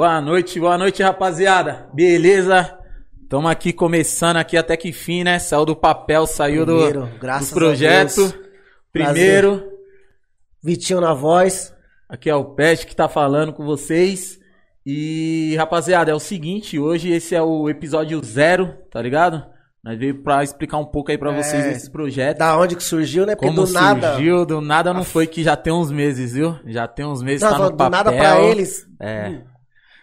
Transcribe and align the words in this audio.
Boa 0.00 0.18
noite, 0.18 0.58
boa 0.58 0.78
noite, 0.78 1.02
rapaziada. 1.02 1.86
Beleza? 1.92 2.74
Estamos 3.22 3.50
aqui 3.50 3.70
começando 3.70 4.38
aqui 4.38 4.56
até 4.56 4.74
que 4.74 4.94
fim, 4.94 5.22
né? 5.24 5.38
Saiu 5.38 5.66
do 5.66 5.76
papel, 5.76 6.26
saiu 6.26 6.64
Primeiro, 6.64 7.02
do, 7.02 7.18
graças 7.18 7.50
do 7.50 7.54
projeto. 7.56 8.12
a 8.12 8.28
Deus. 8.28 8.34
Primeiro, 8.90 9.62
Vitinho 10.64 11.02
na 11.02 11.12
voz. 11.12 11.74
aqui 12.08 12.30
é 12.30 12.34
o 12.34 12.46
Pet 12.46 12.86
que 12.86 12.96
tá 12.96 13.10
falando 13.10 13.52
com 13.52 13.62
vocês. 13.66 14.40
E, 14.86 15.54
rapaziada, 15.58 16.10
é 16.10 16.14
o 16.14 16.18
seguinte, 16.18 16.78
hoje 16.78 17.10
esse 17.12 17.34
é 17.34 17.42
o 17.42 17.68
episódio 17.68 18.24
zero, 18.24 18.72
tá 18.90 19.02
ligado? 19.02 19.44
Nós 19.84 19.98
veio 19.98 20.22
pra 20.22 20.42
explicar 20.42 20.78
um 20.78 20.86
pouco 20.86 21.10
aí 21.10 21.18
pra 21.18 21.30
É, 21.30 21.42
vocês 21.42 21.66
esse 21.76 21.90
projeto. 21.90 22.38
Da 22.38 22.56
onde 22.58 22.74
que 22.74 22.82
surgiu, 22.82 23.26
né? 23.26 23.34
Porque 23.36 23.48
Como 23.54 23.66
do 23.66 23.70
nada. 23.74 24.12
surgiu, 24.14 24.46
do 24.46 24.62
nada 24.62 24.94
não 24.94 25.04
foi 25.04 25.26
que 25.26 25.42
já 25.42 25.56
tem 25.58 25.74
uns 25.74 25.90
meses, 25.92 26.32
viu? 26.32 26.58
Já 26.64 26.88
tem 26.88 27.04
uns 27.04 27.22
meses, 27.22 27.42
Não, 27.42 27.50
tá 27.50 27.58
no 27.58 27.70
do 27.72 27.76
papel. 27.76 27.90
nada 27.90 28.12
pra 28.16 28.40
eles. 28.40 28.86
É. 28.98 29.42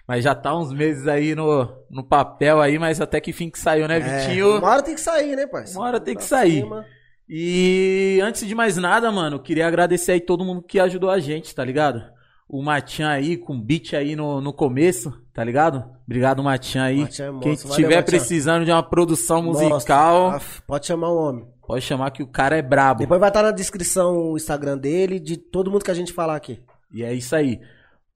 Mas 0.08 0.24
já 0.24 0.34
tá 0.34 0.56
uns 0.58 0.72
meses 0.72 1.06
aí 1.08 1.36
no, 1.36 1.68
no 1.92 2.04
papel 2.04 2.62
aí, 2.62 2.80
mas 2.80 3.02
até 3.02 3.20
que 3.20 3.34
fim 3.34 3.50
que 3.50 3.60
saiu, 3.60 3.88
né, 3.88 3.98
É, 3.98 4.00
Vitinho? 4.28 4.58
uma 4.58 4.70
hora 4.70 4.82
tem 4.82 4.96
que 4.96 5.02
sair, 5.02 5.36
né, 5.36 5.46
parceiro? 5.46 5.80
Uma 5.80 5.88
hora 5.88 6.00
tem 6.00 6.14
que 6.16 6.22
Pra 6.22 6.28
sair. 6.30 6.62
cima. 6.62 6.86
E 7.30 8.20
antes 8.24 8.48
de 8.48 8.56
mais 8.56 8.78
nada, 8.78 9.12
mano, 9.12 9.38
queria 9.40 9.68
agradecer 9.68 10.14
aí 10.14 10.22
todo 10.22 10.46
mundo 10.46 10.62
que 10.62 10.80
ajudou 10.80 11.10
a 11.10 11.20
gente, 11.20 11.54
tá 11.54 11.64
ligado? 11.64 12.02
O 12.48 12.64
Matinha 12.64 13.10
aí, 13.10 13.36
com 13.36 13.60
beat 13.60 13.94
aí 13.94 14.16
no, 14.16 14.40
no 14.40 14.54
começo, 14.54 15.12
tá 15.34 15.44
ligado? 15.44 15.84
Obrigado, 16.06 16.42
Matinha 16.42 16.86
aí. 16.86 17.02
Matinha 17.02 17.28
é. 17.28 17.40
Quem 17.42 17.56
Valeu, 17.56 17.76
tiver 17.76 18.02
precisando 18.04 18.64
de 18.64 18.72
uma 18.72 18.82
produção 18.82 19.44
musical, 19.44 20.40
Pode 20.66 20.86
chamar 20.86 21.10
o 21.10 21.18
homem. 21.18 21.46
pode 21.68 21.82
chamar 21.84 22.12
que 22.12 22.24
o 22.24 22.28
cara 22.28 22.56
é 22.56 22.62
brabo. 22.62 23.02
Depois 23.02 23.20
vai 23.20 23.30
estar 23.30 23.44
na 23.44 23.52
descrição 23.52 24.16
o 24.32 24.38
Instagram 24.38 24.78
dele, 24.78 25.20
de 25.20 25.36
todo 25.36 25.70
mundo 25.70 25.84
que 25.84 25.92
a 25.92 25.94
gente 25.94 26.14
falar 26.14 26.38
aqui. 26.38 26.62
E 26.94 27.04
é 27.04 27.14
isso 27.14 27.36
aí. 27.36 27.60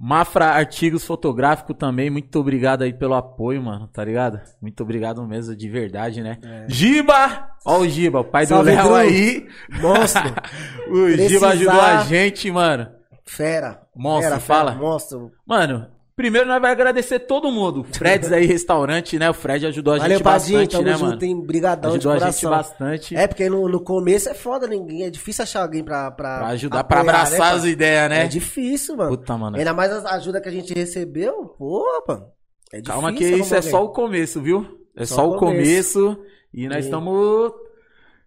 Mafra 0.04 0.48
Artigos 0.48 1.06
Fotográfico 1.06 1.76
também, 1.76 2.10
muito 2.10 2.40
obrigado 2.40 2.82
aí 2.82 2.92
pelo 2.92 3.14
apoio, 3.14 3.62
mano, 3.62 3.88
tá 3.88 4.04
ligado? 4.04 4.42
Muito 4.60 4.82
obrigado 4.82 5.22
mesmo, 5.28 5.56
de 5.56 5.70
verdade, 5.70 6.24
né? 6.24 6.40
Giba! 6.68 7.50
Ó 7.64 7.78
o 7.82 7.88
Giba, 7.88 8.22
o 8.22 8.24
pai 8.24 8.44
É. 8.44 8.46
Salve, 8.48 8.72
do 8.76 8.78
Léo 8.84 8.96
aí. 8.96 9.48
Monstro. 9.80 10.24
O 10.90 11.08
Giba 11.08 11.18
Precisar- 11.18 11.50
ajudou 11.50 11.82
a 11.82 11.98
gente, 12.04 12.50
mano. 12.52 12.88
Fera. 13.26 13.82
Monstro, 13.96 14.30
Fera, 14.32 14.40
fala. 14.42 14.72
Fera, 14.72 14.84
monstro. 14.84 15.32
Mano, 15.46 15.86
primeiro 16.22 16.48
nós 16.48 16.62
vai 16.62 16.72
agradecer 16.72 17.20
todo 17.20 17.52
mundo. 17.52 17.84
Freds 17.94 18.32
aí, 18.32 18.46
restaurante, 18.46 19.18
né? 19.18 19.30
O 19.30 19.34
Fred 19.34 19.66
ajudou 19.66 19.96
a 19.96 19.98
Valeu, 19.98 20.18
gente 20.18 20.24
bastante, 20.24 20.72
Tamo 20.72 20.84
né, 20.84 20.94
junto, 20.94 21.04
mano? 21.06 21.24
hein? 21.26 21.42
Brigadão 21.46 21.92
Ajudou 21.92 22.12
a 22.12 22.18
de 22.18 22.26
gente 22.26 22.42
coração. 22.44 22.52
bastante 22.52 23.16
É, 23.16 23.28
porque 23.28 23.50
no, 23.50 23.68
no 23.68 23.84
começo 23.84 24.30
é 24.30 24.34
foda, 24.34 24.68
ninguém. 24.68 25.04
É 25.04 25.10
difícil 25.10 25.44
achar 25.44 25.64
alguém 25.64 25.84
pra. 25.84 26.12
Pra, 26.12 26.38
pra 26.38 26.48
ajudar, 26.50 26.84
pra 26.84 27.00
apoiar, 27.02 27.16
abraçar 27.16 27.52
né, 27.54 27.58
as 27.58 27.66
ideias, 27.66 28.10
né? 28.10 28.26
É 28.26 28.28
difícil, 28.28 28.96
mano. 28.96 29.18
Puta, 29.18 29.38
mano. 29.38 29.58
Ainda 29.58 29.74
mais 29.74 29.92
a 29.92 30.12
ajuda 30.16 30.40
que 30.40 30.50
a 30.50 30.52
gente 30.52 30.74
recebeu, 30.74 31.46
pô, 31.58 31.84
mano. 32.08 32.28
É 32.72 32.78
difícil. 32.82 32.94
Calma 33.02 33.14
que 33.14 33.24
isso 33.26 33.54
é 33.54 33.58
arrumar 33.58 33.62
só 33.72 33.78
alguém. 33.78 33.90
o 33.90 33.94
começo, 33.94 34.42
viu? 34.42 34.80
É 34.96 35.06
só, 35.06 35.16
Só 35.16 35.30
o 35.30 35.36
o 35.36 35.38
começo. 35.38 36.18
E 36.54 36.68
nós 36.68 36.86
estamos 36.86 37.52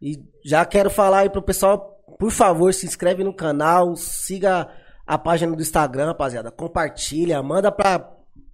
E 0.01 0.19
já 0.45 0.65
quero 0.65 0.91
falar 0.91 1.21
aí 1.21 1.31
pro 1.31 1.43
pessoal, 1.43 1.79
por 2.19 2.31
favor, 2.31 2.73
se 2.75 2.87
inscreve 2.87 3.23
no 3.25 3.35
canal, 3.35 3.95
siga 3.97 4.69
a 5.07 5.19
página 5.19 5.55
do 5.55 5.63
Instagram, 5.63 6.07
rapaziada. 6.07 6.51
Compartilha, 6.51 7.43
manda 7.43 7.71
pra 7.73 8.11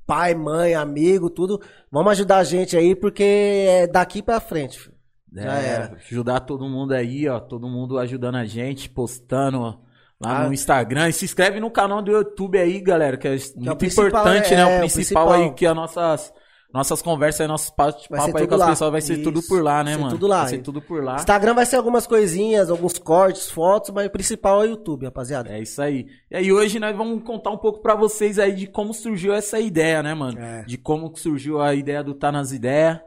pai, 0.06 0.34
mãe, 0.34 0.74
amigo, 0.74 1.30
tudo. 1.30 1.60
Vamos 1.90 2.12
ajudar 2.12 2.38
a 2.38 2.44
gente 2.44 2.76
aí, 2.76 2.94
porque 2.96 3.22
é 3.68 3.86
daqui 3.86 4.22
pra 4.22 4.40
frente. 4.40 4.78
filho. 4.78 4.94
Já 5.32 5.58
É, 5.60 5.66
era. 5.68 5.92
ajudar 5.94 6.40
todo 6.40 6.68
mundo 6.68 6.92
aí, 6.92 7.28
ó. 7.28 7.38
Todo 7.38 7.68
mundo 7.68 7.98
ajudando 7.98 8.34
a 8.34 8.44
gente, 8.44 8.88
postando 8.90 9.60
ó, 9.60 9.74
lá 10.20 10.40
Ah. 10.40 10.46
no 10.48 10.52
Instagram. 10.52 11.08
E 11.08 11.12
se 11.12 11.24
inscreve 11.24 11.60
no 11.60 11.70
canal 11.70 12.02
do 12.02 12.10
YouTube 12.10 12.58
aí, 12.58 12.80
galera, 12.80 13.16
que 13.16 13.28
é 13.28 13.30
muito 13.30 13.76
principal, 13.76 14.08
importante, 14.08 14.52
é, 14.52 14.56
né? 14.56 14.62
é, 14.62 14.64
O 14.64 14.68
o 14.68 14.80
principal, 14.80 15.26
principal. 15.28 15.32
aí, 15.32 15.54
que 15.54 15.64
as 15.66 15.76
nossas, 15.76 16.32
nossas 16.72 17.02
conversas 17.02 17.40
aí, 17.40 17.48
nossos 17.48 17.70
papos 17.70 18.06
aí 18.12 18.32
tudo 18.32 18.48
com 18.48 18.54
as 18.62 18.70
pessoas, 18.70 18.92
vai 18.92 19.00
ser 19.00 19.18
tudo 19.22 19.40
Isso. 19.40 19.48
por 19.48 19.62
lá, 19.62 19.82
né, 19.82 19.92
Vai 19.92 20.00
mano? 20.02 20.12
tudo 20.12 20.26
lá. 20.26 20.40
Vai 20.42 20.48
ser 20.50 20.58
tudo 20.62 20.80
por 20.80 21.02
lá. 21.02 21.16
Instagram 21.16 21.54
vai 21.54 21.66
ser 21.66 21.76
algumas 21.76 22.06
coisinhas, 22.06 22.70
alguns 22.70 22.96
cortes, 22.98 23.50
fotos, 23.50 23.90
mas 23.90 24.06
o 24.06 24.10
principal 24.10 24.62
é 24.62 24.66
o 24.66 24.70
YouTube, 24.70 25.04
rapaziada. 25.06 25.50
É 25.50 25.60
isso 25.60 25.82
aí. 25.82 26.06
E 26.30 26.36
aí 26.36 26.52
hoje 26.52 26.78
nós 26.78 26.96
vamos 26.96 27.22
contar 27.24 27.50
um 27.50 27.58
pouco 27.58 27.80
pra 27.82 27.94
vocês 27.94 28.38
aí 28.38 28.52
de 28.54 28.66
como 28.66 28.94
surgiu 28.94 29.34
essa 29.34 29.58
ideia, 29.58 30.02
né, 30.02 30.14
mano? 30.14 30.38
É. 30.38 30.62
De 30.62 30.78
como 30.78 31.12
surgiu 31.16 31.60
a 31.60 31.74
ideia 31.74 32.04
do 32.04 32.14
Tá 32.14 32.30
Nas 32.30 32.52
Ideias, 32.52 33.00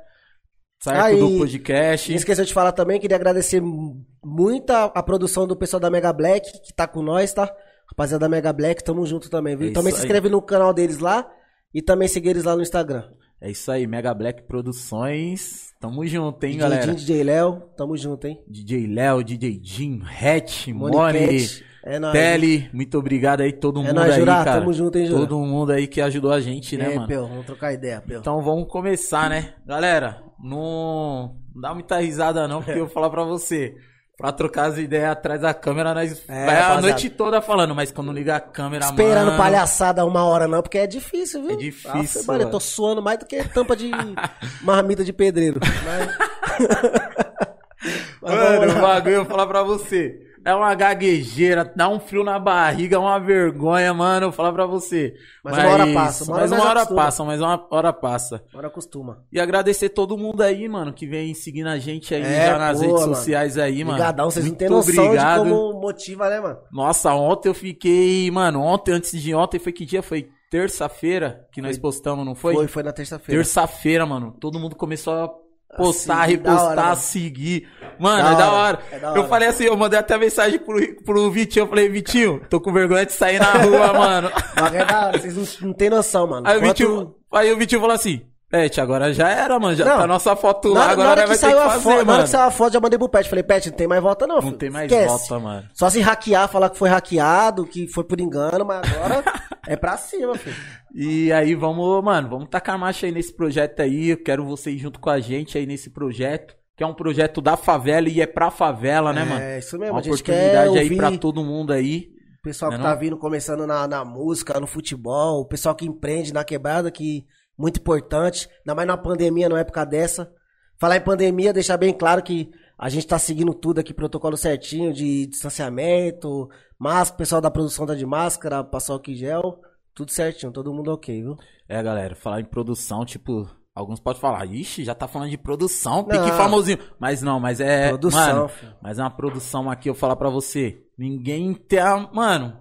certo? 0.81 0.99
Aí, 1.01 1.17
do 1.19 1.37
podcast. 1.37 2.09
Não 2.09 2.17
esqueceu 2.17 2.43
de 2.45 2.53
falar 2.53 2.73
também, 2.73 2.99
queria 2.99 3.15
agradecer 3.15 3.61
mu- 3.61 4.05
muito 4.23 4.71
a, 4.71 4.83
a 4.85 5.01
produção 5.01 5.47
do 5.47 5.55
pessoal 5.55 5.79
da 5.79 5.89
Mega 5.89 6.11
Black, 6.11 6.51
que 6.61 6.73
tá 6.73 6.85
com 6.87 7.01
nós, 7.01 7.33
tá? 7.33 7.49
Rapaziada 7.89 8.25
da 8.25 8.29
Mega 8.29 8.51
Black, 8.51 8.83
tamo 8.83 9.05
junto 9.05 9.29
também, 9.29 9.55
viu? 9.55 9.69
É 9.69 9.71
também 9.71 9.91
se 9.93 9.99
aí. 9.99 10.03
inscreve 10.05 10.27
no 10.29 10.41
canal 10.41 10.73
deles 10.73 10.97
lá 10.99 11.29
e 11.73 11.81
também 11.81 12.07
siga 12.07 12.29
eles 12.29 12.43
lá 12.43 12.55
no 12.55 12.61
Instagram. 12.61 13.03
É 13.43 13.51
isso 13.51 13.69
aí, 13.69 13.85
Mega 13.85 14.13
Black 14.13 14.43
Produções. 14.43 15.73
Tamo 15.77 16.07
junto, 16.07 16.41
hein, 16.45 16.51
DJ 16.51 16.59
galera? 16.61 16.85
Jim, 16.85 16.95
DJ 16.95 17.23
Léo, 17.25 17.61
tamo 17.75 17.97
junto, 17.97 18.25
hein? 18.25 18.41
DJ 18.47 18.87
Léo, 18.87 19.21
DJ 19.21 19.59
Jim, 19.61 20.01
Hatch, 20.01 20.67
Cat, 20.67 21.65
é 21.83 21.99
nóis. 21.99 22.13
Tele, 22.13 22.69
muito 22.71 22.97
obrigado 22.97 23.41
aí 23.41 23.51
todo 23.51 23.81
É 23.81 23.83
mundo 23.83 23.95
nóis, 23.95 24.13
aí, 24.13 24.19
Jurá, 24.21 24.45
cara. 24.45 24.61
tamo 24.61 24.71
junto, 24.71 24.97
hein, 24.97 25.07
Jurá? 25.07 25.19
Todo 25.19 25.39
mundo 25.39 25.73
aí 25.73 25.87
que 25.87 25.99
ajudou 25.99 26.31
a 26.31 26.39
gente, 26.39 26.77
né, 26.77 26.93
é, 26.93 26.95
mano? 26.95 27.05
Peu, 27.09 27.27
vamos 27.27 27.45
trocar 27.45 27.73
ideia, 27.73 27.99
Peu. 27.99 28.21
Então 28.21 28.41
vamos 28.41 28.65
começar, 28.69 29.29
né? 29.29 29.55
Galera, 29.65 30.23
não, 30.41 31.35
não 31.53 31.61
dá 31.61 31.73
muita 31.73 31.99
risada 31.99 32.47
não, 32.47 32.63
porque 32.63 32.79
eu 32.79 32.85
vou 32.85 32.93
falar 32.93 33.09
pra 33.09 33.25
você. 33.25 33.75
Pra 34.23 34.31
trocar 34.31 34.69
as 34.69 34.77
ideias 34.77 35.11
atrás 35.11 35.41
da 35.41 35.53
câmera, 35.53 35.93
nós 35.93 36.23
É, 36.29 36.45
vai 36.45 36.57
a 36.57 36.79
noite 36.79 37.09
toda 37.09 37.41
falando, 37.41 37.75
mas 37.75 37.91
quando 37.91 38.09
liga 38.13 38.37
a 38.37 38.39
câmera, 38.39 38.85
Esperando 38.85 39.25
mano, 39.25 39.37
palhaçada 39.37 40.05
uma 40.05 40.23
hora 40.23 40.47
não, 40.47 40.61
porque 40.61 40.77
é 40.77 40.87
difícil, 40.87 41.41
viu? 41.41 41.51
É 41.51 41.55
difícil, 41.57 42.21
Ah, 42.21 42.27
mano, 42.27 42.43
eu 42.43 42.49
tô 42.49 42.57
suando 42.57 43.01
mais 43.01 43.19
do 43.19 43.25
que 43.25 43.43
tampa 43.49 43.75
de 43.75 43.91
marmita 44.63 45.03
de 45.03 45.11
pedreiro. 45.11 45.59
Mas... 45.59 46.07
Mas 48.21 48.33
Mano, 48.33 48.77
o 48.77 48.81
bagulho, 48.81 49.15
eu 49.15 49.21
vou 49.25 49.29
falar 49.29 49.45
pra 49.45 49.61
você. 49.61 50.22
É 50.45 50.53
uma 50.53 50.73
gaguejeira, 50.75 51.63
dá 51.75 51.87
um 51.87 51.99
frio 51.99 52.23
na 52.23 52.37
barriga, 52.37 52.99
uma 52.99 53.17
vergonha, 53.19 53.93
mano. 53.93 54.25
Eu 54.25 54.29
vou 54.29 54.35
falar 54.35 54.51
pra 54.51 54.65
você. 54.65 55.13
Mas 55.43 55.57
uma 55.57 55.67
hora 55.69 55.93
passa, 55.93 56.23
uma 56.25 56.33
hora 56.35 56.41
mas 56.41 56.51
uma 56.51 56.61
hora 56.69 56.79
acostuma. 56.81 57.01
passa, 57.01 57.23
mas 57.23 57.41
uma 57.41 57.67
hora 57.71 57.93
passa. 57.93 58.43
Agora 58.51 58.67
acostuma. 58.67 59.23
E 59.31 59.39
agradecer 59.39 59.89
todo 59.89 60.17
mundo 60.17 60.41
aí, 60.41 60.67
mano, 60.67 60.91
que 60.93 61.07
vem 61.07 61.33
seguindo 61.33 61.67
a 61.67 61.77
gente 61.77 62.13
aí 62.13 62.21
É, 62.23 62.47
já 62.47 62.57
nas 62.57 62.79
pô, 62.79 62.85
redes 62.85 63.01
mano. 63.01 63.15
sociais 63.15 63.57
aí, 63.57 63.83
mano. 63.83 63.91
Obrigadão, 63.97 64.29
vocês 64.29 64.43
não 64.45 64.49
Muito 64.51 64.59
têm 64.59 64.69
noção 64.69 65.05
obrigado. 65.05 65.43
de 65.45 65.49
como 65.49 65.81
motiva, 65.81 66.29
né, 66.29 66.39
mano? 66.39 66.57
Nossa, 66.71 67.13
ontem 67.13 67.49
eu 67.49 67.53
fiquei, 67.53 68.29
mano, 68.31 68.61
ontem, 68.61 68.91
antes 68.91 69.21
de 69.21 69.33
ontem, 69.33 69.59
foi 69.59 69.71
que 69.71 69.85
dia? 69.85 70.03
Foi 70.03 70.27
terça-feira 70.49 71.47
que 71.51 71.61
nós 71.61 71.77
postamos, 71.77 72.25
não 72.25 72.35
foi? 72.35 72.53
Foi, 72.53 72.67
foi 72.67 72.83
na 72.83 72.91
terça-feira. 72.91 73.39
Terça-feira, 73.41 74.05
mano. 74.05 74.35
Todo 74.39 74.59
mundo 74.59 74.75
começou 74.75 75.13
a 75.13 75.29
postar, 75.77 76.21
seguir, 76.25 76.31
repostar, 76.37 76.65
hora, 76.67 76.81
mano. 76.83 76.95
seguir. 76.97 77.67
Mano, 77.99 78.27
é 78.29 78.35
da 78.35 78.51
hora, 78.51 78.79
é 78.91 78.99
da 78.99 79.07
Eu 79.09 79.13
hora. 79.13 79.27
falei 79.27 79.47
assim, 79.49 79.63
eu 79.65 79.77
mandei 79.77 79.99
até 79.99 80.17
mensagem 80.17 80.59
pro, 80.59 80.79
pro 81.03 81.31
Vitinho. 81.31 81.63
Eu 81.63 81.69
falei, 81.69 81.89
Vitinho, 81.89 82.41
tô 82.49 82.59
com 82.59 82.73
vergonha 82.73 83.05
de 83.05 83.13
sair 83.13 83.39
na 83.39 83.51
rua, 83.53 83.93
mano. 83.93 84.31
Mas 84.59 84.73
é 84.75 84.85
da 84.85 85.07
hora, 85.07 85.17
vocês 85.19 85.35
não, 85.61 85.67
não 85.69 85.73
têm 85.75 85.89
noção, 85.89 86.27
mano. 86.27 86.47
Aí 86.47 86.57
o, 86.57 86.61
Quanto- 86.61 86.67
Vitinho, 86.67 87.15
aí 87.31 87.51
o 87.53 87.57
Vitinho 87.57 87.81
falou 87.81 87.95
assim, 87.95 88.21
Pet, 88.49 88.79
agora 88.79 89.11
já 89.13 89.29
era, 89.29 89.57
mano. 89.59 89.75
Já 89.75 89.83
Não. 89.85 89.97
tá 89.97 90.05
nossa 90.07 90.35
foto 90.35 90.73
Na, 90.75 90.79
lá, 90.81 90.85
na 90.87 90.91
agora 90.91 91.09
hora 91.09 91.21
nós 91.21 91.23
que 91.23 91.27
vai 91.29 91.37
ter 91.37 91.55
saiu 91.55 91.57
que 91.57 91.63
a 91.63 91.69
fazer, 91.71 91.83
foto, 91.83 91.89
na 91.93 91.95
hora 91.97 92.05
mano. 92.05 92.23
que 92.23 92.29
saiu 92.29 92.43
a 92.47 92.51
foto, 92.51 92.73
já 92.73 92.79
mandei 92.79 92.99
pro 92.99 93.09
Pet. 93.09 93.29
Falei, 93.29 93.43
Pet, 93.43 93.69
não 93.71 93.77
tem 93.77 93.87
mais 93.87 94.01
volta 94.03 94.27
não, 94.27 94.35
Não 94.35 94.41
filho. 94.43 94.57
tem 94.57 94.69
mais 94.69 94.91
Esquece. 94.91 95.07
volta, 95.07 95.39
mano. 95.39 95.63
Só 95.73 95.89
se 95.89 95.99
hackear, 96.01 96.47
falar 96.49 96.69
que 96.69 96.77
foi 96.77 96.87
hackeado, 96.89 97.65
que 97.65 97.87
foi 97.87 98.03
por 98.03 98.19
engano, 98.19 98.63
mas 98.63 98.81
agora 98.91 99.23
é 99.67 99.75
pra 99.75 99.97
cima, 99.97 100.37
filho. 100.37 100.55
E 100.93 101.31
aí 101.31 101.55
vamos, 101.55 102.03
mano, 102.03 102.29
vamos 102.29 102.49
tacar 102.49 102.77
marcha 102.77 103.05
aí 103.05 103.11
nesse 103.11 103.33
projeto 103.33 103.79
aí. 103.81 104.09
Eu 104.09 104.23
quero 104.23 104.45
vocês 104.45 104.79
junto 104.79 104.99
com 104.99 105.09
a 105.09 105.19
gente 105.19 105.57
aí 105.57 105.65
nesse 105.65 105.89
projeto. 105.89 106.55
Que 106.75 106.83
é 106.83 106.87
um 106.87 106.93
projeto 106.93 107.39
da 107.39 107.55
favela 107.55 108.09
e 108.09 108.19
é 108.19 108.25
pra 108.25 108.49
favela, 108.49 109.13
né, 109.13 109.23
mano? 109.23 109.41
É, 109.41 109.59
isso 109.59 109.77
mesmo. 109.77 109.93
Uma 109.93 109.99
a 109.99 110.03
gente 110.03 110.13
oportunidade 110.13 110.77
aí 110.77 110.97
pra 110.97 111.17
todo 111.17 111.43
mundo 111.43 111.71
aí. 111.71 112.09
o 112.39 112.41
pessoal 112.41 112.71
que 112.71 112.77
Não 112.77 112.85
é 112.85 112.89
tá 112.89 112.95
vindo 112.95 113.17
começando 113.17 113.67
na, 113.67 113.87
na 113.87 114.03
música, 114.03 114.59
no 114.59 114.65
futebol, 114.65 115.41
o 115.41 115.45
pessoal 115.45 115.75
que 115.75 115.85
empreende 115.85 116.33
na 116.33 116.43
quebrada, 116.43 116.89
que 116.89 117.25
muito 117.57 117.79
importante. 117.79 118.49
Ainda 118.59 118.73
mais 118.73 118.87
na 118.87 118.97
pandemia, 118.97 119.47
numa 119.47 119.59
época 119.59 119.85
dessa. 119.85 120.31
Falar 120.79 120.97
em 120.97 121.01
pandemia, 121.01 121.53
deixar 121.53 121.77
bem 121.77 121.93
claro 121.93 122.23
que 122.23 122.49
a 122.77 122.89
gente 122.89 123.07
tá 123.07 123.17
seguindo 123.19 123.53
tudo 123.53 123.79
aqui, 123.79 123.93
protocolo 123.93 124.35
certinho 124.37 124.93
de 124.93 125.25
distanciamento, 125.27 126.49
máscara, 126.77 127.15
o 127.15 127.17
pessoal 127.17 127.41
da 127.41 127.51
produção 127.51 127.85
tá 127.85 127.95
de 127.95 128.05
máscara, 128.05 128.63
passou 128.63 128.95
aqui 128.95 129.15
gel, 129.15 129.61
tudo 129.93 130.11
certinho, 130.11 130.51
todo 130.51 130.73
mundo 130.73 130.91
ok, 130.91 131.21
viu? 131.21 131.37
É, 131.67 131.81
galera, 131.81 132.15
falar 132.15 132.41
em 132.41 132.45
produção, 132.45 133.05
tipo, 133.05 133.47
alguns 133.73 133.99
podem 133.99 134.19
falar, 134.21 134.45
ixi, 134.45 134.83
já 134.83 134.93
tá 134.95 135.07
falando 135.07 135.29
de 135.29 135.37
produção, 135.37 136.03
pique 136.03 136.17
Não. 136.27 136.37
famosinho. 136.37 136.79
Mas 136.99 137.21
não, 137.21 137.39
mas 137.39 137.59
é. 137.59 137.89
Produção, 137.89 138.35
mano, 138.35 138.47
filho. 138.49 138.75
mas 138.81 138.99
é 138.99 139.01
uma 139.03 139.11
produção 139.11 139.69
aqui, 139.69 139.89
eu 139.89 139.95
falar 139.95 140.15
pra 140.15 140.29
você. 140.29 140.81
Ninguém 140.97 141.53
tem. 141.53 141.79
a- 141.79 142.09
Mano, 142.13 142.57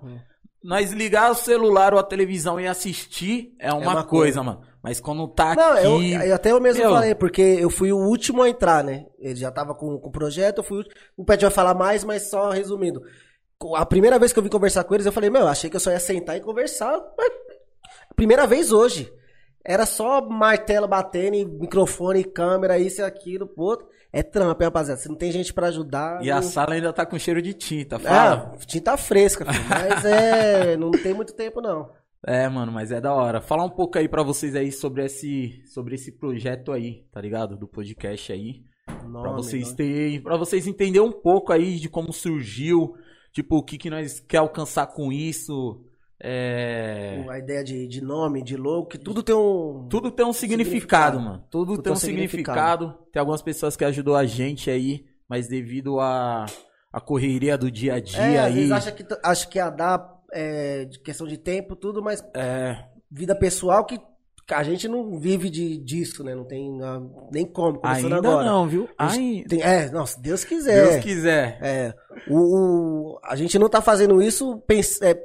nós 0.62 0.92
ligar 0.92 1.30
o 1.30 1.34
celular 1.34 1.92
ou 1.92 1.98
a 2.00 2.04
televisão 2.04 2.60
e 2.60 2.66
assistir 2.68 3.54
é 3.58 3.72
uma, 3.72 3.80
uma 3.92 4.04
coisa, 4.04 4.40
coisa. 4.40 4.42
mano. 4.42 4.62
Mas 4.82 5.00
quando 5.00 5.28
tá 5.28 5.54
Não, 5.54 5.76
eu, 5.78 5.96
aqui. 5.96 6.12
eu 6.12 6.34
até 6.34 6.50
eu 6.50 6.60
mesmo 6.60 6.82
Meu. 6.82 6.90
falei, 6.92 7.14
porque 7.14 7.40
eu 7.40 7.70
fui 7.70 7.92
o 7.92 7.98
último 7.98 8.42
a 8.42 8.48
entrar, 8.48 8.82
né? 8.82 9.06
Ele 9.18 9.36
já 9.36 9.50
tava 9.50 9.74
com, 9.74 9.96
com 9.98 10.08
o 10.08 10.12
projeto, 10.12 10.58
eu 10.58 10.64
fui 10.64 10.78
o 10.78 10.80
último. 10.80 10.94
O 11.16 11.24
Pet 11.24 11.40
vai 11.40 11.50
falar 11.50 11.74
mais, 11.74 12.02
mas 12.02 12.28
só 12.28 12.50
resumindo. 12.50 13.00
A 13.76 13.86
primeira 13.86 14.18
vez 14.18 14.32
que 14.32 14.38
eu 14.40 14.42
vim 14.42 14.48
conversar 14.48 14.82
com 14.82 14.92
eles, 14.94 15.06
eu 15.06 15.12
falei, 15.12 15.30
meu, 15.30 15.46
achei 15.46 15.70
que 15.70 15.76
eu 15.76 15.80
só 15.80 15.90
ia 15.92 16.00
sentar 16.00 16.36
e 16.36 16.40
conversar. 16.40 17.00
mas 17.16 17.30
Primeira 18.16 18.46
vez 18.46 18.72
hoje. 18.72 19.12
Era 19.64 19.86
só 19.86 20.20
martelo 20.20 20.88
batendo, 20.88 21.36
e 21.36 21.44
microfone, 21.44 22.24
câmera, 22.24 22.76
isso 22.78 23.00
e 23.00 23.04
aquilo, 23.04 23.46
pô. 23.46 23.80
É 24.12 24.20
trampo, 24.22 24.60
hein, 24.62 24.66
rapaziada? 24.66 25.00
Se 25.00 25.08
não 25.08 25.14
tem 25.16 25.30
gente 25.30 25.54
pra 25.54 25.68
ajudar. 25.68 26.22
E 26.24 26.30
a 26.30 26.34
não- 26.34 26.42
sala 26.42 26.74
ainda 26.74 26.92
tá 26.92 27.06
com 27.06 27.16
cheiro 27.18 27.40
de 27.40 27.54
tinta, 27.54 27.98
fala. 28.00 28.52
É, 28.60 28.66
tinta 28.66 28.96
fresca, 28.96 29.44
filho. 29.44 29.64
Mas 29.68 30.04
é. 30.04 30.76
Não 30.76 30.90
tem 30.90 31.14
muito 31.14 31.32
tempo, 31.32 31.60
não. 31.60 31.88
É, 32.26 32.48
mano, 32.48 32.70
mas 32.70 32.92
é 32.92 33.00
da 33.00 33.12
hora. 33.12 33.40
Falar 33.40 33.64
um 33.64 33.70
pouco 33.70 33.98
aí 33.98 34.08
pra 34.08 34.22
vocês 34.22 34.54
aí 34.54 34.70
sobre 34.70 35.04
esse, 35.04 35.60
sobre 35.66 35.94
esse 35.96 36.12
projeto 36.12 36.70
aí, 36.72 37.04
tá 37.12 37.20
ligado? 37.20 37.56
Do 37.56 37.66
podcast 37.66 38.32
aí. 38.32 38.62
Pra 38.86 39.02
Nome, 39.08 39.42
vocês 39.42 39.64
nome. 39.64 39.76
terem, 39.76 40.20
para 40.22 40.36
vocês 40.36 40.66
entenderem 40.66 41.06
um 41.08 41.12
pouco 41.12 41.52
aí 41.52 41.76
de 41.76 41.88
como 41.88 42.12
surgiu, 42.12 42.94
tipo, 43.32 43.56
o 43.56 43.62
que 43.64 43.76
que 43.76 43.90
nós 43.90 44.20
quer 44.20 44.38
alcançar 44.38 44.86
com 44.86 45.12
isso. 45.12 45.84
É... 46.22 47.24
A 47.28 47.38
ideia 47.38 47.64
de, 47.64 47.88
de 47.88 48.00
nome, 48.00 48.42
de 48.44 48.56
logo, 48.56 48.86
que 48.86 48.98
tudo 48.98 49.22
tem 49.24 49.34
um. 49.34 49.88
Tudo 49.90 50.10
tem 50.10 50.24
um 50.24 50.32
significado, 50.32 51.16
Significado. 51.18 51.20
mano. 51.20 51.44
Tudo, 51.50 51.72
Tudo 51.72 51.82
tem 51.82 51.92
um 51.92 51.96
um 51.96 51.98
significado. 51.98 52.94
Tem 53.12 53.18
algumas 53.18 53.42
pessoas 53.42 53.76
que 53.76 53.84
ajudou 53.84 54.14
a 54.14 54.24
gente 54.24 54.70
aí, 54.70 55.04
mas 55.28 55.48
devido 55.48 55.98
a, 55.98 56.46
a 56.92 57.00
correria 57.00 57.58
do 57.58 57.68
dia 57.70 57.94
a 57.94 58.00
dia 58.00 58.20
É, 58.20 58.38
aí. 58.38 58.72
acha 58.72 58.92
que, 58.92 59.04
acha 59.24 59.46
que 59.48 59.58
ia 59.58 59.68
dar 59.70 59.98
é, 60.32 60.84
de 60.84 60.98
questão 61.00 61.26
de 61.26 61.36
tempo, 61.38 61.76
tudo, 61.76 62.02
mas 62.02 62.22
É, 62.34 62.76
vida 63.10 63.34
pessoal 63.36 63.84
que 63.84 63.98
a 64.50 64.62
gente 64.64 64.86
não 64.88 65.18
vive 65.18 65.48
de, 65.48 65.78
disso, 65.78 66.22
né? 66.24 66.34
Não 66.34 66.44
tem 66.44 66.78
ah, 66.82 67.00
nem 67.32 67.46
como, 67.46 67.78
começando 67.78 68.12
ainda 68.14 68.28
agora. 68.28 68.44
não, 68.44 68.66
viu? 68.66 68.88
Ai, 68.98 69.44
tem- 69.48 69.62
é, 69.62 69.88
não, 69.90 70.04
se 70.04 70.20
Deus 70.20 70.44
quiser. 70.44 70.90
Deus 70.90 71.02
quiser. 71.04 71.58
É, 71.62 71.94
o, 72.28 72.36
o- 73.14 73.18
a 73.24 73.34
gente 73.36 73.58
não 73.58 73.68
tá 73.68 73.80
fazendo 73.80 74.20
isso, 74.20 74.58
pens- 74.66 75.00
é, 75.00 75.16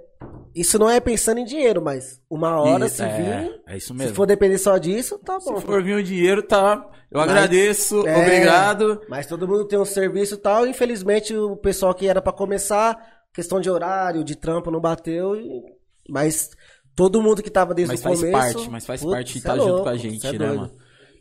isso 0.55 0.79
não 0.79 0.89
é 0.89 0.99
pensando 0.99 1.39
em 1.39 1.45
dinheiro, 1.45 1.81
mas 1.81 2.21
uma 2.29 2.59
hora 2.61 2.85
Isso, 2.85 2.97
se 2.97 3.03
é, 3.03 3.17
vir, 3.17 3.61
é 3.67 3.75
isso 3.77 3.87
se 3.87 3.93
mesmo. 3.93 4.15
for 4.15 4.25
depender 4.25 4.57
só 4.59 4.77
disso, 4.77 5.19
tá 5.19 5.39
bom. 5.43 5.57
Se 5.59 5.65
for 5.65 5.83
vir 5.83 5.95
o 5.95 6.03
dinheiro, 6.03 6.41
tá. 6.41 6.87
Eu 7.11 7.19
Mas- 7.19 7.29
agradeço, 7.29 8.07
É. 8.07 8.17
obrigado. 8.17 9.01
Mas 9.09 9.25
todo 9.27 9.47
mundo 9.47 9.65
tem 9.65 9.79
um 9.79 9.85
serviço 9.85 10.35
e 10.35 10.37
tal. 10.37 10.65
Infelizmente, 10.67 11.35
o 11.35 11.55
pessoal 11.55 11.93
que 11.93 12.07
era 12.07 12.21
pra 12.21 12.33
começar, 12.33 12.97
questão 13.33 13.59
de 13.59 13.69
horário, 13.69 14.23
de 14.23 14.35
trampo, 14.35 14.71
não 14.71 14.79
bateu. 14.81 15.35
e- 15.35 15.61
Mas 16.09 16.49
todo 16.95 17.21
mundo 17.21 17.43
que 17.43 17.49
tava 17.49 17.73
desde 17.73 17.93
Mas 17.93 17.99
o 17.99 18.03
faz 18.03 18.19
começo. 18.19 18.37
parte, 18.55 18.69
mas 18.69 18.85
faz 18.85 19.01
putz, 19.01 19.13
parte 19.13 19.33
de 19.33 19.33
cê 19.33 19.37
é 19.37 19.51
estar 19.51 19.55
junto 19.57 19.67
louco, 19.69 19.83
com 19.83 19.89
a 19.89 19.97
gente, 19.97 20.27
é 20.27 20.31
né, 20.33 20.47
mano? 20.47 20.71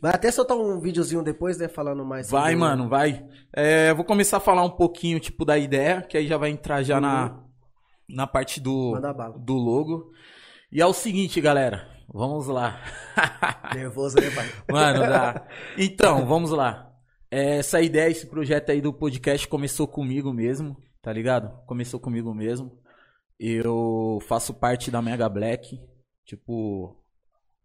Vai 0.01 0.13
até 0.13 0.31
soltar 0.31 0.55
um 0.57 0.79
videozinho 0.79 1.23
depois, 1.23 1.57
né? 1.57 1.67
Falando 1.67 2.05
mais. 2.05 2.29
Vai, 2.29 2.53
sobre- 2.53 2.55
mano, 2.57 2.87
vai. 2.87 3.25
É, 3.53 3.93
vou 3.93 4.05
começar 4.05 4.37
a 4.37 4.39
falar 4.39 4.63
um 4.63 4.69
pouquinho, 4.69 5.19
tipo, 5.19 5.43
da 5.43 5.57
ideia, 5.57 6.01
que 6.03 6.17
aí 6.17 6.27
já 6.27 6.37
vai 6.37 6.49
entrar 6.51 6.83
já 6.83 7.01
na, 7.01 7.39
na 8.07 8.27
parte 8.27 8.59
do, 8.61 8.93
do 9.43 9.53
logo. 9.53 10.11
E 10.71 10.81
é 10.81 10.85
o 10.85 10.93
seguinte, 10.93 11.41
galera. 11.41 11.87
Vamos 12.13 12.47
lá. 12.47 12.79
Nervoso, 13.75 14.15
né, 14.17 14.29
pai? 14.31 14.47
Mano, 14.71 14.99
dá. 15.01 15.45
Então, 15.77 16.25
vamos 16.25 16.51
lá. 16.51 16.89
É, 17.29 17.57
Essa 17.57 17.81
ideia, 17.81 18.09
esse 18.09 18.27
projeto 18.27 18.69
aí 18.71 18.79
do 18.79 18.93
podcast 18.93 19.47
começou 19.47 19.87
comigo 19.87 20.31
mesmo, 20.31 20.77
tá 21.07 21.13
ligado? 21.13 21.49
Começou 21.65 22.01
comigo 22.01 22.33
mesmo. 22.33 22.69
Eu 23.39 24.19
faço 24.27 24.53
parte 24.53 24.91
da 24.91 25.01
Mega 25.01 25.29
Black. 25.29 25.79
Tipo, 26.25 26.97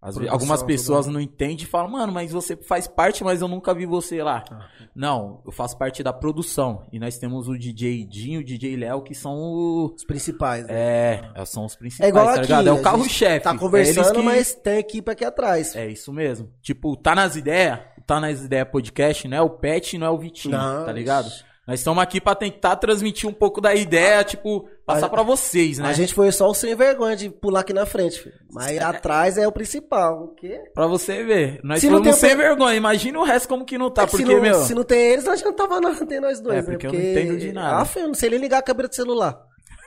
vezes, 0.01 0.29
algumas 0.31 0.63
pessoas 0.63 1.09
não 1.09 1.21
entendem 1.21 1.57
e 1.65 1.67
falam, 1.67 1.91
mano, 1.91 2.13
mas 2.13 2.31
você 2.31 2.55
faz 2.57 2.87
parte, 2.87 3.25
mas 3.25 3.43
eu 3.43 3.49
nunca 3.49 3.75
vi 3.75 3.85
você 3.85 4.23
lá. 4.23 4.45
Ah. 4.49 4.69
Não, 4.95 5.43
eu 5.45 5.51
faço 5.51 5.77
parte 5.77 6.05
da 6.05 6.13
produção. 6.13 6.87
E 6.93 7.01
nós 7.01 7.19
temos 7.19 7.49
o 7.49 7.59
DJ 7.59 8.07
Dinho 8.07 8.39
e 8.41 8.45
o 8.45 8.47
DJ 8.47 8.77
Léo, 8.77 9.03
que 9.03 9.13
são 9.13 9.33
o. 9.35 9.93
Os 9.97 10.05
principais. 10.05 10.69
Né? 10.69 11.33
É, 11.35 11.45
são 11.45 11.65
os 11.65 11.75
principais, 11.75 12.07
É 12.07 12.11
igual 12.11 12.27
tá 12.27 12.33
aqui. 12.35 12.43
ligado? 12.43 12.69
É 12.69 12.73
o 12.73 12.81
carro-chefe. 12.81 13.43
Tá 13.43 13.55
É 13.55 13.59
conversando, 13.59 14.05
eles 14.07 14.13
que- 14.13 14.23
mas 14.23 14.55
tem 14.55 14.79
equipe 14.79 15.11
aqui 15.11 15.25
atrás. 15.25 15.75
é 15.75 15.89
isso 15.91 16.13
mesmo. 16.13 16.49
Tipo, 16.63 16.97
tá 16.97 17.13
nas 17.17 17.35
ideias, 17.35 17.81
tá 18.07 18.21
nas 18.21 18.41
ideias 18.45 18.69
podcast, 18.71 19.27
não 19.27 19.37
é 19.37 19.43
o 19.43 19.51
Pet, 19.51 19.99
não 19.99 20.07
é 20.07 20.11
o 20.11 20.19
Vitinho, 20.19 20.57
Não, 20.57 20.85
tá 20.85 20.93
ligado? 20.93 21.29
Nós 21.67 21.79
estamos 21.79 22.03
aqui 22.03 22.21
pra 22.21 22.35
tentar 22.35 22.75
transmitir 22.75 23.29
um 23.31 23.33
pouco 23.33 23.61
da 23.61 23.73
ideia, 23.73 24.25
tipo, 24.25 24.69
passar 24.85 25.07
A- 25.07 25.09
pra 25.09 25.23
vocês, 25.23 25.79
né? 25.79 25.89
A 25.89 25.93
gente 25.93 26.13
foi 26.13 26.33
só 26.33 26.49
o 26.51 26.55
sem 26.55 26.75
vergonha 26.75 27.15
de 27.15 27.31
pular 27.31 27.61
aqui 27.61 27.73
na 27.73 27.87
frente, 27.87 28.19
filho. 28.21 28.35
Mas 28.51 28.79
atrás 28.81 29.39
é 29.39 29.47
o 29.47 29.53
principal. 29.53 30.25
O 30.25 30.29
quê? 30.35 30.61
Pra 30.75 30.89
você 30.89 31.23
ver. 31.23 31.61
Nós 31.63 31.81
Se 31.81 31.87
não 31.89 31.99
fomos 32.03 32.19
tem- 32.19 32.29
sem 32.31 32.37
vergonha. 32.37 32.75
Imagina 32.75 33.17
o 33.21 33.25
resto 33.25 33.49
como 33.49 33.65
que 33.65 33.79
não 33.79 33.91
tá, 33.93 34.03
É 34.03 34.05
que 34.07 34.11
porque, 34.11 34.27
se, 34.27 34.33
não, 34.35 34.43
meu... 34.43 34.55
se 34.57 34.75
não 34.75 34.83
tem 34.83 34.99
eles, 35.13 35.25
nós 35.25 35.39
já 35.39 35.47
não 35.47 35.55
tava 35.55 35.81
nada, 35.81 36.05
tem 36.05 36.21
nós 36.21 36.41
dois, 36.41 36.57
É, 36.59 36.63
né? 36.63 36.67
porque 36.73 36.87
eu 36.89 36.93
não 36.93 36.99
entendo 37.01 37.39
de 37.39 37.53
nada. 37.53 37.77
Ah, 37.81 37.85
filho, 37.85 38.03
eu 38.05 38.09
não 38.09 38.15
sei 38.15 38.31
nem 38.31 38.41
ligar 38.41 38.59
a 38.59 38.63
câmera 38.63 38.89
do 38.89 38.95
celular. 38.97 39.41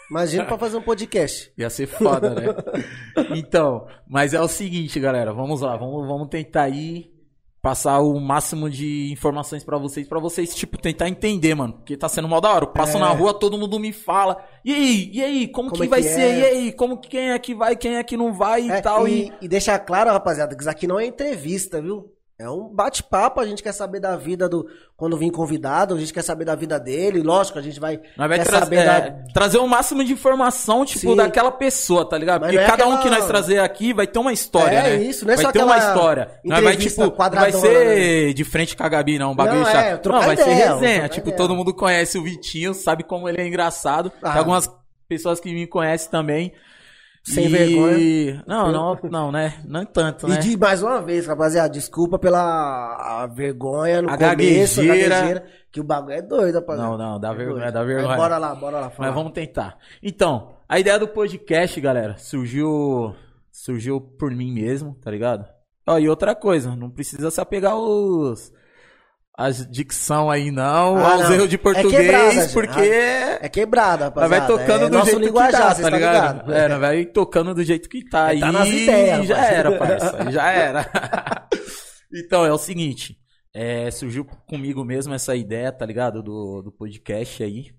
Imagina 0.09 0.45
pra 0.45 0.57
fazer 0.57 0.77
um 0.77 0.81
podcast. 0.81 1.51
Ia 1.57 1.69
ser 1.69 1.87
foda, 1.87 2.29
né? 2.35 2.45
então, 3.35 3.85
mas 4.07 4.33
é 4.33 4.39
o 4.39 4.47
seguinte, 4.47 4.99
galera. 4.99 5.33
Vamos 5.33 5.61
lá, 5.61 5.75
vamos, 5.75 6.07
vamos 6.07 6.29
tentar 6.29 6.63
aí 6.63 7.11
passar 7.65 7.99
o 7.99 8.19
máximo 8.19 8.69
de 8.69 9.11
informações 9.11 9.63
pra 9.63 9.75
vocês, 9.79 10.07
pra 10.07 10.19
vocês, 10.19 10.53
tipo, 10.53 10.77
tentar 10.77 11.09
entender, 11.09 11.55
mano. 11.55 11.73
Porque 11.73 11.97
tá 11.97 12.07
sendo 12.07 12.27
mal 12.27 12.39
da 12.39 12.53
hora. 12.53 12.65
Eu 12.65 12.69
passo 12.69 12.97
É. 12.97 12.99
na 12.99 13.07
rua, 13.09 13.33
todo 13.33 13.57
mundo 13.57 13.79
me 13.79 13.91
fala. 13.91 14.37
E 14.63 14.71
aí, 14.71 15.09
e 15.11 15.23
aí, 15.23 15.47
como, 15.47 15.71
Como 15.71 15.81
que 15.81 15.87
é 15.87 15.89
vai 15.89 16.01
que 16.03 16.07
ser? 16.09 16.21
é? 16.21 16.39
E 16.39 16.45
aí, 16.45 16.71
como 16.73 16.95
que 16.99 17.09
quem 17.09 17.31
é 17.31 17.39
que 17.39 17.55
vai, 17.55 17.75
quem 17.75 17.95
é 17.95 18.03
que 18.03 18.15
não 18.15 18.31
vai 18.31 18.61
e 18.67 18.69
É, 18.69 18.81
tal. 18.81 19.07
e, 19.07 19.29
E, 19.41 19.45
e 19.45 19.47
deixar 19.47 19.79
claro, 19.79 20.11
rapaziada, 20.11 20.53
que 20.55 20.61
isso 20.61 20.69
aqui 20.69 20.85
não 20.85 20.99
é 20.99 21.07
entrevista, 21.07 21.81
viu? 21.81 22.11
É 22.37 22.49
um 22.49 22.67
bate-papo, 22.67 23.39
a 23.39 23.45
gente 23.45 23.63
quer 23.63 23.71
saber 23.71 24.01
da 24.01 24.17
vida 24.17 24.49
do. 24.49 24.67
Quando 24.97 25.15
vem 25.15 25.31
convidado, 25.31 25.93
a 25.95 25.97
gente 25.97 26.13
quer 26.13 26.21
saber 26.21 26.43
da 26.43 26.53
vida 26.53 26.77
dele. 26.77 27.21
Lógico, 27.23 27.57
a 27.57 27.61
gente 27.61 27.79
vai. 27.79 27.97
nós 28.17 28.27
vai 28.27 28.37
quer 28.39 28.43
tra- 28.45 28.59
saber 28.59 28.75
é, 28.79 28.85
da. 28.85 29.11
trazer 29.33 29.57
o 29.57 29.65
máximo 29.65 30.03
de 30.03 30.11
informação, 30.11 30.83
tipo, 30.83 30.99
Sim. 31.11 31.15
daquela 31.15 31.49
pessoa, 31.49 32.03
tá 32.03 32.17
ligado? 32.17 32.41
Mas 32.41 32.51
Porque 32.51 32.65
é 32.65 32.67
cada 32.67 32.85
um 32.87 32.91
aquela- 32.95 33.03
que 33.03 33.09
nós 33.21 33.25
trazer 33.25 33.59
aqui 33.59 33.93
vai 33.93 34.05
ter 34.05 34.19
uma 34.19 34.33
história, 34.33 34.75
É 34.79 34.97
né? 34.97 35.03
isso, 35.05 35.23
não 35.25 35.31
é 35.31 35.37
vai 35.37 35.45
só 35.45 35.51
ter 35.53 35.63
uma 35.63 35.77
história. 35.77 36.29
Não 36.43 36.55
vai, 36.61 36.73
entrevista 36.73 37.05
tipo, 37.05 37.17
vai 37.17 37.51
ser 37.53 38.33
de 38.33 38.43
frente 38.43 38.75
com 38.75 38.83
a 38.83 38.89
Gabi, 38.89 39.17
não. 39.17 39.31
Um 39.31 39.35
bagulho 39.35 39.61
Não, 39.61 39.67
é, 39.69 39.71
chato. 39.71 40.01
trocar 40.01 40.19
não, 40.19 40.25
vai 40.25 40.33
ideia, 40.35 40.47
ser 40.57 40.73
resenha. 40.73 41.07
Tipo, 41.07 41.27
ideia. 41.29 41.37
todo 41.37 41.55
mundo 41.55 41.73
conhece 41.73 42.17
o 42.17 42.23
Vitinho, 42.23 42.73
sabe 42.73 43.05
como 43.05 43.29
ele 43.29 43.39
é 43.41 43.47
engraçado. 43.47 44.11
Ah. 44.21 44.31
Tem 44.31 44.39
algumas 44.39 44.69
pessoas 45.07 45.39
que 45.39 45.53
me 45.53 45.65
conhecem 45.67 46.11
também. 46.11 46.51
Sem 47.25 47.45
E- 47.45 47.49
vergonha. 47.49 48.43
Não, 48.47 48.71
não, 48.71 48.99
não, 49.09 49.31
né? 49.31 49.55
Não 49.65 49.83
tanto, 49.83 50.27
né? 50.27 50.35
E 50.35 50.39
de 50.39 50.55
mais 50.57 50.83
uma 50.83 51.01
vez, 51.01 51.25
rapaziada, 51.25 51.69
desculpa 51.69 52.19
pela 52.19 53.25
vergonha 53.33 54.01
no 54.03 54.09
A 54.09 54.17
começo, 54.17 54.81
gaguejeira. 54.81 55.09
gaguejeira, 55.15 55.45
que 55.71 55.79
o 55.79 55.83
bagulho 55.83 56.13
é 56.13 56.21
doido, 56.21 56.55
rapaziada. 56.55 56.89
Não, 56.89 56.97
não, 56.97 57.19
dá 57.19 57.31
É 57.31 57.35
vergonha, 57.35 57.61
doido. 57.61 57.73
dá 57.73 57.83
vergonha. 57.83 58.07
Mas 58.09 58.17
bora 58.17 58.37
lá, 58.37 58.55
bora 58.55 58.79
lá. 58.79 58.91
Mas 58.97 59.13
vamos 59.13 59.31
tentar. 59.31 59.77
Então, 60.03 60.53
a 60.69 60.79
ideia 60.79 60.99
do 60.99 61.07
podcast, 61.07 61.81
galera, 61.81 62.15
surgiu 62.17 63.15
surgiu 63.51 63.99
por 63.99 64.29
mim 64.31 64.53
mesmo, 64.53 64.95
tá 65.01 65.09
ligado? 65.09 65.47
Ó, 65.87 65.97
e 65.97 66.07
outra 66.09 66.35
coisa, 66.35 66.75
não 66.75 66.89
precisa 66.89 67.31
se 67.31 67.39
apegar 67.41 67.71
aos 67.73 68.51
as 69.37 69.69
dicção 69.69 70.29
aí 70.31 70.49
não, 70.51 70.97
Ah, 70.97 71.13
aos 71.13 71.23
não. 71.23 71.33
erros 71.33 71.49
de 71.49 71.55
É 71.55 71.57
português, 71.57 71.91
quebrada, 72.05 72.31
gente. 72.31 72.53
porque 72.53 72.79
É 72.79 73.49
quebrada, 73.49 74.05
Nós 74.05 74.13
vai 74.29 74.39
rapaziada. 74.39 74.47
tocando 74.47 74.85
é 74.85 74.89
do 74.89 75.05
jeito 75.05 75.21
que 75.21 75.33
tá, 75.33 75.51
tá 75.51 75.75
tá 75.75 75.89
ligado? 75.89 76.37
ligado? 76.37 76.53
É, 76.53 76.67
nós 76.69 76.79
vai 76.79 77.05
tocando 77.05 77.53
do 77.53 77.63
jeito 77.63 77.89
que 77.89 78.09
tá. 78.09 78.33
É, 78.33 78.39
tá 78.39 78.51
nas 78.51 78.67
ideias, 78.69 79.27
já 79.27 79.37
era, 79.45 79.77
parça. 79.77 80.17
Já 80.31 80.51
era. 80.51 80.89
então, 82.13 82.45
é 82.45 82.51
o 82.51 82.57
seguinte. 82.57 83.17
é, 83.53 83.89
surgiu 83.91 84.25
comigo 84.47 84.83
mesmo 84.83 85.13
essa 85.13 85.35
ideia, 85.35 85.71
tá 85.71 85.85
ligado? 85.85 86.21
Do, 86.23 86.61
do 86.61 86.71
podcast 86.71 87.43
aí. 87.43 87.71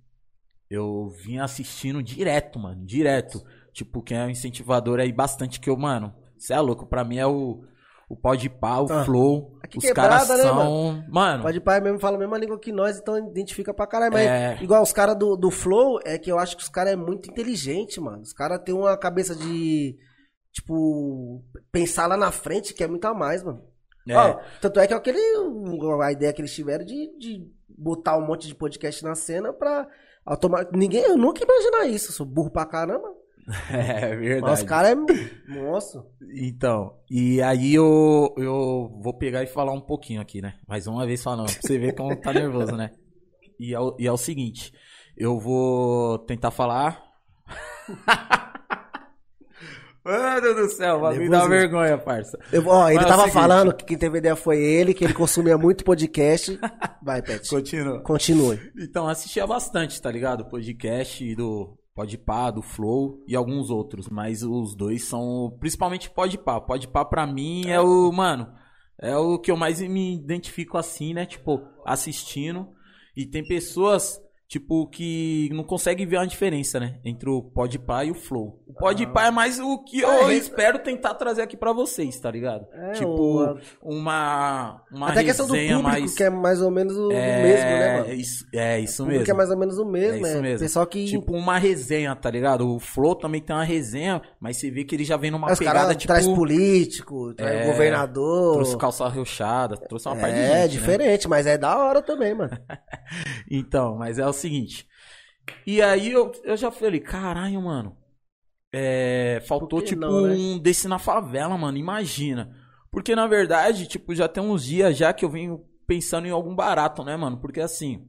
Eu 0.70 1.08
vim 1.22 1.38
assistindo 1.38 2.02
direto, 2.02 2.58
mano. 2.58 2.84
Direto. 2.84 3.42
Tipo, 3.72 4.02
quem 4.02 4.16
é 4.18 4.24
um 4.24 4.30
incentivador 4.30 4.98
aí 5.00 5.12
bastante 5.12 5.60
que 5.60 5.70
eu, 5.70 5.76
mano. 5.76 6.12
Você 6.36 6.52
é 6.54 6.60
louco. 6.60 6.86
Pra 6.86 7.04
mim 7.04 7.18
é 7.18 7.26
o, 7.26 7.62
o 8.08 8.16
Pode 8.16 8.48
Pá, 8.48 8.78
o 8.80 8.86
Ah, 8.92 9.04
Flow. 9.04 9.58
aqui 9.62 9.78
Os 9.78 9.84
quebrada, 9.84 10.10
caras 10.10 10.28
né, 10.28 10.36
são. 10.36 11.02
Mano. 11.08 11.42
Pode 11.42 11.60
pai 11.60 11.80
mesmo 11.80 11.98
fala 11.98 12.16
a 12.16 12.18
mesma 12.20 12.38
língua 12.38 12.58
que 12.58 12.70
nós, 12.70 12.98
então 12.98 13.18
identifica 13.18 13.74
pra 13.74 13.86
caralho. 13.86 14.12
Mas 14.12 14.26
É. 14.26 14.58
igual 14.62 14.82
os 14.82 14.92
caras 14.92 15.16
do, 15.18 15.36
do 15.36 15.50
Flow, 15.50 15.98
é 16.04 16.16
que 16.18 16.30
eu 16.30 16.38
acho 16.38 16.56
que 16.56 16.62
os 16.62 16.68
caras 16.68 16.92
é 16.92 16.96
muito 16.96 17.28
inteligente, 17.30 18.00
mano. 18.00 18.22
Os 18.22 18.32
caras 18.32 18.60
têm 18.64 18.74
uma 18.74 18.96
cabeça 18.96 19.34
de, 19.34 19.96
tipo, 20.52 21.42
pensar 21.72 22.06
lá 22.06 22.16
na 22.16 22.30
frente, 22.30 22.74
que 22.74 22.84
é 22.84 22.86
muito 22.88 23.04
a 23.06 23.14
mais, 23.14 23.42
mano. 23.42 23.62
é, 24.08 24.16
Ó, 24.16 24.38
tanto 24.60 24.78
é 24.80 24.86
que 24.86 24.94
é 24.94 24.96
aquele, 24.96 25.18
a 26.02 26.12
ideia 26.12 26.32
que 26.32 26.40
eles 26.40 26.54
tiveram 26.54 26.84
de, 26.84 27.18
de 27.18 27.44
botar 27.76 28.16
um 28.16 28.24
monte 28.26 28.46
de 28.46 28.54
podcast 28.54 29.02
na 29.04 29.14
cena 29.16 29.52
pra 29.52 29.86
automa- 30.24 30.66
Ninguém, 30.72 31.02
eu 31.02 31.16
nunca 31.16 31.42
imaginar 31.42 31.86
isso. 31.86 32.10
Eu 32.10 32.14
sou 32.14 32.24
burro 32.26 32.50
pra 32.50 32.64
caramba. 32.64 33.08
é 33.70 34.16
verdade. 34.16 34.40
Mas 34.42 34.60
os 34.60 34.66
caras 34.68 34.90
é. 34.92 34.94
Nossa. 35.54 36.04
Então, 36.34 36.98
e 37.10 37.40
aí 37.40 37.74
eu, 37.74 38.34
eu 38.36 38.98
vou 39.02 39.14
pegar 39.16 39.42
e 39.42 39.46
falar 39.46 39.72
um 39.72 39.80
pouquinho 39.80 40.20
aqui, 40.20 40.42
né? 40.42 40.54
Mais 40.66 40.86
uma 40.86 41.06
vez 41.06 41.22
falando, 41.22 41.50
pra 41.52 41.60
você 41.62 41.78
ver 41.78 41.94
como 41.94 42.14
tá 42.16 42.32
nervoso, 42.32 42.72
né? 42.76 42.90
E 43.58 43.72
é, 43.72 43.80
o, 43.80 43.96
e 43.98 44.06
é 44.06 44.12
o 44.12 44.16
seguinte, 44.16 44.72
eu 45.16 45.38
vou 45.38 46.18
tentar 46.18 46.50
falar. 46.50 47.00
Mano 50.04 50.54
do 50.54 50.68
céu, 50.68 51.00
me 51.18 51.28
dá 51.28 51.48
vergonha, 51.48 51.98
parça. 51.98 52.38
Eu- 52.52 52.64
ó, 52.68 52.88
ele 52.88 52.94
Mas 52.98 53.04
é 53.04 53.08
o 53.08 53.10
tava 53.10 53.22
seguinte. 53.22 53.34
falando 53.40 53.74
que 53.74 53.84
quem 53.84 53.98
teve 53.98 54.18
ideia 54.18 54.36
foi 54.36 54.58
ele, 54.62 54.94
que 54.94 55.02
ele 55.04 55.12
consumia 55.12 55.58
muito 55.58 55.84
podcast. 55.84 56.56
Vai, 57.02 57.20
Pet. 57.20 57.46
Continua. 57.50 58.00
Continue. 58.02 58.60
Então, 58.78 59.08
assistia 59.08 59.44
bastante, 59.48 60.00
tá 60.00 60.08
ligado? 60.08 60.44
Podcast 60.48 61.34
do 61.34 61.76
Pode 61.96 62.18
pá, 62.18 62.50
do 62.50 62.60
Flow 62.60 63.24
e 63.26 63.34
alguns 63.34 63.70
outros, 63.70 64.06
mas 64.10 64.42
os 64.42 64.76
dois 64.76 65.04
são 65.04 65.56
principalmente 65.58 66.10
Pode 66.10 66.36
pá. 66.36 66.60
Pra 67.06 67.26
mim 67.26 67.62
é 67.68 67.80
o, 67.80 68.12
mano, 68.12 68.52
é 69.00 69.16
o 69.16 69.38
que 69.38 69.50
eu 69.50 69.56
mais 69.56 69.80
me 69.80 70.14
identifico 70.14 70.76
assim, 70.76 71.14
né? 71.14 71.24
Tipo, 71.24 71.62
assistindo. 71.86 72.68
E 73.16 73.24
tem 73.24 73.42
pessoas 73.42 74.20
tipo, 74.48 74.86
que 74.86 75.50
não 75.52 75.64
consegue 75.64 76.06
ver 76.06 76.18
a 76.18 76.24
diferença, 76.24 76.78
né? 76.78 76.98
Entre 77.04 77.28
o 77.28 77.42
Podpah 77.42 78.04
e 78.04 78.10
o 78.12 78.14
Flow. 78.14 78.62
O 78.66 78.74
Podpah 78.74 79.24
ah. 79.24 79.26
é 79.26 79.30
mais 79.30 79.58
o 79.58 79.78
que 79.78 80.00
eu 80.00 80.28
é, 80.28 80.34
espero 80.34 80.78
tentar 80.78 81.14
trazer 81.14 81.42
aqui 81.42 81.56
para 81.56 81.72
vocês, 81.72 82.18
tá 82.20 82.30
ligado? 82.30 82.66
É, 82.72 82.92
tipo, 82.92 83.58
uma, 83.82 84.82
uma 84.92 85.10
Até 85.10 85.20
a 85.20 85.24
questão 85.24 85.46
do 85.46 85.54
público, 85.54 85.82
mais... 85.82 86.14
que 86.14 86.22
é 86.22 86.30
mais 86.30 86.62
ou 86.62 86.70
menos 86.70 86.96
o 86.96 87.10
é, 87.10 87.42
mesmo, 87.42 87.64
né, 87.64 87.96
mano? 87.98 88.10
É 88.10 88.14
isso, 88.14 88.46
é 88.52 88.80
isso 88.80 89.02
o 89.02 89.06
mesmo. 89.06 89.24
que 89.24 89.30
é 89.30 89.34
mais 89.34 89.50
ou 89.50 89.56
menos 89.56 89.78
o 89.78 89.84
mesmo, 89.84 90.26
é 90.26 90.30
isso 90.30 90.42
mesmo. 90.42 90.58
Pessoal 90.60 90.86
que... 90.86 91.06
Tipo, 91.06 91.34
uma 91.34 91.58
resenha, 91.58 92.14
tá 92.14 92.30
ligado? 92.30 92.72
O 92.72 92.78
Flow 92.78 93.16
também 93.16 93.40
tem 93.40 93.54
uma 93.54 93.64
resenha, 93.64 94.22
mas 94.38 94.58
você 94.58 94.70
vê 94.70 94.84
que 94.84 94.94
ele 94.94 95.04
já 95.04 95.16
vem 95.16 95.30
numa 95.30 95.50
Os 95.50 95.58
pegada, 95.58 95.94
tipo... 95.94 96.12
traz 96.12 96.26
político, 96.26 97.34
traz 97.34 97.62
é, 97.62 97.66
governador... 97.66 98.54
Trouxe 98.54 98.76
calça 98.76 99.04
arrochada, 99.04 99.76
trouxe 99.76 100.06
uma 100.08 100.16
é, 100.16 100.20
parte 100.20 100.34
de 100.34 100.42
gente, 100.42 100.52
É, 100.52 100.68
diferente, 100.68 101.24
né? 101.24 101.30
mas 101.30 101.46
é 101.46 101.58
da 101.58 101.76
hora 101.76 102.00
também, 102.00 102.32
mano. 102.32 102.56
então, 103.50 103.96
mas 103.96 104.18
é 104.18 104.26
o 104.26 104.35
seguinte... 104.36 104.86
E 105.66 105.80
aí 105.80 106.10
eu, 106.10 106.32
eu 106.44 106.56
já 106.56 106.70
falei, 106.70 107.00
caralho, 107.00 107.62
mano. 107.62 107.96
É, 108.72 109.40
faltou, 109.46 109.80
tipo, 109.80 110.00
não, 110.00 110.22
né? 110.22 110.34
um 110.34 110.58
desse 110.58 110.88
na 110.88 110.98
favela, 110.98 111.56
mano. 111.56 111.78
Imagina. 111.78 112.54
Porque, 112.90 113.14
na 113.14 113.26
verdade, 113.26 113.86
tipo, 113.86 114.14
já 114.14 114.28
tem 114.28 114.42
uns 114.42 114.64
dias 114.64 114.96
já 114.96 115.12
que 115.12 115.24
eu 115.24 115.30
venho 115.30 115.64
pensando 115.86 116.26
em 116.26 116.30
algum 116.30 116.54
barato, 116.54 117.04
né, 117.04 117.16
mano? 117.16 117.40
Porque, 117.40 117.60
assim, 117.60 118.08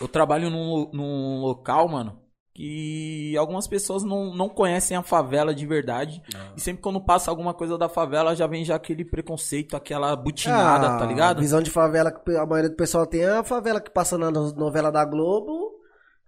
eu 0.00 0.08
trabalho 0.08 0.50
num, 0.50 0.90
num 0.92 1.40
local, 1.40 1.88
mano, 1.88 2.22
que 2.54 3.15
algumas 3.36 3.66
pessoas 3.66 4.02
não, 4.02 4.34
não 4.34 4.48
conhecem 4.48 4.96
a 4.96 5.02
favela 5.02 5.54
de 5.54 5.66
verdade. 5.66 6.22
Ah. 6.34 6.52
E 6.56 6.60
sempre 6.60 6.82
quando 6.82 7.00
passa 7.00 7.30
alguma 7.30 7.54
coisa 7.54 7.76
da 7.76 7.88
favela, 7.88 8.34
já 8.34 8.46
vem 8.46 8.64
já 8.64 8.76
aquele 8.76 9.04
preconceito, 9.04 9.76
aquela 9.76 10.14
butinada, 10.16 10.88
ah, 10.88 10.98
tá 10.98 11.06
ligado? 11.06 11.38
A 11.38 11.40
visão 11.40 11.62
de 11.62 11.70
favela 11.70 12.10
que 12.10 12.36
a 12.36 12.46
maioria 12.46 12.70
do 12.70 12.76
pessoal 12.76 13.06
tem 13.06 13.22
é 13.22 13.38
a 13.38 13.44
favela 13.44 13.80
que 13.80 13.90
passa 13.90 14.16
na 14.18 14.30
novela 14.30 14.90
da 14.90 15.04
Globo 15.04 15.76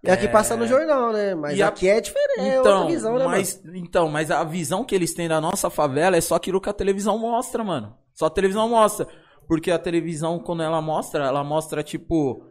e 0.01 0.09
aqui 0.09 0.25
é... 0.25 0.29
passa 0.29 0.55
no 0.55 0.65
jornal, 0.65 1.11
né? 1.11 1.35
Mas 1.35 1.59
aqui 1.59 1.87
é 1.89 1.99
diferente, 1.99 2.39
é 2.39 2.59
então, 2.59 2.85
é 2.85 2.87
visão, 2.87 3.17
né, 3.17 3.27
mas, 3.27 3.61
mano? 3.63 3.77
Então, 3.77 4.09
mas 4.09 4.31
a 4.31 4.43
visão 4.43 4.83
que 4.83 4.95
eles 4.95 5.13
têm 5.13 5.27
da 5.27 5.41
nossa 5.41 5.69
favela 5.69 6.15
é 6.15 6.21
só 6.21 6.35
aquilo 6.35 6.61
que 6.61 6.69
a 6.69 6.73
televisão 6.73 7.17
mostra, 7.17 7.63
mano. 7.63 7.95
Só 8.13 8.27
a 8.27 8.29
televisão 8.29 8.69
mostra. 8.69 9.07
Porque 9.47 9.71
a 9.71 9.79
televisão, 9.79 10.39
quando 10.39 10.63
ela 10.63 10.81
mostra, 10.81 11.25
ela 11.25 11.43
mostra, 11.43 11.83
tipo... 11.83 12.45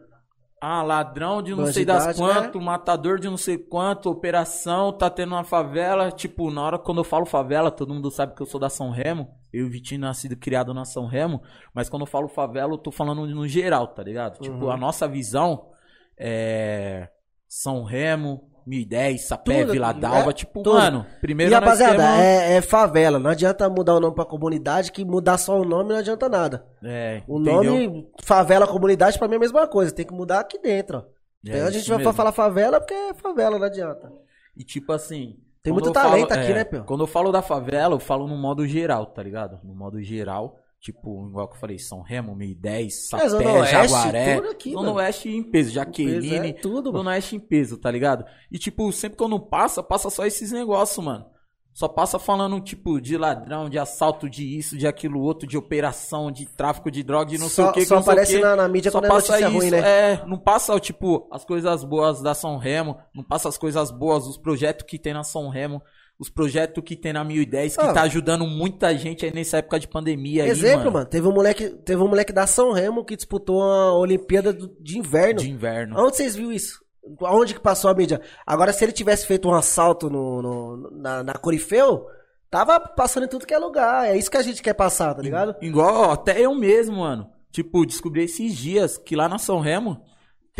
Ah, 0.61 0.83
ladrão 0.83 1.41
de 1.41 1.51
não 1.51 1.63
Bandidade, 1.63 1.73
sei 1.73 1.85
das 1.85 2.17
quanto, 2.17 2.59
né? 2.59 2.65
matador 2.65 3.19
de 3.19 3.29
não 3.29 3.37
sei 3.37 3.57
quanto, 3.57 4.09
operação, 4.09 4.91
tá 4.91 5.09
tendo 5.09 5.33
uma 5.33 5.43
favela. 5.43 6.11
Tipo, 6.11 6.51
na 6.51 6.61
hora 6.61 6.79
quando 6.79 6.97
eu 6.99 7.03
falo 7.03 7.25
favela, 7.25 7.71
todo 7.71 7.93
mundo 7.93 8.11
sabe 8.11 8.35
que 8.35 8.41
eu 8.41 8.45
sou 8.45 8.59
da 8.59 8.69
São 8.69 8.89
Remo. 8.89 9.29
Eu 9.53 9.65
e 9.65 9.67
o 9.67 9.69
Vitinho 9.71 10.01
nascido 10.01 10.35
criado 10.35 10.73
na 10.73 10.85
São 10.85 11.05
Remo. 11.05 11.41
Mas 11.73 11.89
quando 11.89 12.03
eu 12.03 12.07
falo 12.07 12.27
favela, 12.27 12.73
eu 12.73 12.77
tô 12.77 12.91
falando 12.91 13.25
no 13.25 13.47
geral, 13.47 13.87
tá 13.87 14.03
ligado? 14.03 14.33
Tipo, 14.33 14.47
uhum. 14.47 14.59
Tipo, 14.59 14.69
a 14.69 14.77
nossa 14.77 15.07
visão 15.07 15.69
é 16.17 17.09
são 17.49 17.83
Remo, 17.83 18.47
1010, 18.69 19.21
Sapé, 19.21 19.61
Tudo, 19.61 19.71
Vila 19.73 19.91
Dalva, 19.91 20.29
é, 20.29 20.33
tipo, 20.33 20.61
tudo. 20.61 20.75
mano, 20.77 21.05
primeiro 21.19 21.51
E 21.51 21.55
rapaziada, 21.55 21.97
temos... 21.97 22.19
é, 22.19 22.57
é, 22.57 22.61
favela, 22.61 23.17
não 23.17 23.31
adianta 23.31 23.67
mudar 23.67 23.95
o 23.95 23.99
nome 23.99 24.13
pra 24.15 24.25
comunidade, 24.25 24.91
que 24.91 25.03
mudar 25.03 25.37
só 25.37 25.59
o 25.59 25.65
nome 25.65 25.89
não 25.89 25.97
adianta 25.97 26.29
nada. 26.29 26.65
É, 26.83 27.23
O 27.27 27.39
entendeu? 27.39 27.63
nome, 27.63 28.07
favela, 28.23 28.67
comunidade, 28.67 29.17
pra 29.17 29.27
mim 29.27 29.33
é 29.33 29.37
a 29.37 29.39
mesma 29.41 29.67
coisa, 29.67 29.91
tem 29.91 30.05
que 30.05 30.13
mudar 30.13 30.41
aqui 30.41 30.59
dentro, 30.59 30.99
ó. 30.99 31.01
É, 31.47 31.55
então 31.55 31.67
a 31.67 31.71
gente 31.71 31.87
vai 31.89 31.97
mesmo. 31.97 32.13
falar 32.13 32.31
favela 32.31 32.79
porque 32.79 32.93
é 32.93 33.13
favela, 33.13 33.57
não 33.57 33.65
adianta. 33.65 34.11
E 34.55 34.63
tipo 34.63 34.91
assim... 34.93 35.37
Tem 35.63 35.73
muito 35.73 35.91
talento 35.91 36.29
falo, 36.29 36.41
aqui, 36.41 36.51
é, 36.51 36.55
né, 36.55 36.63
Pio? 36.63 36.83
Quando 36.85 37.01
eu 37.03 37.07
falo 37.07 37.31
da 37.31 37.41
favela, 37.41 37.95
eu 37.95 37.99
falo 37.99 38.27
no 38.27 38.37
modo 38.37 38.65
geral, 38.67 39.05
tá 39.07 39.23
ligado? 39.23 39.59
No 39.63 39.73
modo 39.73 40.01
geral... 40.01 40.57
Tipo, 40.79 41.27
igual 41.27 41.49
que 41.49 41.55
eu 41.55 41.59
falei, 41.59 41.77
São 41.77 42.01
Remo, 42.01 42.33
1010, 42.35 43.09
Sapé, 43.09 43.25
é, 43.25 43.29
Zona 43.29 43.51
Oeste, 43.51 43.71
Jaguaré. 43.71 44.33
Aqui, 44.49 44.71
Zona 44.71 44.93
Oeste 44.93 45.29
em 45.29 45.43
peso, 45.43 45.71
Jaqueline. 45.71 46.49
É 46.49 46.53
tudo, 46.53 46.91
Zona 46.91 47.11
Oeste 47.11 47.35
em 47.35 47.39
peso, 47.39 47.77
tá 47.77 47.91
ligado? 47.91 48.23
E, 48.49 48.57
tipo, 48.57 48.89
sempre 48.93 49.17
que 49.17 49.23
eu 49.23 49.27
não 49.27 49.41
passa, 49.41 49.83
passa 49.83 50.09
só 50.09 50.25
esses 50.25 50.53
negócios, 50.53 51.05
mano. 51.05 51.25
Só 51.73 51.87
passa 51.87 52.17
falando, 52.17 52.59
tipo, 52.61 52.99
de 52.99 53.17
ladrão, 53.17 53.69
de 53.69 53.77
assalto, 53.77 54.29
de 54.29 54.57
isso, 54.57 54.77
de 54.77 54.87
aquilo 54.87 55.19
outro, 55.19 55.47
de 55.47 55.57
operação, 55.57 56.31
de 56.31 56.45
tráfico 56.45 56.89
de 56.89 57.03
droga, 57.03 57.29
de 57.29 57.37
não 57.37 57.49
só, 57.49 57.63
sei 57.63 57.65
o 57.65 57.73
que. 57.73 57.85
Só 57.85 57.97
aparece 57.97 58.39
na, 58.39 58.55
na, 58.55 58.67
mídia 58.67 58.91
só 58.91 58.99
quando 58.99 59.05
é 59.05 59.09
passa 59.09 59.35
é 59.35 59.41
isso, 59.41 59.51
ruim, 59.51 59.71
né? 59.71 59.79
É, 59.79 60.25
não 60.25 60.37
passa, 60.37 60.79
tipo, 60.79 61.27
as 61.31 61.43
coisas 61.45 61.83
boas 61.83 62.21
da 62.21 62.33
São 62.33 62.57
Remo, 62.57 62.97
não 63.13 63.23
passa 63.23 63.49
as 63.49 63.57
coisas 63.57 63.91
boas, 63.91 64.25
os 64.25 64.37
projetos 64.37 64.85
que 64.85 64.97
tem 64.97 65.13
na 65.13 65.23
São 65.23 65.49
Remo 65.49 65.81
os 66.19 66.29
projetos 66.29 66.83
que 66.83 66.97
tem 66.97 67.13
na 67.13 67.23
1010 67.23 67.77
que 67.77 67.81
ah, 67.81 67.93
tá 67.93 68.01
ajudando 68.01 68.45
muita 68.45 68.95
gente 68.97 69.25
aí 69.25 69.33
nessa 69.33 69.59
época 69.59 69.79
de 69.79 69.87
pandemia 69.87 70.45
Exemplo, 70.45 70.67
aí, 70.67 70.77
mano. 70.77 70.91
mano. 70.91 71.05
Teve 71.05 71.27
um 71.27 71.31
moleque, 71.31 71.69
teve 71.69 72.01
um 72.03 72.09
moleque 72.09 72.33
da 72.33 72.45
São 72.45 72.73
Remo 72.73 73.05
que 73.05 73.15
disputou 73.15 73.63
a 73.63 73.97
Olimpíada 73.97 74.51
de 74.53 74.97
inverno. 74.97 75.39
De 75.39 75.49
inverno. 75.49 75.97
Onde 75.97 76.17
vocês 76.17 76.35
viram 76.35 76.51
isso? 76.51 76.83
Aonde 77.21 77.53
que 77.53 77.61
passou 77.61 77.89
a 77.89 77.93
mídia? 77.93 78.21
Agora, 78.45 78.73
se 78.73 78.83
ele 78.83 78.91
tivesse 78.91 79.25
feito 79.25 79.47
um 79.47 79.53
assalto 79.53 80.09
no, 80.09 80.41
no 80.41 80.91
na, 80.91 81.23
na 81.23 81.33
Corifeu, 81.33 82.05
tava 82.51 82.77
passando 82.81 83.23
em 83.23 83.29
tudo 83.29 83.47
que 83.47 83.53
é 83.53 83.57
lugar. 83.57 84.09
É 84.09 84.17
isso 84.17 84.29
que 84.29 84.37
a 84.37 84.41
gente 84.41 84.61
quer 84.61 84.73
passar, 84.73 85.15
tá 85.15 85.21
ligado? 85.21 85.55
Igual, 85.61 86.11
até 86.11 86.39
eu 86.39 86.53
mesmo, 86.53 86.97
mano. 86.97 87.29
Tipo, 87.49 87.85
descobri 87.85 88.25
esses 88.25 88.55
dias 88.55 88.97
que 88.97 89.15
lá 89.15 89.29
na 89.29 89.37
São 89.37 89.59
Remo 89.61 90.03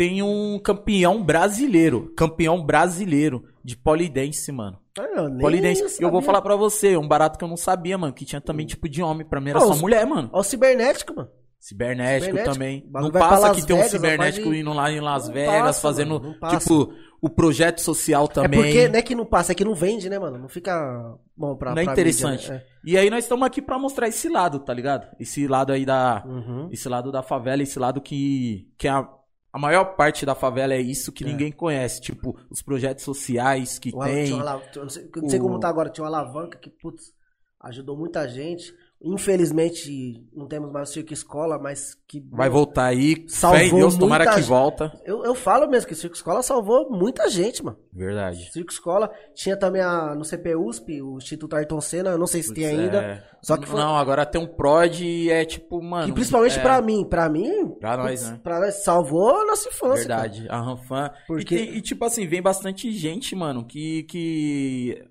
tem 0.00 0.22
um 0.22 0.58
campeão 0.58 1.22
brasileiro. 1.22 2.10
Campeão 2.16 2.64
brasileiro 2.64 3.44
de 3.62 3.76
polidense, 3.76 4.50
mano. 4.50 4.78
Ah, 4.98 5.02
eu 5.02 5.36
polidense. 5.36 6.02
Eu 6.02 6.10
vou 6.10 6.22
falar 6.22 6.40
pra 6.40 6.56
você, 6.56 6.96
um 6.96 7.06
barato 7.06 7.38
que 7.38 7.44
eu 7.44 7.48
não 7.48 7.56
sabia, 7.58 7.98
mano. 7.98 8.10
Que 8.10 8.24
tinha 8.24 8.40
também 8.40 8.64
tipo 8.64 8.88
de 8.88 9.02
homem. 9.02 9.26
Pra 9.26 9.42
mim 9.42 9.50
era 9.50 9.58
ah, 9.58 9.60
só 9.60 9.72
os, 9.72 9.80
mulher, 9.82 10.06
mano. 10.06 10.30
Ó, 10.32 10.40
o 10.40 10.42
cibernético, 10.42 11.14
mano. 11.14 11.28
Cibernético, 11.58 12.24
cibernético 12.24 12.54
também. 12.54 12.88
Não 12.90 13.10
passa 13.10 13.54
que 13.54 13.66
tem 13.66 13.76
um 13.76 13.82
cibernético 13.82 14.54
indo 14.54 14.72
lá 14.72 14.90
em 14.90 15.00
Las 15.00 15.28
Vegas, 15.28 15.60
passa, 15.60 15.80
fazendo, 15.82 16.34
tipo, 16.48 16.94
o 17.20 17.28
projeto 17.28 17.82
social 17.82 18.26
também. 18.26 18.58
É 18.58 18.62
porque 18.62 18.88
não 18.88 18.98
é 18.98 19.02
que 19.02 19.14
não 19.14 19.26
passa, 19.26 19.52
é 19.52 19.54
que 19.54 19.66
não 19.66 19.74
vende, 19.74 20.08
né, 20.08 20.18
mano? 20.18 20.38
Não 20.38 20.48
fica 20.48 21.14
bom 21.36 21.54
pra 21.56 21.74
Não 21.74 21.82
é 21.82 21.84
interessante. 21.84 22.50
Mídia, 22.50 22.54
né? 22.54 22.62
é. 22.62 22.90
E 22.90 22.96
aí 22.96 23.10
nós 23.10 23.24
estamos 23.24 23.46
aqui 23.46 23.60
para 23.60 23.78
mostrar 23.78 24.08
esse 24.08 24.30
lado, 24.30 24.60
tá 24.60 24.72
ligado? 24.72 25.14
Esse 25.20 25.46
lado 25.46 25.74
aí 25.74 25.84
da. 25.84 26.24
Uhum. 26.24 26.70
Esse 26.72 26.88
lado 26.88 27.12
da 27.12 27.22
favela, 27.22 27.62
esse 27.62 27.78
lado 27.78 28.00
que, 28.00 28.66
que 28.78 28.88
é 28.88 28.92
a 28.92 29.06
a 29.52 29.58
maior 29.58 29.96
parte 29.96 30.24
da 30.24 30.34
favela 30.34 30.74
é 30.74 30.80
isso 30.80 31.12
que 31.12 31.24
é. 31.24 31.26
ninguém 31.26 31.50
conhece. 31.50 32.00
Tipo, 32.00 32.38
os 32.48 32.62
projetos 32.62 33.04
sociais 33.04 33.78
que 33.78 33.90
o 33.94 34.00
tem. 34.00 34.32
Uma, 34.32 34.62
não 34.74 34.88
sei, 34.88 35.10
não 35.14 35.28
sei 35.28 35.38
o... 35.38 35.42
como 35.42 35.58
tá 35.58 35.68
agora, 35.68 35.90
tinha 35.90 36.04
uma 36.04 36.16
alavanca 36.16 36.58
que, 36.58 36.70
putz, 36.70 37.12
ajudou 37.60 37.96
muita 37.96 38.28
gente. 38.28 38.72
Infelizmente, 39.02 40.22
não 40.30 40.46
temos 40.46 40.70
mais 40.70 40.90
o 40.90 40.92
Circo 40.92 41.14
Escola, 41.14 41.58
mas 41.58 41.94
que. 42.06 42.22
Vai 42.30 42.50
voltar 42.50 42.84
aí. 42.84 43.24
Salvou 43.28 43.78
Deus, 43.78 43.96
tomara 43.96 44.34
que 44.34 44.42
volta. 44.42 44.92
Eu, 45.06 45.24
eu 45.24 45.34
falo 45.34 45.66
mesmo 45.70 45.88
que 45.88 45.94
o 45.94 45.96
Circo 45.96 46.14
Escola 46.14 46.42
salvou 46.42 46.90
muita 46.90 47.30
gente, 47.30 47.64
mano. 47.64 47.78
Verdade. 47.90 48.52
Circo 48.52 48.70
Escola. 48.70 49.10
Tinha 49.34 49.56
também 49.56 49.80
a, 49.80 50.14
no 50.14 50.22
CPUSP, 50.22 51.00
o 51.00 51.16
Instituto 51.16 51.56
Ayrton 51.56 51.80
Senna, 51.80 52.10
eu 52.10 52.18
não 52.18 52.26
sei 52.26 52.42
se 52.42 52.52
tem 52.52 52.66
ainda. 52.66 53.02
É... 53.02 53.24
Só 53.42 53.56
que 53.56 53.66
foi... 53.66 53.80
Não, 53.80 53.96
agora 53.96 54.26
tem 54.26 54.38
um 54.38 54.46
PROD 54.46 55.02
e 55.02 55.30
é 55.30 55.46
tipo, 55.46 55.82
mano. 55.82 56.10
E 56.10 56.12
principalmente 56.12 56.58
é... 56.58 56.62
pra 56.62 56.82
mim, 56.82 57.02
pra 57.02 57.26
mim. 57.30 57.70
Pra 57.80 57.96
nós, 57.96 58.30
né? 58.30 58.40
Pra 58.42 58.60
nós, 58.60 58.84
salvou 58.84 59.34
a 59.34 59.46
nossa 59.46 59.66
infância. 59.68 60.06
Verdade, 60.06 60.46
cara. 60.46 60.58
a 60.58 60.62
Ranfan. 60.62 61.10
Porque... 61.26 61.56
E, 61.56 61.78
e, 61.78 61.80
tipo 61.80 62.04
assim, 62.04 62.26
vem 62.26 62.42
bastante 62.42 62.92
gente, 62.92 63.34
mano, 63.34 63.64
que. 63.64 64.02
que... 64.02 65.04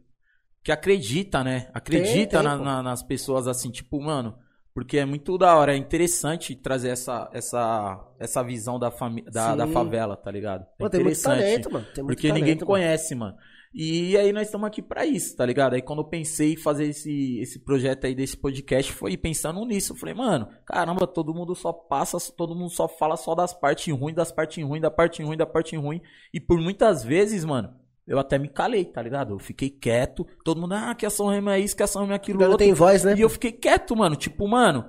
Que 0.63 0.71
acredita, 0.71 1.43
né? 1.43 1.69
Acredita 1.73 2.13
tem, 2.13 2.27
tem, 2.27 2.43
na, 2.43 2.57
na, 2.57 2.83
nas 2.83 3.01
pessoas 3.01 3.47
assim, 3.47 3.71
tipo, 3.71 4.01
mano, 4.01 4.37
porque 4.73 4.97
é 4.97 5.05
muito 5.05 5.37
da 5.37 5.55
hora, 5.55 5.73
é 5.73 5.77
interessante 5.77 6.55
trazer 6.55 6.89
essa, 6.89 7.29
essa, 7.33 7.99
essa 8.19 8.43
visão 8.43 8.79
da, 8.79 8.91
fami 8.91 9.23
da, 9.23 9.55
da 9.55 9.67
favela, 9.67 10.15
tá 10.15 10.31
ligado? 10.31 10.61
É 10.61 10.65
Pô, 10.77 10.89
tem 10.89 11.03
muito 11.03 11.21
talento, 11.21 11.71
mano. 11.71 11.85
Tem 11.93 12.03
muito 12.03 12.15
porque 12.15 12.27
talento, 12.27 12.39
ninguém 12.39 12.55
mano. 12.55 12.65
conhece, 12.65 13.15
mano. 13.15 13.35
E 13.73 14.17
aí 14.17 14.33
nós 14.33 14.47
estamos 14.47 14.65
aqui 14.65 14.81
para 14.81 15.05
isso, 15.05 15.35
tá 15.35 15.45
ligado? 15.45 15.75
Aí 15.75 15.81
quando 15.81 15.99
eu 15.99 16.05
pensei 16.05 16.53
em 16.53 16.57
fazer 16.57 16.85
esse, 16.85 17.39
esse 17.39 17.59
projeto 17.59 18.05
aí 18.05 18.15
desse 18.15 18.35
podcast, 18.35 18.91
foi 18.93 19.15
pensando 19.15 19.63
nisso. 19.63 19.93
Eu 19.93 19.97
falei, 19.97 20.15
mano, 20.15 20.47
caramba, 20.65 21.05
todo 21.05 21.33
mundo 21.33 21.53
só 21.53 21.71
passa, 21.71 22.17
todo 22.35 22.55
mundo 22.55 22.71
só 22.71 22.87
fala 22.87 23.15
só 23.15 23.35
das 23.35 23.53
partes 23.53 23.93
ruins, 23.93 24.15
das 24.15 24.31
partes 24.31 24.63
ruins, 24.63 24.81
da 24.81 24.89
parte 24.89 25.21
ruim, 25.21 25.37
da 25.37 25.45
parte 25.45 25.75
ruim. 25.75 26.01
E 26.33 26.39
por 26.39 26.59
muitas 26.59 27.03
vezes, 27.03 27.45
mano, 27.45 27.75
eu 28.09 28.17
até 28.17 28.39
me 28.39 28.49
calei, 28.49 28.83
tá 28.85 29.01
ligado? 29.03 29.35
Eu 29.35 29.39
fiquei 29.39 29.69
quieto. 29.69 30.25
Todo 30.43 30.59
mundo, 30.59 30.73
ah, 30.73 30.95
que 30.95 31.05
a 31.05 31.11
São 31.11 31.27
Remo 31.27 31.51
é 31.51 31.59
isso, 31.59 31.75
que 31.75 31.83
a 31.83 31.87
São 31.87 32.01
Remo 32.01 32.13
é 32.13 32.15
aquilo 32.15 32.41
outro. 32.41 32.57
tem 32.57 32.73
voz, 32.73 33.03
né? 33.03 33.13
E 33.15 33.21
eu 33.21 33.29
fiquei 33.29 33.51
quieto, 33.51 33.95
mano. 33.95 34.15
Tipo, 34.15 34.47
mano, 34.47 34.83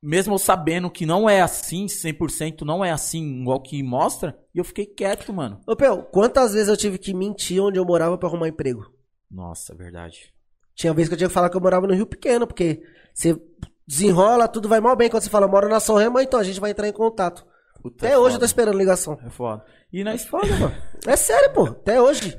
mesmo 0.00 0.38
sabendo 0.38 0.88
que 0.88 1.04
não 1.04 1.28
é 1.28 1.40
assim, 1.40 1.86
100% 1.86 2.62
não 2.62 2.84
é 2.84 2.92
assim, 2.92 3.40
igual 3.40 3.60
que 3.60 3.82
mostra, 3.82 4.38
e 4.54 4.58
eu 4.58 4.64
fiquei 4.64 4.86
quieto, 4.86 5.32
mano. 5.32 5.60
Ô, 5.66 5.74
Pel, 5.74 6.04
quantas 6.04 6.52
vezes 6.52 6.68
eu 6.68 6.76
tive 6.76 6.96
que 6.96 7.12
mentir 7.12 7.60
onde 7.60 7.76
eu 7.76 7.84
morava 7.84 8.16
para 8.16 8.28
arrumar 8.28 8.46
emprego? 8.46 8.86
Nossa, 9.28 9.74
verdade. 9.74 10.32
Tinha 10.76 10.94
vez 10.94 11.08
que 11.08 11.14
eu 11.14 11.18
tinha 11.18 11.28
que 11.28 11.34
falar 11.34 11.50
que 11.50 11.56
eu 11.56 11.60
morava 11.60 11.88
no 11.88 11.94
Rio 11.94 12.06
Pequeno, 12.06 12.46
porque 12.46 12.82
você 13.12 13.36
desenrola, 13.84 14.46
tudo 14.46 14.68
vai 14.68 14.80
mal 14.80 14.94
bem. 14.94 15.10
Quando 15.10 15.24
você 15.24 15.30
fala, 15.30 15.48
moro 15.48 15.68
na 15.68 15.80
São 15.80 15.96
então 16.20 16.38
a 16.38 16.44
gente 16.44 16.60
vai 16.60 16.70
entrar 16.70 16.86
em 16.86 16.92
contato. 16.92 17.44
Puta 17.82 18.06
Até 18.06 18.14
é 18.14 18.18
hoje 18.18 18.24
foda. 18.24 18.34
eu 18.36 18.38
tô 18.38 18.44
esperando 18.46 18.78
ligação. 18.78 19.18
É 19.24 19.28
foda. 19.28 19.64
E. 20.00 20.08
É 20.08 20.18
foda, 20.18 20.46
mano. 20.58 20.74
É 21.06 21.16
sério, 21.16 21.52
pô. 21.52 21.64
Até 21.64 22.00
hoje. 22.00 22.36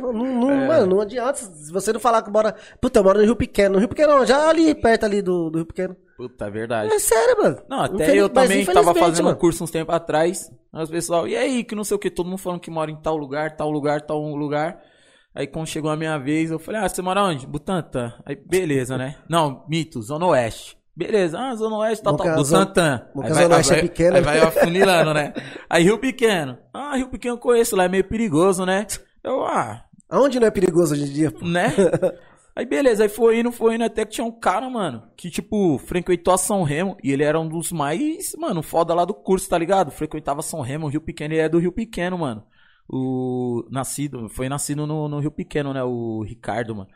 Não, 0.00 0.12
não- 0.12 0.66
Mano, 0.66 0.86
não 0.86 1.00
adianta. 1.00 1.38
Se 1.38 1.72
você 1.72 1.92
não 1.92 2.00
falar 2.00 2.22
que 2.22 2.30
mora. 2.30 2.54
Puta, 2.80 2.98
eu 2.98 3.04
moro 3.04 3.18
no 3.18 3.24
Rio 3.24 3.36
Pequeno. 3.36 3.74
No 3.74 3.78
Rio 3.78 3.88
Pequeno, 3.88 4.18
não, 4.18 4.26
já 4.26 4.48
ali 4.48 4.74
perto 4.74 5.04
ali 5.04 5.22
do, 5.22 5.48
do 5.50 5.58
Rio 5.58 5.66
Pequeno. 5.66 5.96
Puta, 6.16 6.46
é 6.46 6.50
verdade. 6.50 6.92
É 6.92 6.98
sério, 6.98 7.42
mano. 7.42 7.62
Não, 7.68 7.80
até 7.80 7.94
Infeliz- 8.04 8.16
eu 8.22 8.28
também 8.28 8.64
tava 8.66 8.94
fazendo 8.94 9.24
um 9.24 9.28
mano. 9.28 9.36
curso 9.38 9.64
uns 9.64 9.70
tempos 9.70 9.94
atrás. 9.94 10.50
Aí 10.72 10.82
os 10.82 10.90
pessoal, 10.90 11.26
e 11.26 11.34
aí, 11.36 11.64
que 11.64 11.74
não 11.74 11.84
sei 11.84 11.94
o 11.96 11.98
que, 11.98 12.10
todo 12.10 12.26
mundo 12.26 12.38
falando 12.38 12.60
que 12.60 12.70
mora 12.70 12.90
em 12.90 12.96
tal 13.00 13.16
lugar, 13.16 13.56
tal 13.56 13.70
lugar, 13.70 14.02
tal 14.02 14.20
lugar. 14.20 14.80
Aí 15.34 15.46
quando 15.46 15.66
chegou 15.68 15.90
a 15.90 15.96
minha 15.96 16.18
vez, 16.18 16.50
eu 16.50 16.58
falei, 16.58 16.80
ah, 16.82 16.88
você 16.88 17.00
mora 17.00 17.22
onde? 17.22 17.46
Butantã. 17.46 18.12
Aí, 18.26 18.34
beleza, 18.36 18.98
né? 18.98 19.16
Não, 19.30 19.64
mito, 19.68 20.02
Zona 20.02 20.26
Oeste. 20.26 20.76
Beleza, 20.98 21.38
ah, 21.38 21.54
Zona 21.54 21.76
Oeste, 21.78 22.02
tal, 22.02 22.16
tal, 22.16 22.34
Butantã. 22.34 23.06
Boca 23.14 23.28
Aí 23.28 23.34
Zona 23.34 23.54
Oeste 23.56 23.72
é 23.72 23.76
vai- 23.76 23.82
pequena. 23.88 24.16
Aí 24.16 24.22
vai 24.24 24.40
afunilando, 24.40 25.14
né? 25.14 25.32
Aí 25.70 25.84
Rio 25.84 25.96
Pequeno. 25.98 26.58
Ah, 26.74 26.96
Rio 26.96 27.08
Pequeno 27.08 27.34
eu 27.36 27.38
conheço, 27.38 27.76
lá 27.76 27.84
é 27.84 27.88
meio 27.88 28.02
perigoso, 28.02 28.66
né? 28.66 28.84
Eu, 29.22 29.44
ah, 29.44 29.84
Aonde 30.10 30.40
não 30.40 30.48
é 30.48 30.50
perigoso 30.50 30.94
hoje 30.94 31.04
em 31.04 31.12
dia? 31.12 31.30
pô? 31.30 31.46
né? 31.46 31.68
Aí 32.56 32.66
beleza, 32.66 33.04
aí 33.04 33.08
foi 33.08 33.38
indo, 33.38 33.52
foi 33.52 33.76
indo, 33.76 33.84
até 33.84 34.04
que 34.04 34.10
tinha 34.10 34.24
um 34.24 34.32
cara, 34.32 34.68
mano, 34.68 35.04
que 35.16 35.30
tipo, 35.30 35.78
frequentou 35.78 36.34
a 36.34 36.36
São 36.36 36.64
Remo, 36.64 36.96
e 37.04 37.12
ele 37.12 37.22
era 37.22 37.38
um 37.38 37.48
dos 37.48 37.70
mais, 37.70 38.32
mano, 38.36 38.64
foda 38.64 38.92
lá 38.92 39.04
do 39.04 39.14
curso, 39.14 39.48
tá 39.48 39.56
ligado? 39.56 39.92
Frequentava 39.92 40.42
São 40.42 40.60
Remo, 40.60 40.88
Rio 40.88 41.00
Pequeno, 41.00 41.34
ele 41.34 41.40
é 41.40 41.48
do 41.48 41.60
Rio 41.60 41.70
Pequeno, 41.70 42.18
mano. 42.18 42.42
O, 42.92 43.64
nascido, 43.70 44.28
foi 44.30 44.48
nascido 44.48 44.88
no, 44.88 45.06
no 45.08 45.20
Rio 45.20 45.30
Pequeno, 45.30 45.72
né, 45.72 45.84
o 45.84 46.24
Ricardo, 46.24 46.74
mano. 46.74 46.88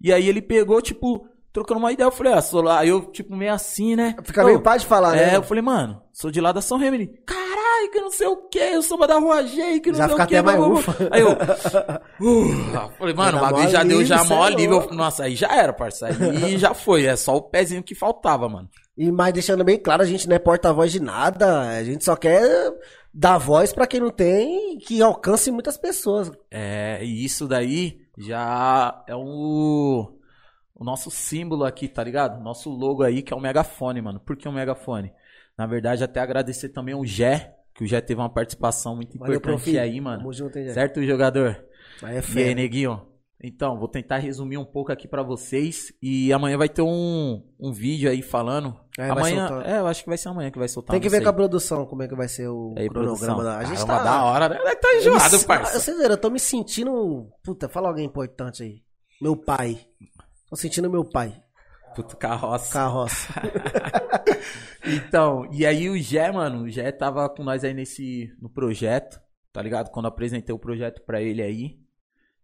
E 0.00 0.10
aí 0.10 0.26
ele 0.26 0.40
pegou, 0.40 0.80
tipo, 0.80 1.26
trocando 1.52 1.80
uma 1.80 1.92
ideia, 1.92 2.06
eu 2.06 2.12
falei, 2.12 2.32
ah, 2.32 2.40
sou 2.40 2.62
lá, 2.62 2.80
aí 2.80 2.88
eu, 2.88 3.02
tipo, 3.06 3.34
meio 3.34 3.52
assim, 3.52 3.96
né? 3.96 4.14
Fica 4.24 4.44
meio 4.44 4.60
pá 4.60 4.76
de 4.76 4.86
falar, 4.86 5.16
é, 5.16 5.26
né? 5.26 5.36
eu 5.36 5.42
falei, 5.42 5.62
mano, 5.62 6.00
sou 6.12 6.30
de 6.30 6.40
lá 6.40 6.52
da 6.52 6.60
São. 6.60 6.80
Ele, 6.82 7.08
caralho, 7.26 7.90
que 7.92 8.00
não 8.00 8.10
sei 8.10 8.26
o 8.26 8.36
que, 8.48 8.76
o 8.76 8.82
samba 8.82 9.06
da 9.06 9.18
Rua 9.18 9.46
G, 9.46 9.80
que 9.80 9.90
não 9.90 9.98
Já 9.98 10.06
sei 10.06 10.14
o 10.14 10.16
que. 10.16 10.22
até 10.22 10.42
mais 10.42 10.60
ufa. 10.60 10.96
Aí 11.10 11.20
eu, 11.20 11.32
uh, 12.20 12.92
falei, 12.98 13.14
mano, 13.14 13.38
o 13.38 13.40
bagulho 13.40 13.68
já 13.68 13.82
deu 13.82 14.04
já 14.04 14.24
mó 14.24 14.44
é 14.44 14.52
alívio. 14.52 14.78
louco. 14.78 14.94
Nossa, 14.94 15.24
aí 15.24 15.34
já 15.34 15.54
era, 15.54 15.72
parça. 15.72 16.06
Aí 16.06 16.56
já 16.58 16.72
foi, 16.72 17.04
é 17.04 17.16
só 17.16 17.36
o 17.36 17.42
pezinho 17.42 17.82
que 17.82 17.94
faltava, 17.94 18.48
mano. 18.48 18.68
E 18.96 19.10
mais 19.10 19.32
deixando 19.32 19.64
bem 19.64 19.78
claro, 19.78 20.02
a 20.02 20.06
gente 20.06 20.28
não 20.28 20.36
é 20.36 20.38
porta-voz 20.38 20.92
de 20.92 21.00
nada. 21.00 21.62
A 21.70 21.82
gente 21.82 22.04
só 22.04 22.14
quer 22.14 22.72
dar 23.12 23.38
voz 23.38 23.72
pra 23.72 23.86
quem 23.86 24.00
não 24.00 24.10
tem 24.10 24.78
que 24.78 25.02
alcance 25.02 25.50
muitas 25.50 25.76
pessoas. 25.76 26.30
É, 26.50 27.02
e 27.02 27.24
isso 27.24 27.48
daí 27.48 27.98
já 28.18 29.02
é 29.08 29.16
o, 29.16 30.19
o 30.80 30.84
nosso 30.84 31.10
símbolo 31.10 31.64
aqui, 31.64 31.86
tá 31.86 32.02
ligado? 32.02 32.42
Nosso 32.42 32.70
logo 32.70 33.02
aí, 33.02 33.20
que 33.22 33.32
é 33.32 33.36
o 33.36 33.40
megafone, 33.40 34.00
mano. 34.00 34.18
Por 34.18 34.34
que 34.36 34.48
o 34.48 34.52
megafone? 34.52 35.12
Na 35.56 35.66
verdade, 35.66 36.02
até 36.02 36.20
agradecer 36.20 36.70
também 36.70 36.94
o 36.94 37.04
Gé, 37.04 37.54
que 37.74 37.84
o 37.84 37.86
Gé 37.86 38.00
teve 38.00 38.18
uma 38.18 38.32
participação 38.32 38.96
muito 38.96 39.18
Valeu, 39.18 39.36
importante 39.36 39.62
profi. 39.64 39.78
aí, 39.78 40.00
mano. 40.00 40.18
Tamo 40.20 40.32
junto, 40.32 40.58
hein? 40.58 40.72
Certo, 40.72 41.02
jogador? 41.04 41.62
Aí 42.02 42.12
é 42.12 42.14
E 42.14 42.16
aí, 42.16 42.22
fé. 42.22 42.54
neguinho? 42.54 43.06
Então, 43.42 43.78
vou 43.78 43.88
tentar 43.88 44.18
resumir 44.18 44.58
um 44.58 44.64
pouco 44.66 44.92
aqui 44.92 45.08
pra 45.08 45.22
vocês. 45.22 45.92
E 46.02 46.30
amanhã 46.32 46.58
vai 46.58 46.68
ter 46.68 46.82
um, 46.82 47.42
um 47.58 47.72
vídeo 47.72 48.10
aí 48.10 48.20
falando. 48.20 48.74
É, 48.98 49.08
amanhã, 49.08 49.62
é, 49.64 49.78
eu 49.78 49.86
acho 49.86 50.02
que 50.02 50.08
vai 50.10 50.18
ser 50.18 50.28
amanhã 50.28 50.50
que 50.50 50.58
vai 50.58 50.68
soltar. 50.68 50.92
Tem 50.92 51.00
que 51.00 51.08
ver 51.08 51.16
sei. 51.16 51.24
com 51.24 51.30
a 51.30 51.32
produção 51.32 51.86
como 51.86 52.02
é 52.02 52.08
que 52.08 52.14
vai 52.14 52.28
ser 52.28 52.48
o 52.48 52.74
aí, 52.76 52.88
cronograma 52.88 53.42
da. 53.42 53.58
A 53.58 53.64
gente 53.64 53.78
Caramba, 53.84 53.96
tá. 53.98 54.04
da 54.04 54.24
hora, 54.24 54.48
né? 54.50 54.56
Tá 54.76 54.88
me 54.92 54.98
enjoado, 54.98 55.36
si- 55.38 55.46
parça. 55.46 55.78
Vocês 55.80 55.96
viram, 55.96 56.10
eu 56.10 56.18
tô 56.18 56.28
me 56.28 56.38
sentindo. 56.38 57.28
Puta, 57.42 57.66
fala 57.68 57.88
alguém 57.88 58.04
importante 58.04 58.62
aí. 58.62 58.82
Meu 59.22 59.34
pai. 59.36 59.78
Tô 60.50 60.56
sentindo 60.56 60.90
meu 60.90 61.04
pai. 61.04 61.32
Puto 61.94 62.16
carroça. 62.16 62.72
Carroça. 62.72 63.28
Então, 64.82 65.46
e 65.52 65.66
aí 65.66 65.90
o 65.90 65.98
Gé, 65.98 66.32
mano, 66.32 66.62
o 66.62 66.68
Gé 66.68 66.90
tava 66.90 67.28
com 67.28 67.42
nós 67.44 67.62
aí 67.64 67.74
nesse, 67.74 68.32
no 68.40 68.48
projeto, 68.48 69.20
tá 69.52 69.60
ligado? 69.60 69.90
Quando 69.90 70.06
apresentei 70.06 70.54
o 70.54 70.58
projeto 70.58 71.02
pra 71.04 71.20
ele 71.20 71.42
aí, 71.42 71.76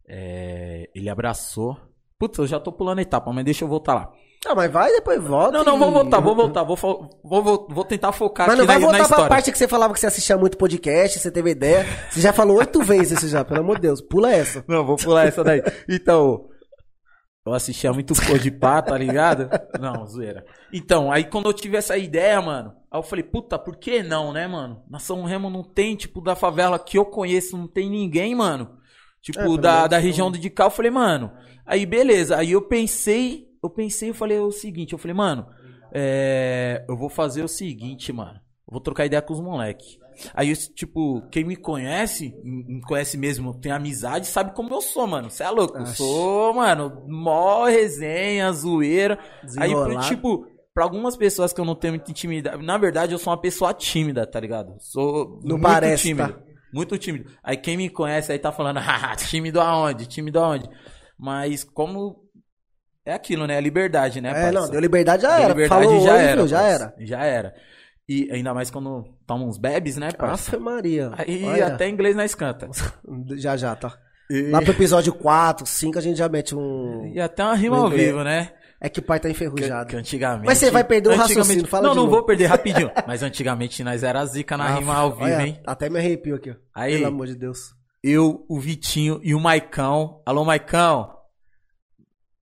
é, 0.07 0.89
ele 0.95 1.09
abraçou. 1.09 1.79
Putz, 2.19 2.39
eu 2.39 2.47
já 2.47 2.61
tô 2.61 2.71
pulando 2.71 2.99
a 2.99 3.03
etapa, 3.03 3.33
mas 3.33 3.43
deixa 3.45 3.65
eu 3.65 3.69
voltar 3.69 3.95
lá. 3.95 4.13
Ah, 4.47 4.55
mas 4.55 4.71
vai 4.71 4.93
depois 4.93 5.23
volta. 5.23 5.51
Não, 5.51 5.65
não, 5.65 5.77
e- 5.77 5.79
vou 5.79 5.91
voltar, 5.91 6.21
vou 6.21 6.37
voltar, 6.37 6.63
vou, 6.63 6.77
vou, 7.25 7.69
vou, 7.71 7.85
tentar 7.85 8.13
focar 8.13 8.47
Mas 8.49 8.59
não 8.59 8.67
vai 8.67 8.79
na, 8.79 8.81
na 8.81 8.87
voltar 8.87 8.99
pra 8.99 9.05
história. 9.07 9.29
parte 9.29 9.51
que 9.51 9.59
você 9.59 9.67
falava 9.67 9.95
que 9.95 9.99
você 10.01 10.07
assistia 10.07 10.37
muito 10.37 10.59
podcast, 10.59 11.19
você 11.19 11.31
teve 11.31 11.51
ideia. 11.51 11.85
Você 12.11 12.21
já 12.21 12.33
falou 12.35 12.59
oito 12.59 12.81
vezes 12.85 13.19
isso 13.19 13.29
já, 13.29 13.45
pelo 13.45 13.61
amor 13.61 13.77
de 13.77 13.83
Deus. 13.83 14.01
Pula 14.03 14.31
essa. 14.31 14.63
Não, 14.69 14.85
vou 14.85 14.97
pular 14.97 15.27
essa 15.27 15.43
daí. 15.43 15.63
Então, 15.89 16.49
eu 17.47 17.55
assistia 17.55 17.93
muito 17.93 18.13
Podpah, 18.15 18.83
tá 18.83 18.99
ligado? 18.99 19.49
Não, 19.81 20.05
zoeira. 20.05 20.45
Então, 20.73 21.13
aí 21.13 21.25
quando 21.25 21.47
eu 21.47 21.53
tive 21.53 21.77
essa 21.77 21.97
ideia, 21.97 22.43
mano, 22.43 22.75
aí 22.91 22.99
eu 22.99 23.03
falei, 23.05 23.23
puta, 23.23 23.57
por 23.57 23.77
que 23.77 24.03
não, 24.03 24.33
né, 24.33 24.49
mano? 24.49 24.83
Na 24.91 24.99
São 24.99 25.23
Remo 25.25 25.49
não 25.49 25.63
tem, 25.63 25.95
tipo, 25.95 26.21
da 26.21 26.35
favela 26.35 26.79
que 26.79 26.99
eu 26.99 27.05
conheço, 27.05 27.57
não 27.57 27.69
tem 27.69 27.89
ninguém, 27.89 28.35
mano. 28.35 28.79
Tipo, 29.23 29.55
É, 29.55 29.59
da, 29.59 29.87
da 29.87 29.99
região 29.99 30.31
de 30.31 30.51
cá, 30.51 30.65
eu 30.65 30.71
falei, 30.71 30.91
mano. 30.91 31.31
Aí, 31.65 31.87
beleza. 31.87 32.37
Aí 32.37 32.53
eu 32.53 32.63
pensei, 32.63 33.49
eu 33.63 33.71
pensei, 33.71 34.11
eu 34.11 34.15
falei 34.15 34.39
o 34.39 34.51
seguinte, 34.51 34.93
eu 34.93 34.99
falei, 34.99 35.15
mano, 35.15 35.47
é, 35.93 36.85
eu 36.89 36.97
vou 36.97 37.09
fazer 37.09 37.43
o 37.45 37.49
seguinte, 37.49 38.13
mano. 38.13 38.41
Eu 38.69 38.73
vou 38.73 38.81
trocar 38.81 39.07
ideia 39.07 39.23
com 39.23 39.33
os 39.33 39.41
moleques. 39.41 39.99
Aí, 40.35 40.55
tipo, 40.57 41.23
quem 41.31 41.45
me 41.45 41.57
conhece, 41.57 42.35
me 42.45 42.81
conhece 42.83 43.17
mesmo, 43.17 43.55
tem 43.59 43.73
amizade, 43.73 44.27
sabe 44.27 44.55
como 44.55 44.73
eu 44.75 44.81
sou, 44.81 45.07
mano. 45.07 45.31
Você 45.31 45.43
é 45.45 45.51
louco. 45.51 45.77
Eu 45.79 45.87
sou, 45.87 46.55
mano, 46.55 47.05
mó 47.07 47.65
resenha, 47.67 48.53
zoeira. 48.53 49.19
Aí, 49.59 49.71
pro- 49.73 50.01
tipo, 50.01 50.47
pra 50.75 50.85
algumas 50.85 51.17
pessoas 51.17 51.53
que 51.53 51.61
eu 51.61 51.65
não 51.65 51.75
tenho 51.75 51.95
muita 51.95 52.11
intimidade. 52.11 52.65
Na 52.65 52.77
verdade, 52.79 53.13
eu 53.13 53.19
sou 53.19 53.33
uma 53.33 53.41
pessoa 53.41 53.73
tímida, 53.75 54.27
tá 54.27 54.39
ligado? 54.41 54.75
Sou 54.81 55.41
Não 55.43 55.57
muito 55.57 55.63
parece, 55.63 56.03
tímido. 56.09 56.33
tá? 56.33 56.39
Muito 56.73 56.99
tímido. 56.99 57.31
Aí 57.43 57.57
quem 57.57 57.77
me 57.77 57.89
conhece 57.89 58.31
aí 58.33 58.39
tá 58.39 58.53
falando, 58.53 58.79
ah, 58.85 59.15
tímido 59.17 59.61
aonde? 59.61 60.07
Tímido 60.07 60.39
aonde? 60.39 60.69
Mas 61.19 61.65
como. 61.65 62.25
É 63.05 63.13
aquilo, 63.15 63.47
né? 63.47 63.57
A 63.57 63.61
liberdade, 63.61 64.21
né? 64.21 64.31
É, 64.31 64.33
parça? 64.33 64.53
não, 64.53 64.69
deu 64.69 64.81
liberdade 64.81 65.23
já 65.23 65.29
Deu 65.37 65.39
era. 65.45 65.49
liberdade 65.49 65.85
Falou 65.87 66.01
já 66.05 66.13
oi, 66.13 66.19
era. 66.21 66.37
viu, 66.37 66.49
já 66.49 66.63
era. 66.63 66.95
Já 66.99 67.25
era. 67.25 67.55
E 68.09 68.31
ainda 68.31 68.55
mais 68.55 68.71
quando 68.71 69.05
toma 69.27 69.45
uns 69.45 69.59
bebes, 69.59 69.97
né, 69.97 70.13
parça? 70.13 70.55
Ave 70.55 70.65
Maria. 70.65 71.11
Aí 71.19 71.45
Olha, 71.45 71.67
até 71.67 71.89
inglês 71.89 72.15
nós 72.15 72.35
canta. 72.35 72.69
Já, 73.37 73.57
já, 73.57 73.75
tá. 73.75 73.99
E, 74.31 74.51
Lá 74.51 74.61
pro 74.61 74.71
episódio 74.73 75.13
4, 75.13 75.65
5, 75.67 75.99
a 75.99 76.03
gente 76.03 76.17
já 76.17 76.29
mete 76.29 76.55
um... 76.55 77.11
e 77.15 77.21
até 77.21 77.45
uma 77.45 77.55
rima 77.55 77.77
ao 77.79 77.87
Inglês. 77.89 78.09
vivo, 78.09 78.25
né? 78.25 78.51
É 78.81 78.89
que 78.89 78.99
o 78.99 79.03
pai 79.03 79.19
tá 79.21 79.31
enferrujado. 79.31 79.89
que 79.89 79.97
antigamente. 79.97 80.47
Mas 80.47 80.59
você 80.59 80.71
vai 80.71 80.85
perder 80.85 81.09
o 81.11 81.17
raciocínio, 81.17 81.67
fala 81.67 81.89
Não, 81.89 81.95
não 81.95 82.03
novo. 82.05 82.17
vou 82.17 82.25
perder 82.25 82.47
rapidinho. 82.51 82.91
Mas 83.07 83.23
antigamente 83.23 83.83
nós 83.83 84.03
era 84.03 84.25
zica 84.27 84.57
na 84.57 84.67
Ah, 84.67 84.75
rima 84.79 84.95
ao 84.95 85.13
vivo, 85.13 85.25
olha, 85.25 85.47
hein? 85.47 85.61
Até 85.67 85.89
me 85.89 85.99
arrepio 85.99 86.35
aqui, 86.37 86.51
ó. 86.51 86.55
Aí. 86.75 86.95
Pelo 86.95 87.07
amor 87.07 87.27
de 87.27 87.37
Deus. 87.37 87.73
eu, 88.03 88.45
o 88.49 88.59
Vitinho 88.61 89.19
e 89.23 89.35
o 89.35 89.41
Maicão. 89.41 90.21
Alô, 90.27 90.45
Maicão. 90.45 91.16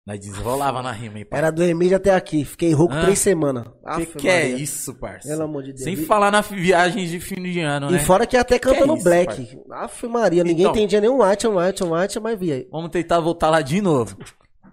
Nós 0.07 0.19
desenrolava 0.19 0.83
na 0.83 0.91
rima, 0.93 1.19
hein, 1.19 1.27
pai? 1.27 1.39
Era 1.39 1.51
do 1.53 1.63
Emílio 1.63 1.97
até 1.97 2.15
aqui. 2.15 2.45
Fiquei 2.45 2.73
rouco 2.73 2.95
Ah. 2.95 3.03
três 3.03 3.19
semanas. 3.19 3.67
Que 3.97 4.07
que 4.07 4.29
é 4.29 4.49
isso, 4.49 4.95
parça? 4.95 5.29
Pelo 5.29 5.43
amor 5.43 5.63
de 5.63 5.73
Deus. 5.73 5.85
Sem 5.85 5.93
E- 5.93 6.07
falar 6.07 6.31
na 6.31 6.41
viagem 6.41 7.07
de 7.07 7.21
fim 7.21 7.41
de 7.43 7.61
ano, 7.61 7.89
E 7.91 7.93
né? 7.93 7.99
fora 8.01 8.27
que 8.27 8.37
até 8.37 8.59
canta 8.59 8.79
Que 8.79 8.83
é 8.83 8.87
no 8.87 8.95
isso, 8.95 9.05
Black. 9.05 9.59
Aff, 9.73 10.07
Maria, 10.09 10.43
ninguém 10.43 10.63
Então. 10.63 10.73
entendia 10.73 11.01
nenhum 11.01 11.23
white, 11.23 11.47
um 11.47 11.59
white, 11.59 11.85
um 11.85 11.93
white, 11.95 12.19
mas 12.19 12.39
via 12.39 12.55
aí. 12.55 12.69
Vamos 12.73 12.91
tentar 12.91 13.21
voltar 13.21 13.51
lá 13.51 13.61
de 13.61 13.81
novo. 13.83 14.17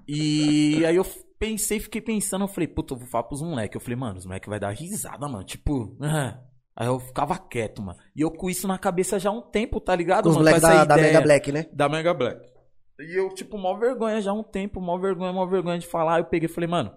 E 0.07 0.83
aí 0.85 0.95
eu 0.95 1.05
pensei, 1.37 1.79
fiquei 1.79 2.01
pensando, 2.01 2.45
eu 2.45 2.47
falei, 2.47 2.67
puta, 2.67 2.93
eu 2.93 2.97
vou 2.97 3.07
falar 3.07 3.23
pros 3.25 3.41
moleques. 3.41 3.75
Eu 3.75 3.81
falei, 3.81 3.97
mano, 3.97 4.17
os 4.17 4.25
moleques 4.25 4.49
vai 4.49 4.59
dar 4.59 4.71
risada, 4.71 5.27
mano. 5.27 5.43
Tipo, 5.43 5.95
ah. 6.01 6.39
aí 6.75 6.87
eu 6.87 6.99
ficava 6.99 7.37
quieto, 7.37 7.81
mano. 7.81 7.99
E 8.15 8.21
eu 8.21 8.31
com 8.31 8.49
isso 8.49 8.67
na 8.67 8.77
cabeça 8.77 9.19
já 9.19 9.29
há 9.29 9.33
um 9.33 9.41
tempo, 9.41 9.79
tá 9.81 9.93
ligado? 9.95 10.23
Com 10.23 10.29
os 10.29 10.37
moleques 10.37 10.61
da, 10.61 10.85
da 10.85 10.95
Mega 10.95 11.21
Black, 11.21 11.51
né? 11.51 11.65
Da 11.73 11.89
Mega 11.89 12.13
Black. 12.13 12.39
E 12.99 13.13
eu, 13.17 13.29
tipo, 13.33 13.57
mó 13.57 13.77
vergonha 13.77 14.21
já 14.21 14.31
há 14.31 14.33
um 14.33 14.43
tempo, 14.43 14.81
mó 14.81 14.97
vergonha, 14.97 15.31
mó 15.31 15.45
vergonha 15.45 15.77
de 15.79 15.85
falar. 15.87 16.19
Eu 16.19 16.25
peguei 16.25 16.49
e 16.49 16.51
falei, 16.51 16.67
mano. 16.69 16.91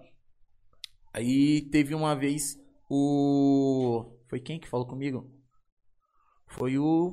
Aí 1.12 1.62
teve 1.70 1.94
uma 1.94 2.14
vez 2.14 2.56
o. 2.88 4.06
Foi 4.28 4.40
quem 4.40 4.58
que 4.58 4.68
falou 4.68 4.86
comigo? 4.86 5.30
Foi 6.48 6.78
o. 6.78 7.12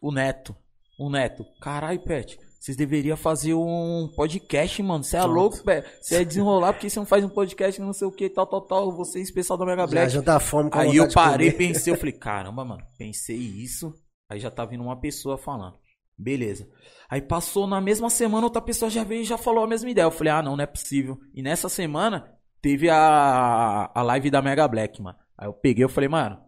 O 0.00 0.12
Neto. 0.12 0.54
O 0.98 1.10
Neto. 1.10 1.44
Carai, 1.60 1.98
Pet. 1.98 2.38
Vocês 2.60 2.76
deveriam 2.76 3.16
fazer 3.16 3.54
um 3.54 4.08
podcast, 4.14 4.80
mano. 4.84 5.02
Você 5.02 5.16
é 5.16 5.20
Pronto. 5.20 5.34
louco, 5.34 5.64
Pet. 5.64 5.88
Você 6.00 6.16
é 6.16 6.24
desenrolar 6.24 6.72
porque 6.74 6.88
você 6.88 6.98
não 7.00 7.06
faz 7.06 7.24
um 7.24 7.28
podcast, 7.28 7.80
não 7.80 7.92
sei 7.92 8.06
o 8.06 8.12
que, 8.12 8.30
tal, 8.30 8.46
tal, 8.46 8.60
tal. 8.60 8.92
Vocês, 8.96 9.32
pessoal 9.32 9.58
da 9.58 9.66
Mega 9.66 9.82
Já 9.82 9.86
Black. 9.88 10.10
junta 10.12 10.36
a 10.36 10.40
fome 10.40 10.70
com 10.70 10.78
Aí 10.78 10.96
eu 10.96 11.10
parei, 11.12 11.50
pensei, 11.50 11.92
eu 11.92 11.96
falei, 11.98 12.12
caramba, 12.12 12.64
mano, 12.64 12.84
pensei 12.96 13.36
isso. 13.36 13.92
Aí 14.30 14.38
já 14.38 14.48
tá 14.50 14.64
vindo 14.64 14.82
uma 14.84 15.00
pessoa 15.00 15.36
falando. 15.36 15.76
Beleza. 16.22 16.68
Aí 17.10 17.20
passou 17.20 17.66
na 17.66 17.80
mesma 17.80 18.08
semana, 18.08 18.46
outra 18.46 18.62
pessoa 18.62 18.90
já 18.90 19.04
veio 19.04 19.22
e 19.22 19.24
já 19.24 19.36
falou 19.36 19.64
a 19.64 19.66
mesma 19.68 19.90
ideia. 19.90 20.04
Eu 20.04 20.10
falei, 20.10 20.32
ah, 20.32 20.42
não, 20.42 20.56
não 20.56 20.64
é 20.64 20.66
possível. 20.66 21.18
E 21.34 21.42
nessa 21.42 21.68
semana 21.68 22.32
teve 22.60 22.88
a, 22.88 23.90
a 23.94 24.02
live 24.02 24.30
da 24.30 24.40
Mega 24.40 24.66
Black, 24.68 25.02
mano. 25.02 25.18
Aí 25.36 25.48
eu 25.48 25.52
peguei, 25.52 25.84
eu 25.84 25.88
falei, 25.88 26.08
mano, 26.08 26.38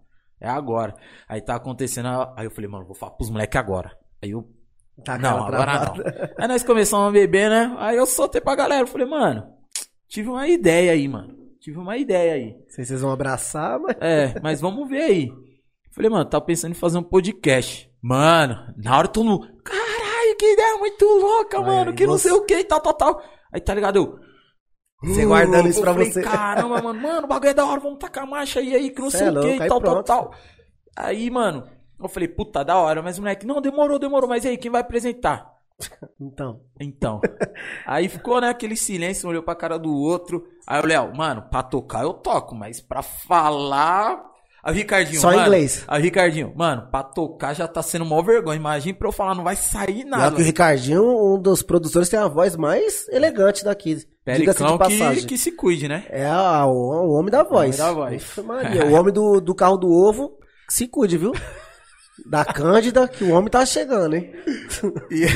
é 0.41 0.49
agora. 0.49 0.95
Aí 1.29 1.41
tá 1.41 1.57
acontecendo, 1.57 2.09
aí 2.37 2.47
eu 2.47 2.51
falei, 2.51 2.71
mano, 2.71 2.87
vou 2.87 2.95
falar 2.95 3.13
pros 3.13 3.31
moleques 3.31 3.59
agora. 3.59 3.91
Aí 4.23 4.31
eu, 4.31 4.49
Tá 5.03 5.19
não, 5.19 5.45
agora 5.45 5.87
não. 5.87 6.05
Aí 6.39 6.47
nós 6.47 6.63
começamos 6.63 7.09
a 7.09 7.11
beber, 7.11 7.51
né? 7.51 7.75
Aí 7.79 7.97
eu 7.97 8.07
soltei 8.07 8.41
pra 8.41 8.55
galera, 8.55 8.83
eu 8.83 8.87
falei, 8.87 9.07
mano, 9.07 9.45
tive 10.09 10.29
uma 10.29 10.47
ideia 10.47 10.93
aí, 10.93 11.09
mano. 11.09 11.37
Tive 11.61 11.79
uma 11.79 11.97
ideia 11.97 12.35
aí. 12.35 12.53
Não 12.53 12.69
sei 12.69 12.85
se 12.85 12.89
vocês 12.91 13.01
vão 13.01 13.11
abraçar, 13.11 13.81
mas. 13.81 13.97
É, 14.01 14.39
mas 14.41 14.61
vamos 14.61 14.89
ver 14.89 15.03
aí. 15.03 15.33
Falei, 15.91 16.11
mano, 16.11 16.25
tava 16.25 16.45
pensando 16.45 16.73
em 16.73 16.75
fazer 16.75 16.99
um 16.99 17.03
podcast. 17.03 17.91
Mano, 18.07 18.75
na 18.77 18.99
hora 18.99 19.09
todo 19.09 19.25
mundo. 19.25 19.49
Caralho, 19.65 20.37
que 20.39 20.53
ideia 20.53 20.77
muito 20.77 21.05
louca, 21.07 21.59
Aí, 21.59 21.65
mano, 21.65 21.95
que 21.95 22.07
não 22.07 22.19
você- 22.19 22.29
sei 22.29 22.39
o 22.39 22.45
que 22.45 22.59
e 22.59 22.65
tal, 22.65 22.79
tal, 22.81 22.93
tal. 22.93 23.23
Aí 23.51 23.61
tá 23.63 23.73
ligado, 23.75 23.97
eu. 23.97 24.19
Você 25.03 25.25
guardando 25.25 25.69
isso 25.69 25.79
eu 25.79 25.83
pra 25.85 25.93
falei, 25.95 26.11
você. 26.13 26.23
Caramba, 26.23 26.83
mano, 26.83 27.01
mano, 27.01 27.25
o 27.25 27.27
bagulho 27.27 27.51
é 27.51 27.55
da 27.55 27.65
hora, 27.65 27.81
vamos 27.81 27.99
tacar 27.99 28.27
marcha 28.27 28.61
aí, 28.61 28.75
aí, 28.75 28.91
que 28.91 29.01
não 29.01 29.11
Cê 29.11 29.19
sei 29.19 29.29
é 29.29 29.31
o 29.31 29.41
que 29.41 29.49
e 29.55 29.59
tal, 29.59 29.69
tal, 29.69 29.81
pronto. 29.81 30.07
tal. 30.07 30.35
Aí, 30.97 31.31
mano, 31.31 31.67
eu 31.99 32.09
falei, 32.09 32.29
puta, 32.29 32.63
da 32.63 32.77
hora, 32.77 33.03
mas 33.03 33.17
o 33.17 33.23
moleque, 33.23 33.47
não, 33.47 33.61
demorou, 33.61 33.99
demorou, 33.99 34.29
mas 34.29 34.45
aí, 34.45 34.59
quem 34.59 34.71
vai 34.71 34.83
apresentar? 34.83 35.51
Então. 36.21 36.61
Então. 36.81 37.21
aí 37.87 38.09
ficou, 38.09 38.41
né, 38.41 38.49
aquele 38.49 38.77
silêncio, 38.77 39.27
um 39.27 39.31
olhou 39.31 39.43
pra 39.43 39.55
cara 39.55 39.79
do 39.79 39.93
outro. 39.95 40.47
Aí 40.67 40.81
o 40.81 40.87
Léo, 40.87 41.15
mano, 41.17 41.43
pra 41.51 41.63
tocar 41.63 42.03
eu 42.03 42.13
toco, 42.15 42.55
mas 42.55 42.81
pra 42.81 43.03
falar. 43.03 44.23
Aí 44.65 44.73
o 44.73 44.77
Ricardinho, 44.77 45.21
Só 45.21 45.29
mano, 45.31 45.43
inglês. 45.43 45.85
Aí 45.87 46.01
o 46.01 46.03
Ricardinho, 46.03 46.53
mano, 46.57 46.89
pra 46.91 47.03
tocar 47.03 47.53
já 47.53 47.69
tá 47.69 47.83
sendo 47.83 48.05
mó 48.07 48.23
vergonha. 48.23 48.57
Imagina 48.57 48.97
pra 48.97 49.09
eu 49.09 49.13
falar, 49.13 49.35
não 49.35 49.45
vai 49.45 49.57
sair 49.57 50.05
nada. 50.05 50.35
que 50.35 50.41
o 50.41 50.45
Ricardinho, 50.45 51.35
um 51.35 51.39
dos 51.39 51.63
produtores, 51.63 52.09
tem 52.09 52.19
a 52.19 52.27
voz 52.29 52.57
mais 52.57 53.07
elegante 53.11 53.63
daqui. 53.63 53.99
Passagem. 54.79 55.23
que, 55.23 55.29
que 55.29 55.39
se 55.39 55.53
cuide, 55.53 55.87
né? 55.87 56.05
É 56.09 56.25
a- 56.25 56.65
o, 56.65 56.71
o 56.73 57.13
homem 57.13 57.31
da 57.31 57.43
voz. 57.43 57.79
O 57.79 57.83
homem 57.83 57.95
da 57.95 58.01
voz. 58.01 58.37
Maria, 58.43 58.87
o 58.87 58.93
homem 58.95 59.13
do, 59.13 59.39
do 59.39 59.55
carro 59.55 59.77
do 59.77 59.93
ovo, 59.93 60.33
se 60.69 60.89
cuide, 60.89 61.19
viu? 61.19 61.33
Da 62.27 62.45
Cândida, 62.45 63.07
que 63.07 63.23
o 63.25 63.33
homem 63.33 63.51
tá 63.51 63.65
chegando, 63.67 64.17
hein? 64.17 64.33
E... 65.11 65.27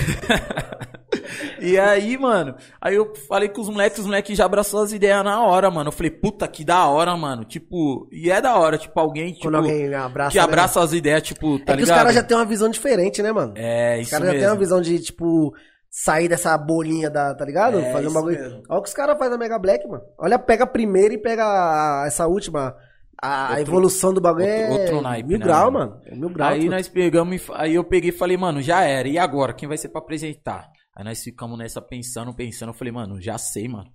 e 1.72 1.78
aí, 1.78 2.16
mano, 2.16 2.54
aí 2.80 2.94
eu 2.94 3.12
falei 3.28 3.48
com 3.48 3.60
os 3.60 3.68
moleques, 3.68 3.98
os 3.98 4.06
moleques 4.06 4.36
já 4.36 4.44
abraçou 4.44 4.82
as 4.82 4.92
ideias 4.92 5.22
na 5.24 5.42
hora, 5.42 5.70
mano. 5.70 5.88
Eu 5.88 5.92
falei, 5.92 6.10
puta, 6.10 6.46
que 6.48 6.64
da 6.64 6.86
hora, 6.86 7.16
mano. 7.16 7.44
Tipo, 7.44 8.08
e 8.12 8.30
é 8.30 8.40
da 8.40 8.56
hora, 8.56 8.78
tipo, 8.78 8.98
alguém, 8.98 9.32
tipo, 9.32 9.42
Quando 9.44 9.56
alguém 9.56 9.92
abraça. 9.94 10.30
que 10.32 10.38
né? 10.38 10.42
abraça 10.44 10.80
as 10.80 10.92
ideias, 10.92 11.22
tipo, 11.22 11.58
tá 11.58 11.72
É 11.72 11.76
que 11.76 11.82
ligado? 11.82 11.82
os 11.82 11.90
caras 12.02 12.14
já 12.14 12.22
têm 12.22 12.36
uma 12.36 12.44
visão 12.46 12.68
diferente, 12.70 13.22
né, 13.22 13.32
mano? 13.32 13.52
É, 13.56 13.96
os 13.96 14.02
isso 14.02 14.10
caras 14.10 14.26
já 14.26 14.32
têm 14.32 14.40
mesmo. 14.40 14.54
uma 14.54 14.60
visão 14.60 14.80
de, 14.80 14.98
tipo, 15.00 15.52
sair 15.90 16.28
dessa 16.28 16.56
bolinha 16.56 17.10
da, 17.10 17.34
tá 17.34 17.44
ligado? 17.44 17.78
É, 17.78 17.92
Fazer 17.92 18.08
um 18.08 18.12
bagulho. 18.12 18.38
mesmo. 18.40 18.62
Olha 18.68 18.78
o 18.78 18.82
que 18.82 18.88
os 18.88 18.94
caras 18.94 19.16
fazem 19.18 19.32
na 19.32 19.38
Mega 19.38 19.58
Black, 19.58 19.86
mano. 19.86 20.02
Olha, 20.18 20.38
pega 20.38 20.64
a 20.64 20.66
primeira 20.66 21.14
e 21.14 21.18
pega 21.18 21.44
a- 21.44 22.04
essa 22.06 22.26
última. 22.26 22.74
A 23.20 23.48
Outro- 23.50 23.60
evolução 23.62 24.12
do 24.14 24.20
bagulho 24.20 24.44
é 24.44 24.68
outro- 24.68 24.80
outro 24.82 25.00
naipe, 25.02 25.28
mil 25.28 25.38
né, 25.38 25.44
grau, 25.44 25.72
mano? 25.72 25.90
mano. 25.92 26.02
É 26.06 26.14
mil 26.14 26.28
grau. 26.30 26.48
Aí 26.50 26.68
nós 26.68 26.88
pegamos, 26.88 27.36
e 27.36 27.52
aí 27.54 27.74
eu 27.74 27.82
peguei 27.84 28.10
e 28.10 28.12
falei, 28.12 28.36
mano, 28.36 28.62
já 28.62 28.82
era. 28.84 29.08
E 29.08 29.18
agora? 29.18 29.52
Quem 29.52 29.68
vai 29.68 29.76
ser 29.76 29.88
pra 29.88 30.00
apresentar? 30.00 30.68
Aí 30.96 31.04
nós 31.04 31.22
ficamos 31.22 31.58
nessa 31.58 31.80
pensando, 31.82 32.32
pensando. 32.34 32.68
Eu 32.70 32.74
falei, 32.74 32.92
mano, 32.92 33.20
já 33.20 33.36
sei, 33.38 33.68
mano. 33.68 33.90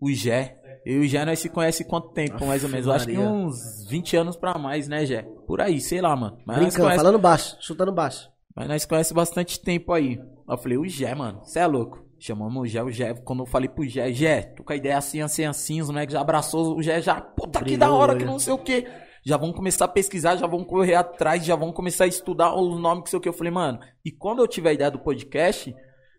O 0.00 0.10
Gé. 0.10 0.56
Eu 0.84 1.02
e 1.02 1.06
o 1.06 1.08
Gé 1.08 1.24
nós 1.24 1.38
se 1.38 1.48
conhece 1.48 1.84
quanto 1.84 2.10
tempo, 2.12 2.34
Aff, 2.36 2.44
mais 2.46 2.64
ou 2.64 2.68
menos? 2.70 2.86
Eu 2.86 2.92
acho 2.92 3.06
que 3.06 3.16
uns 3.18 3.86
20 3.88 4.16
anos 4.16 4.36
pra 4.36 4.58
mais, 4.58 4.86
né, 4.88 5.06
Gé? 5.06 5.22
Por 5.46 5.60
aí, 5.60 5.80
sei 5.80 6.00
lá, 6.00 6.14
mano. 6.16 6.36
Mas 6.46 6.56
Brincando, 6.58 6.82
conhece, 6.82 6.96
falando 6.96 7.18
baixo, 7.18 7.56
chutando 7.60 7.92
baixo. 7.92 8.28
mas 8.54 8.68
nós 8.68 8.84
conhece 8.84 9.14
bastante 9.14 9.60
tempo 9.62 9.92
aí. 9.92 10.18
Eu 10.48 10.58
falei, 10.58 10.76
o 10.76 10.86
Gé, 10.86 11.14
mano, 11.14 11.40
você 11.44 11.58
é 11.60 11.66
louco. 11.66 12.04
Chamamos 12.26 12.62
o 12.62 12.66
Gé, 12.66 12.82
o 12.82 12.90
Gé, 12.90 13.12
quando 13.22 13.40
eu 13.42 13.46
falei 13.46 13.68
pro 13.68 13.84
Gé, 13.86 14.10
Gé, 14.10 14.40
tô 14.56 14.64
com 14.64 14.72
a 14.72 14.76
ideia 14.76 14.96
assim, 14.96 15.20
assim, 15.20 15.44
assim, 15.44 15.82
os 15.82 15.88
moleques 15.90 16.14
já 16.14 16.22
abraçou, 16.22 16.74
o 16.74 16.82
Gé 16.82 17.02
já, 17.02 17.20
puta 17.20 17.62
que 17.62 17.76
da 17.76 17.90
hora, 17.90 18.14
que 18.16 18.22
olho. 18.22 18.32
não 18.32 18.38
sei 18.38 18.54
o 18.54 18.58
que. 18.58 18.86
Já 19.26 19.36
vão 19.36 19.52
começar 19.52 19.84
a 19.84 19.88
pesquisar, 19.88 20.36
já 20.36 20.46
vão 20.46 20.64
correr 20.64 20.94
atrás, 20.94 21.44
já 21.44 21.54
vão 21.54 21.70
começar 21.70 22.04
a 22.04 22.06
estudar 22.06 22.54
os 22.54 22.80
nomes 22.80 23.04
que 23.04 23.10
sei 23.10 23.18
o 23.18 23.20
que. 23.20 23.28
Eu 23.28 23.32
falei, 23.34 23.52
mano, 23.52 23.78
e 24.02 24.10
quando 24.10 24.38
eu 24.40 24.48
tive 24.48 24.70
a 24.70 24.72
ideia 24.72 24.90
do 24.90 24.98
podcast, 24.98 25.74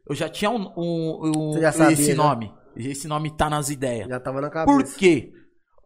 eu 0.08 0.16
já 0.16 0.30
tinha 0.30 0.52
um, 0.52 0.72
um- 0.78 1.32
um- 1.56 1.60
já 1.60 1.72
sabia, 1.72 1.94
esse 1.94 2.12
já? 2.16 2.24
nome. 2.24 2.54
Esse 2.76 3.08
nome 3.08 3.36
tá 3.36 3.50
nas 3.50 3.70
ideias. 3.72 4.08
Já 4.08 4.20
tava 4.20 4.42
na 4.42 4.50
cabeça. 4.52 4.78
Por 4.78 4.84
quê? 5.00 5.32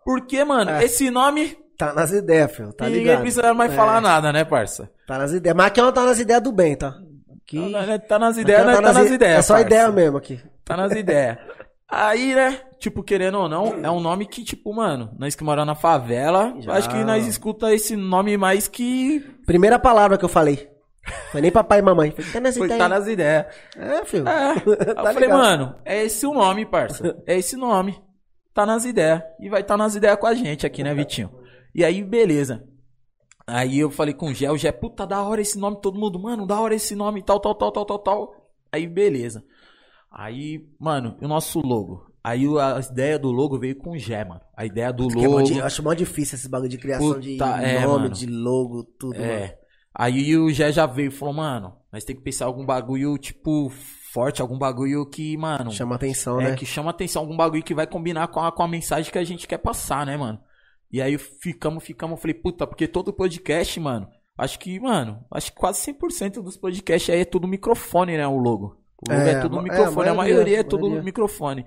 Porque, 0.03 0.43
mano, 0.43 0.71
É. 0.71 0.83
esse 0.83 1.09
nome, 1.09 1.57
Tá 1.77 1.93
nas 1.93 2.11
ideias, 2.11 2.51
filho. 2.53 2.73
Tá 2.73 2.87
ninguém 2.87 3.03
ligado? 3.03 3.21
precisa 3.21 3.53
mais 3.53 3.71
É, 3.71 3.75
falar 3.75 4.01
nada, 4.01 4.33
né, 4.33 4.43
parça? 4.43 4.91
Tá 5.07 5.17
nas 5.17 5.31
ideias. 5.31 5.55
Mas 5.55 5.67
aqui 5.67 5.81
não 5.81 5.93
tá 5.93 6.03
nas 6.05 6.19
ideias 6.19 6.43
do 6.43 6.51
bem, 6.51 6.75
tá? 6.75 6.93
Aqui, 7.57 7.99
Tá 8.07 8.19
nas 8.19 8.37
ideias, 8.37 8.65
né? 8.65 8.73
Tá 8.75 8.93
nas 8.93 9.09
i- 9.09 9.13
ideias. 9.13 9.39
É 9.39 9.41
só 9.41 9.53
parça. 9.55 9.67
ideia 9.67 9.91
mesmo 9.91 10.17
aqui. 10.17 10.39
Tá 10.63 10.77
nas 10.77 10.91
ideias. 10.91 11.37
Aí, 11.91 12.35
né, 12.35 12.59
tipo, 12.79 13.01
querendo 13.01 13.39
ou 13.39 13.49
não, 13.49 13.79
é 13.83 13.89
um 13.89 13.99
nome 13.99 14.27
que, 14.27 14.43
tipo, 14.43 14.71
mano, 14.73 15.09
nós 15.17 15.33
que 15.33 15.43
moramos 15.43 15.65
na 15.67 15.73
favela, 15.75 16.53
Já. 16.59 16.73
acho 16.73 16.87
que 16.89 17.03
nós 17.03 17.25
escuta 17.25 17.73
esse 17.73 17.95
nome 17.95 18.37
mais 18.37 18.67
que 18.67 19.25
Primeira 19.45 19.79
palavra 19.79 20.15
que 20.17 20.23
eu 20.23 20.29
falei. 20.29 20.69
Foi 21.31 21.41
nem 21.41 21.51
papai 21.51 21.79
e 21.79 21.81
mamãe. 21.81 22.11
Foi, 22.11 22.23
tá 22.25 22.39
nas 22.39 22.55
ideias. 22.55 22.77
tá 22.77 22.89
nas 22.89 23.07
ideias. 23.07 23.45
É, 23.75 24.05
filho. 24.05 24.27
É. 24.27 24.51
Aí 24.53 24.61
eu 24.65 24.95
Tá 24.95 25.13
falei, 25.13 25.29
mano, 25.29 25.75
é 25.83 26.03
esse 26.03 26.27
o 26.27 26.33
nome, 26.33 26.65
parça. 26.67 27.17
É 27.25 27.35
esse 27.39 27.55
nome. 27.55 27.99
Tá 28.53 28.63
nas 28.67 28.85
ideias. 28.85 29.23
E 29.39 29.49
vai 29.49 29.63
tá 29.63 29.75
nas 29.75 29.95
ideias 29.95 30.17
com 30.17 30.27
a 30.27 30.35
gente 30.35 30.67
aqui, 30.67 30.83
né, 30.83 30.93
Vitinho? 30.93 31.31
E 31.73 31.83
aí, 31.83 32.03
beleza. 32.03 32.63
Aí 33.49 33.79
eu 33.79 33.89
falei 33.91 34.13
com 34.13 34.27
o 34.29 34.33
Gé, 34.33 34.51
o 34.51 34.57
Gé, 34.57 34.71
puta, 34.71 35.05
da 35.05 35.21
hora 35.23 35.41
esse 35.41 35.57
nome, 35.59 35.77
todo 35.81 35.99
mundo, 35.99 36.19
mano, 36.19 36.45
da 36.45 36.59
hora 36.59 36.75
esse 36.75 36.95
nome, 36.95 37.21
tal, 37.23 37.39
tal, 37.39 37.55
tal, 37.55 37.71
tal, 37.71 37.85
tal, 37.85 37.99
tal. 37.99 38.35
Aí, 38.71 38.87
beleza. 38.87 39.43
Aí, 40.11 40.65
mano, 40.79 41.15
o 41.21 41.27
nosso 41.27 41.59
logo? 41.59 42.07
Aí 42.23 42.43
a 42.59 42.79
ideia 42.91 43.17
do 43.17 43.31
logo 43.31 43.57
veio 43.57 43.75
com 43.77 43.91
o 43.91 43.97
Gé, 43.97 44.25
mano. 44.25 44.41
A 44.55 44.65
ideia 44.65 44.91
do 44.91 45.07
Que 45.07 45.19
é 45.23 45.27
mó 45.27 45.35
logo. 45.37 45.43
di- 45.47 45.57
eu 45.57 45.65
acho 45.65 45.83
mó 45.83 45.93
difícil 45.93 46.35
esse 46.35 46.49
bagulho 46.49 46.69
de 46.69 46.77
criação 46.77 47.19
de 47.19 47.33
Puta, 47.33 47.45
é, 47.61 47.81
nome, 47.85 48.03
mano. 48.03 48.09
de 48.15 48.25
logo, 48.25 48.83
tudo, 48.99 49.13
mano. 49.17 49.25
É. 49.31 49.57
Aí 49.95 50.35
o 50.37 50.49
Gé 50.51 50.71
já 50.71 50.85
veio 50.85 51.07
e 51.07 51.11
falou, 51.11 51.33
mano, 51.33 51.73
nós 51.91 52.03
tem 52.03 52.15
que 52.15 52.21
pensar 52.21 52.45
algum 52.45 52.65
bagulho, 52.65 53.17
tipo, 53.17 53.69
forte, 54.13 54.41
algum 54.41 54.57
bagulho 54.57 55.05
que, 55.05 55.35
mano. 55.37 55.71
Chama 55.71 55.95
atenção, 55.95 56.39
É, 56.41 56.51
né? 56.51 56.55
que 56.55 56.65
chama 56.65 56.89
atenção, 56.91 57.21
algum 57.21 57.35
bagulho 57.37 57.63
que 57.63 57.73
vai 57.73 57.87
combinar 57.87 58.27
com 58.27 58.39
a, 58.41 58.51
com 58.51 58.63
a 58.63 58.67
mensagem 58.67 59.11
que 59.11 59.17
a 59.17 59.23
gente 59.23 59.47
quer 59.47 59.57
passar, 59.57 60.05
né, 60.05 60.15
mano? 60.17 60.39
E 60.91 61.01
aí 61.01 61.17
ficamos, 61.17 61.83
ficamos, 61.83 62.19
falei, 62.19 62.33
puta, 62.33 62.65
porque 62.65 62.87
todo 62.87 63.13
podcast, 63.13 63.79
mano, 63.79 64.07
acho 64.37 64.57
que, 64.59 64.79
mano, 64.79 65.23
acho 65.31 65.51
que 65.51 65.57
quase 65.59 65.79
100% 65.93 66.41
dos 66.41 66.57
podcasts 66.57 67.13
aí 67.13 67.21
é 67.21 67.25
tudo 67.25 67.47
microfone, 67.47 68.17
né, 68.17 68.27
o 68.27 68.37
logo. 68.37 68.77
O 69.07 69.11
logo 69.11 69.21
é, 69.21 69.31
É, 69.33 69.39
tudo 69.41 69.59
a- 69.59 69.61
microfone, 69.63 70.07
é, 70.07 70.09
a 70.09 70.13
a 70.13 70.15
maioria, 70.15 70.35
maioria, 70.35 70.59
é 70.59 70.63
tudo 70.63 70.81
maioria. 70.83 71.03
microfone. 71.03 71.65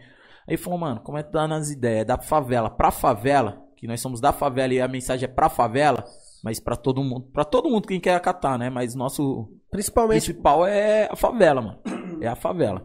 Aí 0.49 0.57
falou, 0.57 0.79
mano, 0.79 1.01
como 1.01 1.19
é 1.19 1.23
que 1.23 1.31
dá 1.33 1.47
nas 1.47 1.71
ideias? 1.71 2.05
Da 2.07 2.19
favela 2.21 2.69
pra 2.69 2.91
favela, 2.91 3.63
que 3.77 3.87
nós 3.87 4.01
somos 4.01 4.21
da 4.21 4.33
favela 4.33 4.75
e 4.75 4.81
a 4.81 4.89
mensagem 4.89 5.25
é 5.29 5.33
pra 5.33 5.49
favela, 5.49 6.05
mas 6.43 6.59
pra 6.59 6.75
todo 6.75 7.03
mundo, 7.05 7.29
pra 7.33 7.45
todo 7.45 7.71
mundo 7.71 7.87
quem 7.87 8.01
quer 8.01 8.17
acatar, 8.17 8.59
né? 8.59 8.69
Mas 8.69 8.95
nosso 8.97 9.49
Principalmente. 9.71 10.25
principal 10.27 10.67
é 10.67 11.09
a 11.11 11.15
favela, 11.15 11.63
mano. 11.63 11.79
É 12.21 12.27
a 12.27 12.35
favela. 12.35 12.85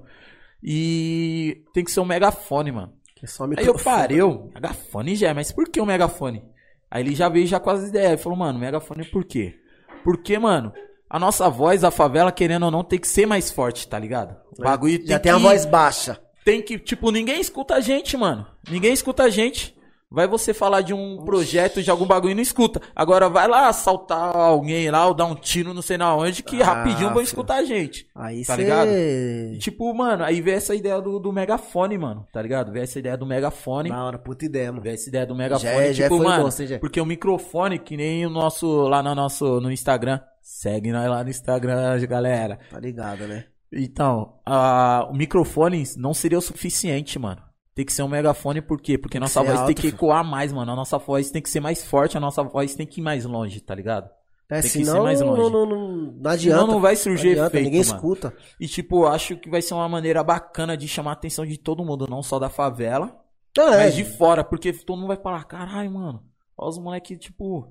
E 0.63 1.63
tem 1.73 1.83
que 1.83 1.91
ser 1.91 1.99
um 1.99 2.05
megafone, 2.05 2.71
mano. 2.71 2.93
Que 3.19 3.25
é 3.25 3.27
só 3.27 3.45
Aí 3.45 3.65
eu 3.65 3.75
parei, 3.75 4.21
eu, 4.21 4.49
megafone 4.53 5.15
já, 5.15 5.33
mas 5.33 5.51
por 5.51 5.67
que 5.69 5.79
o 5.81 5.85
megafone? 5.85 6.43
Aí 6.89 7.03
ele 7.03 7.15
já 7.15 7.27
veio 7.29 7.47
já 7.47 7.59
com 7.59 7.69
as 7.69 7.87
ideias. 7.87 8.09
Ele 8.13 8.17
falou, 8.17 8.37
mano, 8.37 8.59
megafone 8.59 9.03
por 9.05 9.25
quê? 9.25 9.55
Porque, 10.03 10.37
mano, 10.39 10.71
a 11.09 11.19
nossa 11.19 11.49
voz 11.49 11.81
da 11.81 11.91
favela, 11.91 12.31
querendo 12.31 12.63
ou 12.63 12.71
não, 12.71 12.83
tem 12.83 12.99
que 12.99 13.07
ser 13.07 13.25
mais 13.25 13.51
forte, 13.51 13.87
tá 13.87 13.97
ligado? 13.99 14.35
O 14.57 14.63
bagulho 14.63 14.97
Já 15.05 15.19
tem 15.19 15.19
tem 15.19 15.31
a 15.31 15.35
que- 15.35 15.41
voz 15.41 15.65
baixa. 15.65 16.19
tem 16.45 16.61
que, 16.61 16.79
tipo, 16.79 17.11
ninguém 17.11 17.39
escuta 17.41 17.75
a 17.75 17.79
gente, 17.81 18.15
mano. 18.15 18.45
Ninguém 18.69 18.93
escuta 18.93 19.23
a 19.23 19.29
gente. 19.29 19.76
Vai 20.09 20.25
você 20.25 20.53
falar 20.53 20.81
de 20.81 20.93
um 20.93 21.17
projeto, 21.25 21.83
de 21.83 21.91
algum 21.91 22.05
bagulho 22.05 22.31
e 22.31 22.35
não 22.35 22.41
escuta. 22.41 22.81
Agora 22.95 23.27
vai 23.27 23.45
lá 23.45 23.67
assaltar 23.67 24.33
alguém 24.35 24.89
lá 24.89 25.05
ou 25.05 25.13
dar 25.13 25.25
um 25.25 25.35
tiro 25.35 25.73
não 25.73 25.81
sei 25.81 25.97
na 25.97 26.15
onde 26.15 26.41
que 26.43 26.61
Ah, 26.61 26.65
rapidinho 26.65 27.13
vão 27.13 27.21
escutar 27.21 27.55
a 27.55 27.65
gente. 27.65 28.07
Aí 28.15 28.45
Tá 28.45 28.55
cê... 28.55 28.61
ligado? 28.61 28.87
E, 28.89 29.57
tipo, 29.59 29.93
mano, 29.93 30.23
aí 30.23 30.39
veio 30.39 30.55
essa 30.55 30.73
ideia 30.73 31.01
do, 31.01 31.19
do 31.19 31.33
megafone, 31.33 31.97
mano. 31.97 32.25
Tá 32.31 32.41
ligado? 32.41 32.71
Veio 32.71 32.83
essa 32.83 32.97
ideia 32.99 33.17
do 33.17 33.25
megafone. 33.25 33.89
Na 33.89 34.05
hora, 34.05 34.17
puta 34.17 34.45
ideia, 34.45 34.71
mano. 34.71 34.81
Veio 34.81 34.93
essa 34.93 35.09
ideia 35.09 35.25
do 35.25 35.35
megafone. 35.35 35.73
Já 35.73 35.81
é- 35.81 35.93
já 35.93 36.03
tipo, 36.05 36.17
foi 36.17 36.25
mano, 36.25 36.51
sim, 36.51 36.67
já. 36.67 36.79
porque 36.79 37.01
o 37.01 37.05
microfone, 37.05 37.77
que 37.77 37.97
nem 37.97 38.25
o 38.25 38.29
nosso, 38.29 38.87
lá 38.87 39.03
no 39.03 39.13
nosso, 39.13 39.59
no 39.59 39.69
Instagram. 39.69 40.21
Segue 40.41 40.93
nós 40.93 41.09
lá 41.09 41.21
no 41.21 41.29
Instagram, 41.29 41.99
galera. 42.07 42.57
Tá 42.71 42.79
ligado, 42.79 43.27
né? 43.27 43.43
Então, 43.73 44.35
a- 44.45 45.05
o 45.11 45.13
microfone 45.13 45.83
não 45.97 46.13
seria 46.13 46.37
o 46.37 46.41
suficiente, 46.41 47.19
mano. 47.19 47.41
Tem 47.77 47.85
que 47.85 47.93
ser 47.93 48.01
um 48.01 48.07
megafone, 48.07 48.59
por 48.59 48.81
quê? 48.81 48.97
Porque 48.97 49.19
nossa 49.19 49.43
voz 49.43 49.59
alto, 49.59 49.67
tem 49.67 49.75
que 49.75 49.89
ecoar 49.89 50.25
mais, 50.25 50.51
mano. 50.51 50.71
A 50.71 50.75
nossa 50.75 50.97
voz 50.97 51.29
tem 51.29 51.43
que 51.43 51.47
ser 51.47 51.59
mais 51.59 51.83
forte, 51.85 52.17
a 52.17 52.19
nossa 52.19 52.41
voz 52.41 52.73
tem 52.73 52.87
que 52.87 52.99
ir 52.99 53.03
mais 53.03 53.23
longe, 53.23 53.61
tá 53.61 53.75
ligado? 53.75 54.09
É, 54.49 54.55
Tem 54.55 54.63
que 54.63 54.69
ser 54.69 54.85
senão 54.85 55.03
mais 55.03 55.21
não, 55.21 55.27
longe. 55.35 55.41
não, 55.53 55.65
não, 55.67 55.87
não 56.19 56.31
adianta. 56.31 56.59
Senão 56.59 56.73
não 56.73 56.81
vai 56.81 56.95
surgir 56.95 57.33
adianta, 57.33 57.49
efeito, 57.49 57.65
Ninguém 57.65 57.81
mano. 57.85 57.93
escuta. 57.95 58.33
E, 58.59 58.67
tipo, 58.67 59.05
acho 59.05 59.37
que 59.37 59.47
vai 59.47 59.61
ser 59.61 59.75
uma 59.75 59.87
maneira 59.87 60.23
bacana 60.23 60.75
de 60.75 60.87
chamar 60.87 61.11
a 61.11 61.13
atenção 61.13 61.45
de 61.45 61.55
todo 61.55 61.85
mundo, 61.85 62.07
não 62.09 62.23
só 62.23 62.39
da 62.39 62.49
favela, 62.49 63.15
Não, 63.55 63.71
é. 63.71 63.77
mas 63.83 63.93
de 63.95 64.03
fora, 64.03 64.43
porque 64.43 64.73
todo 64.73 64.97
mundo 64.97 65.09
vai 65.09 65.17
falar, 65.17 65.43
caralho, 65.43 65.91
mano, 65.91 66.23
olha 66.57 66.69
os 66.69 66.79
moleques, 66.79 67.19
tipo, 67.19 67.67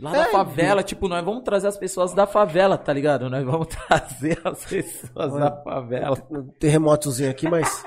lá 0.00 0.12
É, 0.14 0.18
da 0.24 0.24
favela, 0.30 0.82
tipo, 0.82 1.08
nós 1.08 1.24
vamos 1.24 1.42
trazer 1.44 1.68
as 1.68 1.76
pessoas 1.78 2.12
da 2.14 2.26
favela, 2.26 2.76
tá 2.78 2.92
ligado? 2.92 3.28
Nós 3.30 3.44
vamos 3.44 3.68
trazer 3.88 4.40
as 4.44 4.64
pessoas 4.64 5.32
da 5.34 5.50
favela. 5.62 6.16
Um 6.30 6.48
terremotozinho 6.58 7.30
aqui, 7.30 7.48
mas 7.48 7.84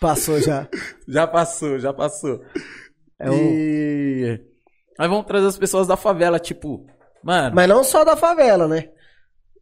passou 0.00 0.40
já. 0.40 0.68
Já 1.08 1.26
passou, 1.26 1.78
já 1.78 1.92
passou. 1.92 2.40
É 3.18 3.30
um- 3.30 3.34
E. 3.34 4.40
Nós 4.98 5.08
vamos 5.08 5.26
trazer 5.26 5.46
as 5.46 5.58
pessoas 5.58 5.86
da 5.86 5.96
favela, 5.96 6.38
tipo. 6.38 6.86
Mano, 7.22 7.54
Mas 7.54 7.68
não 7.68 7.82
só 7.84 8.04
da 8.04 8.16
favela, 8.16 8.66
né? 8.68 8.88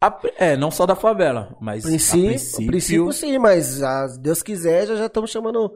a- 0.01 0.19
é, 0.37 0.55
não 0.57 0.69
só 0.69 0.85
da 0.85 0.95
favela, 0.95 1.55
mas. 1.59 1.83
Princípio, 1.83 2.27
princípio, 2.29 2.67
princípio 2.67 3.11
sim, 3.13 3.37
mas 3.39 3.81
ah, 3.81 4.07
se 4.07 4.19
Deus 4.21 4.43
quiser, 4.43 4.85
já 4.87 4.95
já 4.95 5.05
estamos 5.07 5.31
chamando 5.31 5.71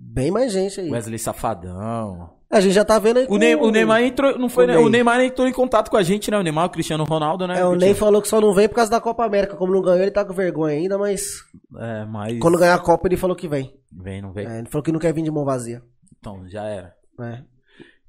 Bem 0.00 0.30
mais 0.30 0.52
gente 0.52 0.80
aí. 0.80 0.90
Wesley 0.90 1.18
Safadão. 1.18 2.37
A 2.50 2.60
gente 2.60 2.72
já 2.72 2.82
tá 2.84 2.98
vendo 2.98 3.18
aí 3.18 3.26
O, 3.28 3.36
Ney- 3.36 3.54
o 3.54 3.70
Neymar 3.70 4.02
entrou, 4.02 4.38
não 4.38 4.48
foi, 4.48 4.64
o 4.64 4.66
né? 4.66 4.78
O 4.78 4.88
Neymar 4.88 5.20
entrou 5.20 5.46
em 5.46 5.52
contato 5.52 5.90
com 5.90 5.98
a 5.98 6.02
gente, 6.02 6.30
né? 6.30 6.38
O 6.38 6.42
Neymar, 6.42 6.64
o 6.66 6.70
Cristiano 6.70 7.04
Ronaldo, 7.04 7.46
né? 7.46 7.60
É, 7.60 7.64
o? 7.66 7.74
Ney 7.74 7.92
falou 7.92 8.22
que 8.22 8.28
só 8.28 8.40
não 8.40 8.54
veio 8.54 8.68
por 8.70 8.76
causa 8.76 8.90
da 8.90 9.00
Copa 9.00 9.22
América. 9.24 9.54
Como 9.54 9.72
não 9.74 9.82
ganhou, 9.82 10.00
ele 10.00 10.10
tá 10.10 10.24
com 10.24 10.32
vergonha 10.32 10.74
ainda, 10.76 10.96
mas 10.96 11.42
É, 11.78 12.04
mas. 12.06 12.38
quando 12.38 12.56
ganhar 12.58 12.74
a 12.74 12.78
Copa, 12.78 13.06
ele 13.06 13.18
falou 13.18 13.36
que 13.36 13.46
vem. 13.46 13.74
Vem, 13.92 14.22
não 14.22 14.32
vem. 14.32 14.46
É, 14.46 14.58
ele 14.60 14.68
falou 14.68 14.82
que 14.82 14.90
não 14.92 14.98
quer 14.98 15.12
vir 15.12 15.22
de 15.22 15.30
mão 15.30 15.44
vazia. 15.44 15.82
Então, 16.18 16.48
já 16.48 16.64
era. 16.64 16.94
É. 17.20 17.42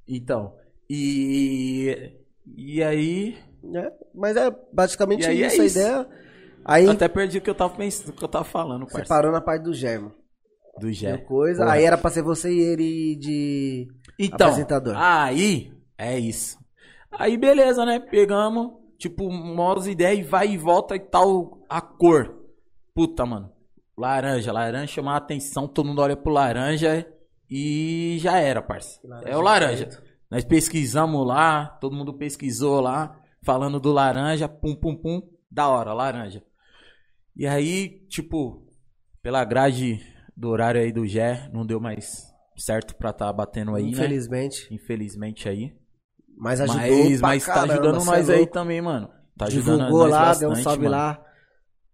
Então. 0.08 0.54
E. 0.88 2.12
E 2.56 2.82
aí. 2.82 3.36
É, 3.74 3.92
mas 4.14 4.36
é 4.36 4.50
basicamente 4.72 5.26
aí 5.26 5.42
é 5.42 5.46
isso, 5.48 5.60
a 5.60 5.64
isso. 5.66 5.78
ideia. 5.78 6.06
Aí 6.64 6.84
Eu 6.86 6.92
até 6.92 7.08
perdi 7.08 7.38
o 7.38 7.40
que 7.42 7.50
eu 7.50 7.54
tava 7.54 7.74
pensando, 7.74 8.08
o 8.10 8.12
que 8.12 8.24
eu 8.24 8.28
tava 8.28 8.44
falando, 8.44 8.84
parceiro. 8.84 9.08
parou 9.08 9.32
na 9.32 9.40
parte 9.40 9.62
do 9.64 9.72
Germo. 9.74 10.12
Do 10.78 10.90
Gé. 10.92 11.16
Coisa. 11.18 11.62
Porra. 11.62 11.74
Aí 11.74 11.84
era 11.84 11.98
pra 11.98 12.10
ser 12.10 12.22
você 12.22 12.50
e 12.50 12.60
ele 12.60 13.16
de 13.16 13.88
Então, 14.22 14.48
apresentador. 14.48 14.94
aí, 14.96 15.72
é 15.96 16.18
isso. 16.18 16.58
Aí, 17.10 17.38
beleza, 17.38 17.86
né? 17.86 17.98
Pegamos, 17.98 18.72
tipo, 18.98 19.26
umas 19.26 19.86
ideias 19.86 20.18
e 20.26 20.28
vai 20.28 20.48
e 20.48 20.58
volta 20.58 20.94
e 20.94 21.00
tal, 21.00 21.58
a 21.68 21.80
cor. 21.80 22.36
Puta, 22.94 23.24
mano. 23.24 23.50
Laranja, 23.96 24.52
laranja 24.52 24.86
chamar 24.86 25.14
a 25.14 25.18
atenção, 25.18 25.66
todo 25.66 25.86
mundo 25.86 26.02
olha 26.02 26.16
pro 26.16 26.32
laranja 26.32 27.06
e 27.50 28.18
já 28.20 28.38
era, 28.38 28.62
parça. 28.62 29.00
É 29.24 29.36
o 29.36 29.40
laranja. 29.40 29.88
Nós 30.30 30.44
pesquisamos 30.44 31.26
lá, 31.26 31.66
todo 31.80 31.96
mundo 31.96 32.14
pesquisou 32.14 32.80
lá, 32.80 33.18
falando 33.42 33.80
do 33.80 33.90
laranja, 33.90 34.48
pum, 34.48 34.74
pum, 34.74 34.94
pum, 34.94 35.22
da 35.50 35.68
hora, 35.68 35.92
laranja. 35.92 36.42
E 37.34 37.46
aí, 37.46 38.06
tipo, 38.08 38.66
pela 39.22 39.44
grade 39.44 40.00
do 40.36 40.48
horário 40.48 40.80
aí 40.80 40.92
do 40.92 41.06
Gé, 41.06 41.48
não 41.52 41.66
deu 41.66 41.80
mais 41.80 42.29
certo 42.60 42.94
pra 42.94 43.12
tá 43.12 43.32
batendo 43.32 43.74
aí, 43.74 43.84
né? 43.84 43.90
Infelizmente. 43.90 44.72
Infelizmente 44.72 45.48
aí. 45.48 45.74
Mas 46.36 46.60
ajudou 46.60 46.80
Mas, 46.80 47.20
mas 47.20 47.46
tá 47.46 47.62
ajudando 47.62 48.04
nós 48.04 48.28
é 48.28 48.34
aí 48.36 48.46
também, 48.46 48.80
mano. 48.80 49.10
Tá 49.36 49.46
ajudando 49.46 49.78
Divulgou 49.78 50.02
nós 50.04 50.10
lá, 50.10 50.20
bastante, 50.26 50.40
deu 50.40 50.50
um 50.50 50.62
salve 50.62 50.84
mano. 50.84 50.96
lá. 50.96 51.24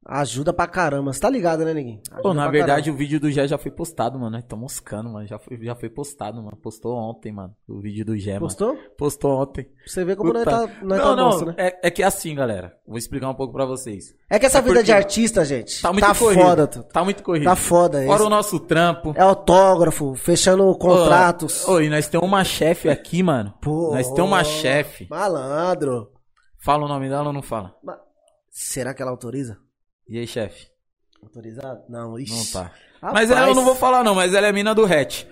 Ajuda 0.08 0.52
pra 0.52 0.68
caramba. 0.68 1.12
Você 1.12 1.18
tá 1.18 1.28
ligado, 1.28 1.64
né, 1.64 1.74
Neguinho? 1.74 2.00
Pô, 2.22 2.32
na 2.32 2.48
verdade, 2.48 2.82
caramba. 2.82 2.94
o 2.94 2.98
vídeo 2.98 3.18
do 3.18 3.28
Gé 3.28 3.48
já 3.48 3.58
foi 3.58 3.72
postado, 3.72 4.16
mano. 4.18 4.30
Nós 4.36 4.44
Tô 4.44 4.56
moscando, 4.56 5.10
mano. 5.10 5.26
Já 5.26 5.36
foi, 5.36 5.58
já 5.60 5.74
foi 5.74 5.90
postado, 5.90 6.40
mano. 6.40 6.56
Postou 6.56 6.94
ontem, 6.96 7.32
mano. 7.32 7.52
O 7.68 7.80
vídeo 7.80 8.04
do 8.04 8.16
Gé, 8.16 8.38
Postou? 8.38 8.74
mano. 8.76 8.88
Postou 8.96 9.32
ontem. 9.42 9.64
Pra 9.64 9.72
você 9.84 10.04
ver 10.04 10.14
como 10.14 10.32
nós 10.32 10.44
Puta. 10.44 10.56
tá, 10.68 10.74
nós 10.84 10.98
não, 10.98 11.04
tá 11.10 11.16
não. 11.16 11.24
monstro, 11.24 11.46
né? 11.48 11.54
É, 11.58 11.88
é 11.88 11.90
que 11.90 12.04
é 12.04 12.06
assim, 12.06 12.34
galera. 12.36 12.76
Vou 12.86 12.96
explicar 12.96 13.28
um 13.28 13.34
pouco 13.34 13.52
pra 13.52 13.66
vocês. 13.66 14.14
É 14.30 14.38
que 14.38 14.46
essa 14.46 14.58
É 14.58 14.62
vida 14.62 14.82
de 14.84 14.92
artista, 14.92 15.44
gente, 15.44 15.82
Tá 15.82 15.88
tá, 15.88 15.92
muito 15.92 16.18
corrido. 16.18 16.40
foda, 16.42 16.66
tu. 16.68 16.82
Tá 16.84 17.02
muito 17.04 17.22
corrido. 17.24 17.44
Tá 17.44 17.56
foda. 17.56 17.98
Fora 18.04 18.14
Esse- 18.14 18.24
o 18.26 18.30
nosso 18.30 18.60
trampo. 18.60 19.12
É 19.16 19.22
autógrafo, 19.22 20.14
fechando 20.14 20.72
contratos. 20.78 21.66
Ô, 21.66 21.72
ô, 21.72 21.80
e 21.80 21.88
nós 21.90 22.06
temos 22.08 22.28
uma 22.28 22.44
chefe 22.44 22.88
aqui, 22.88 23.24
mano. 23.24 23.52
Pô, 23.60 23.90
Nós 23.92 24.08
temos 24.12 24.30
uma 24.30 24.44
chefe. 24.44 25.08
Malandro. 25.10 26.12
Fala 26.58 26.84
o 26.84 26.88
nome 26.88 27.08
dela 27.08 27.26
ou 27.26 27.32
não 27.32 27.42
fala? 27.42 27.74
Será 28.50 28.94
que 28.94 29.02
ela 29.02 29.10
autoriza? 29.10 29.58
E 30.08 30.18
aí, 30.18 30.26
chefe? 30.26 30.66
Autorizado? 31.22 31.80
Não, 31.88 32.18
ixi. 32.18 32.34
Não 32.34 32.44
tá. 32.62 32.70
Rapaz. 33.02 33.12
Mas 33.14 33.30
ela 33.30 33.48
eu 33.48 33.54
não 33.54 33.64
vou 33.64 33.74
falar 33.74 34.02
não, 34.04 34.14
mas 34.14 34.32
ela 34.34 34.46
é 34.46 34.52
mina 34.52 34.74
do 34.74 34.84
hatch. 34.84 35.24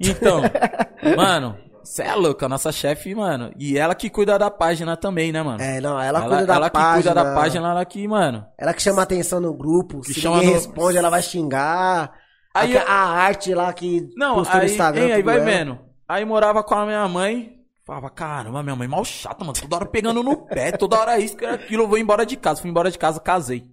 Então, 0.00 0.40
mano, 1.16 1.56
cê 1.84 2.02
é 2.02 2.14
louca, 2.14 2.46
a 2.46 2.48
nossa 2.48 2.72
chefe, 2.72 3.14
mano. 3.14 3.52
E 3.58 3.76
ela 3.78 3.94
que 3.94 4.08
cuida 4.08 4.38
da 4.38 4.50
página 4.50 4.96
também, 4.96 5.30
né, 5.32 5.42
mano? 5.42 5.62
É, 5.62 5.80
não, 5.80 6.00
ela, 6.00 6.22
cuida 6.22 6.46
da 6.46 6.54
ela 6.54 6.70
que 6.70 6.72
página. 6.78 6.94
cuida 6.94 7.14
da 7.14 7.34
página, 7.34 7.70
ela 7.70 7.84
que, 7.84 8.08
mano. 8.08 8.46
Ela 8.58 8.72
que 8.72 8.82
chama 8.82 9.02
atenção 9.02 9.40
no 9.40 9.52
grupo. 9.52 10.00
Que 10.00 10.14
Se 10.14 10.20
chama 10.20 10.36
ninguém 10.36 10.50
no- 10.50 10.56
responde, 10.56 10.96
ela 10.98 11.10
vai 11.10 11.22
xingar. 11.22 12.12
Aí- 12.54 12.76
a, 12.76 12.82
a 12.84 13.10
arte 13.22 13.54
lá 13.54 13.72
que 13.72 14.08
Não, 14.16 14.36
postou 14.36 14.56
no 14.56 14.62
aí, 14.62 14.70
Instagram. 14.70 15.04
hein, 15.06 15.12
aí 15.12 15.22
vai 15.22 15.36
ela. 15.36 15.44
vendo. 15.44 15.78
Aí 16.08 16.24
morava 16.24 16.62
com 16.62 16.74
a 16.74 16.84
minha 16.86 17.06
mãe. 17.08 17.58
Falava, 17.84 18.10
caramba, 18.10 18.62
minha 18.62 18.76
mãe 18.76 18.86
mal 18.88 19.04
chata, 19.04 19.44
mano. 19.44 19.58
Toda 19.58 19.76
hora 19.76 19.86
pegando 19.86 20.22
no 20.22 20.36
pé, 20.46 20.72
toda 20.72 20.98
hora 20.98 21.18
isso, 21.18 21.36
aquilo, 21.46 21.82
eu 21.84 21.88
vou 21.88 21.98
embora 21.98 22.24
de 22.24 22.36
casa. 22.36 22.60
Fui 22.60 22.70
embora 22.70 22.90
de 22.90 22.98
casa, 22.98 23.18
casei. 23.20 23.64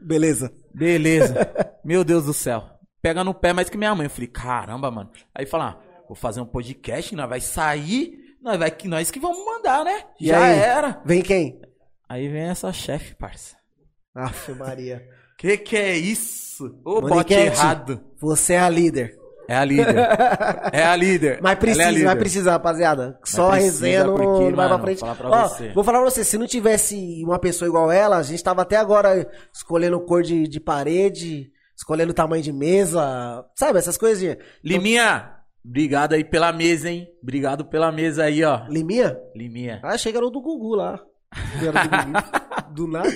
Beleza. 0.00 0.52
Beleza. 0.74 1.34
Meu 1.84 2.04
Deus 2.04 2.24
do 2.24 2.34
céu. 2.34 2.64
Pega 3.00 3.24
no 3.24 3.34
pé 3.34 3.52
mais 3.52 3.68
que 3.68 3.76
minha 3.76 3.94
mãe. 3.94 4.06
Eu 4.06 4.10
falei, 4.10 4.28
caramba, 4.28 4.90
mano. 4.90 5.10
Aí 5.34 5.44
fala, 5.46 5.70
ah, 5.70 6.02
vou 6.06 6.14
fazer 6.14 6.40
um 6.40 6.46
podcast, 6.46 7.14
nós 7.16 7.28
vai 7.28 7.40
sair, 7.40 8.18
nós 8.40 8.58
vai 8.58 8.70
que 8.70 8.86
nós 8.88 9.10
que 9.10 9.18
vamos 9.20 9.44
mandar, 9.44 9.84
né? 9.84 10.04
E 10.20 10.28
Já 10.28 10.44
aí? 10.44 10.58
era. 10.58 11.02
Vem 11.04 11.22
quem? 11.22 11.60
Aí 12.08 12.28
vem 12.28 12.42
essa 12.42 12.72
chefe, 12.72 13.14
parça. 13.14 13.56
Aff, 14.14 14.52
Maria. 14.52 15.02
Que 15.38 15.56
que 15.56 15.76
é 15.76 15.96
isso? 15.96 16.80
Ô, 16.84 17.00
bote 17.00 17.34
errado. 17.34 18.00
Você 18.20 18.54
é 18.54 18.60
a 18.60 18.68
líder. 18.68 19.18
É 19.48 19.56
a 19.56 19.64
líder. 19.64 19.94
É 20.72 20.84
a 20.84 20.96
líder. 20.96 21.38
Mas 21.42 21.52
Ela 21.52 21.60
precisa, 21.60 22.10
é 22.10 22.14
precisar, 22.14 22.52
rapaziada. 22.52 23.18
Só 23.24 23.48
a 23.48 23.50
precisa, 23.52 23.72
resenha 23.86 24.04
não, 24.04 24.14
porque, 24.16 24.44
não 24.50 24.56
vai 24.56 24.68
pra 24.68 24.78
frente. 24.78 25.00
vou 25.00 25.14
falar 25.14 25.30
pra 25.30 25.44
Ó, 25.44 25.48
você. 25.48 25.68
vou 25.72 25.84
falar 25.84 26.00
pra 26.00 26.10
você, 26.10 26.24
se 26.24 26.38
não 26.38 26.46
tivesse 26.46 27.22
uma 27.24 27.38
pessoa 27.38 27.68
igual 27.68 27.90
ela, 27.90 28.16
a 28.16 28.22
gente 28.22 28.42
tava 28.42 28.62
até 28.62 28.76
agora 28.76 29.28
escolhendo 29.52 30.00
cor 30.00 30.22
de, 30.22 30.46
de 30.48 30.60
parede, 30.60 31.50
escolhendo 31.76 32.14
tamanho 32.14 32.42
de 32.42 32.52
mesa, 32.52 33.44
sabe, 33.56 33.78
essas 33.78 33.98
coisinhas. 33.98 34.38
Liminha, 34.64 35.30
obrigado 35.64 36.12
aí 36.14 36.24
pela 36.24 36.52
mesa, 36.52 36.90
hein? 36.90 37.08
Obrigado 37.22 37.64
pela 37.64 37.90
mesa 37.92 38.24
aí, 38.24 38.42
ó. 38.44 38.62
Liminha? 38.68 39.16
Liminha. 39.34 39.80
Ah, 39.82 39.94
achei 39.94 40.12
que 40.12 40.18
era 40.18 40.26
o 40.26 40.30
do 40.30 40.40
Gugu 40.40 40.74
lá. 40.76 41.00
Do, 42.74 42.76
do 42.86 42.86
nada. 42.88 43.10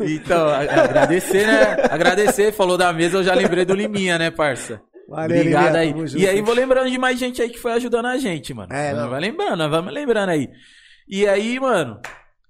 Então, 0.00 0.48
agradecer, 0.48 1.46
né? 1.46 1.76
Agradecer, 1.90 2.52
falou 2.52 2.76
da 2.78 2.92
mesa, 2.92 3.18
eu 3.18 3.24
já 3.24 3.34
lembrei 3.34 3.64
do 3.64 3.74
Liminha, 3.74 4.18
né, 4.18 4.30
parça? 4.30 4.80
Valeu, 5.08 5.38
Obrigado 5.38 5.76
aí. 5.76 5.94
E 6.16 6.26
aí, 6.28 6.42
vou 6.42 6.54
lembrando 6.54 6.90
de 6.90 6.98
mais 6.98 7.18
gente 7.18 7.40
aí 7.40 7.48
que 7.48 7.58
foi 7.58 7.72
ajudando 7.72 8.06
a 8.06 8.18
gente, 8.18 8.52
mano. 8.52 8.72
É, 8.72 8.92
não. 8.92 9.08
Vai 9.08 9.20
lembrando, 9.20 9.56
nós 9.56 9.70
vamos 9.70 9.92
lembrando 9.92 10.30
aí. 10.30 10.50
E 11.08 11.26
aí, 11.26 11.60
mano, 11.60 12.00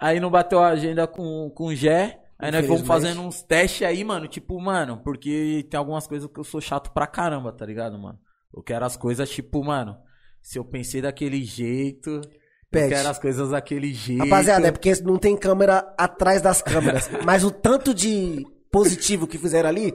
aí 0.01 0.19
não 0.19 0.31
bateu 0.31 0.59
a 0.61 0.69
agenda 0.69 1.07
com, 1.07 1.51
com 1.55 1.67
o 1.67 1.75
Gé. 1.75 2.21
Aí 2.39 2.51
nós 2.51 2.67
fomos 2.67 2.87
fazendo 2.87 3.23
uns 3.23 3.43
testes 3.43 3.87
aí, 3.87 4.05
mano. 4.05 4.27
Tipo, 4.29 4.61
mano, 4.61 5.01
porque 5.03 5.67
tem 5.71 5.79
algumas 5.79 6.07
coisas 6.07 6.31
que 6.31 6.39
eu 6.39 6.45
sou 6.45 6.61
chato 6.61 6.91
pra 6.93 7.07
caramba, 7.07 7.53
tá 7.53 7.65
ligado, 7.65 7.99
mano? 7.99 8.19
Eu 8.55 8.63
quero 8.63 8.85
as 8.85 8.97
coisas, 8.97 9.29
tipo, 9.29 9.63
mano, 9.65 9.97
se 10.43 10.59
eu 10.59 10.65
pensei 10.65 11.03
daquele 11.03 11.43
jeito, 11.45 12.11
eu 12.11 12.23
Pede. 12.71 12.95
quero 12.95 13.09
as 13.09 13.19
coisas 13.19 13.51
daquele 13.51 13.93
jeito. 13.93 14.23
Rapaziada, 14.23 14.69
é 14.69 14.73
porque 14.73 14.93
não 15.03 15.19
tem 15.19 15.37
câmera 15.37 15.93
atrás 15.99 16.41
das 16.43 16.63
câmeras. 16.63 17.11
Mas 17.25 17.43
o 17.45 17.51
tanto 17.51 17.93
de 17.93 18.47
positivo 18.71 19.27
que 19.27 19.39
fizeram 19.39 19.69
ali, 19.69 19.95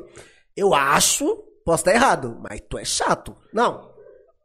eu 0.55 0.73
acho, 0.73 1.43
posso 1.65 1.81
estar 1.81 1.93
errado, 1.93 2.37
mas 2.41 2.61
tu 2.69 2.77
é 2.77 2.85
chato. 2.85 3.35
Não, 3.53 3.89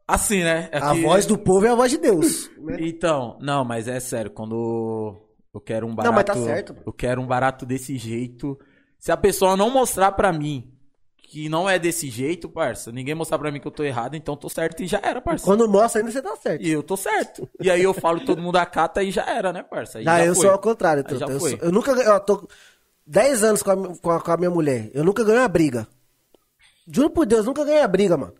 Assim, 0.09 0.41
né? 0.41 0.69
É 0.71 0.77
a 0.77 0.93
que- 0.93 1.01
voz 1.01 1.25
do 1.25 1.37
povo 1.37 1.65
é 1.65 1.69
a 1.69 1.75
voz 1.75 1.91
de 1.91 1.97
Deus. 1.97 2.49
né? 2.59 2.77
Então, 2.79 3.37
não, 3.41 3.65
mas 3.65 3.89
é 3.89 3.99
sério, 3.99 4.31
quando 4.31 5.15
eu 5.53 5.59
quero 5.59 5.85
um 5.85 5.93
barato. 5.93 6.07
Não, 6.09 6.15
mas 6.15 6.23
tá 6.23 6.33
certo. 6.35 6.75
Eu 6.85 6.93
quero 6.93 7.21
um 7.21 7.27
barato 7.27 7.65
desse 7.65 7.97
jeito. 7.97 8.57
Se 8.97 9.11
a 9.11 9.17
pessoa 9.17 9.57
não 9.57 9.69
mostrar 9.69 10.13
pra 10.13 10.31
mim 10.31 10.71
que 11.17 11.49
não 11.49 11.69
é 11.69 11.77
desse 11.77 12.09
jeito, 12.09 12.47
parça, 12.47 12.89
ninguém 12.89 13.13
mostrar 13.13 13.37
pra 13.37 13.51
mim 13.51 13.59
que 13.59 13.67
eu 13.67 13.71
tô 13.71 13.83
errado, 13.83 14.15
então 14.15 14.35
eu 14.35 14.39
tô 14.39 14.47
certo 14.47 14.81
e 14.81 14.87
já 14.87 15.01
era, 15.03 15.19
parça. 15.19 15.43
Quando 15.43 15.67
mostra 15.67 15.99
ainda 15.99 16.09
você 16.09 16.21
tá 16.21 16.33
certo. 16.37 16.61
E 16.63 16.71
eu 16.71 16.81
tô 16.81 16.95
certo. 16.95 17.49
E 17.61 17.69
aí 17.69 17.83
eu 17.83 17.93
falo, 17.93 18.21
todo 18.21 18.41
mundo 18.41 18.55
acata 18.55 19.03
e 19.03 19.11
já 19.11 19.25
era, 19.29 19.51
né, 19.51 19.61
parça? 19.61 19.97
Aí 19.97 20.05
Já, 20.05 20.19
já 20.19 20.25
eu 20.25 20.33
foi. 20.35 20.43
sou 20.45 20.51
ao 20.51 20.59
contrário. 20.59 21.03
Truta. 21.03 21.25
Eu, 21.29 21.37
foi. 21.37 21.49
sou- 21.49 21.59
eu 21.63 21.71
nunca. 21.73 21.91
Eu 21.91 22.17
tô 22.21 22.47
10 23.05 23.43
anos 23.43 23.61
com 23.61 23.71
a, 23.71 23.75
com, 23.97 24.09
a, 24.11 24.21
com 24.21 24.31
a 24.31 24.37
minha 24.37 24.49
mulher. 24.49 24.89
Eu 24.93 25.03
nunca 25.03 25.21
ganhei 25.25 25.41
uma 25.41 25.49
briga. 25.49 25.85
Juro 26.87 27.09
por 27.09 27.25
Deus, 27.25 27.45
nunca 27.45 27.65
ganhei 27.65 27.81
a 27.81 27.87
briga, 27.87 28.15
mano. 28.15 28.33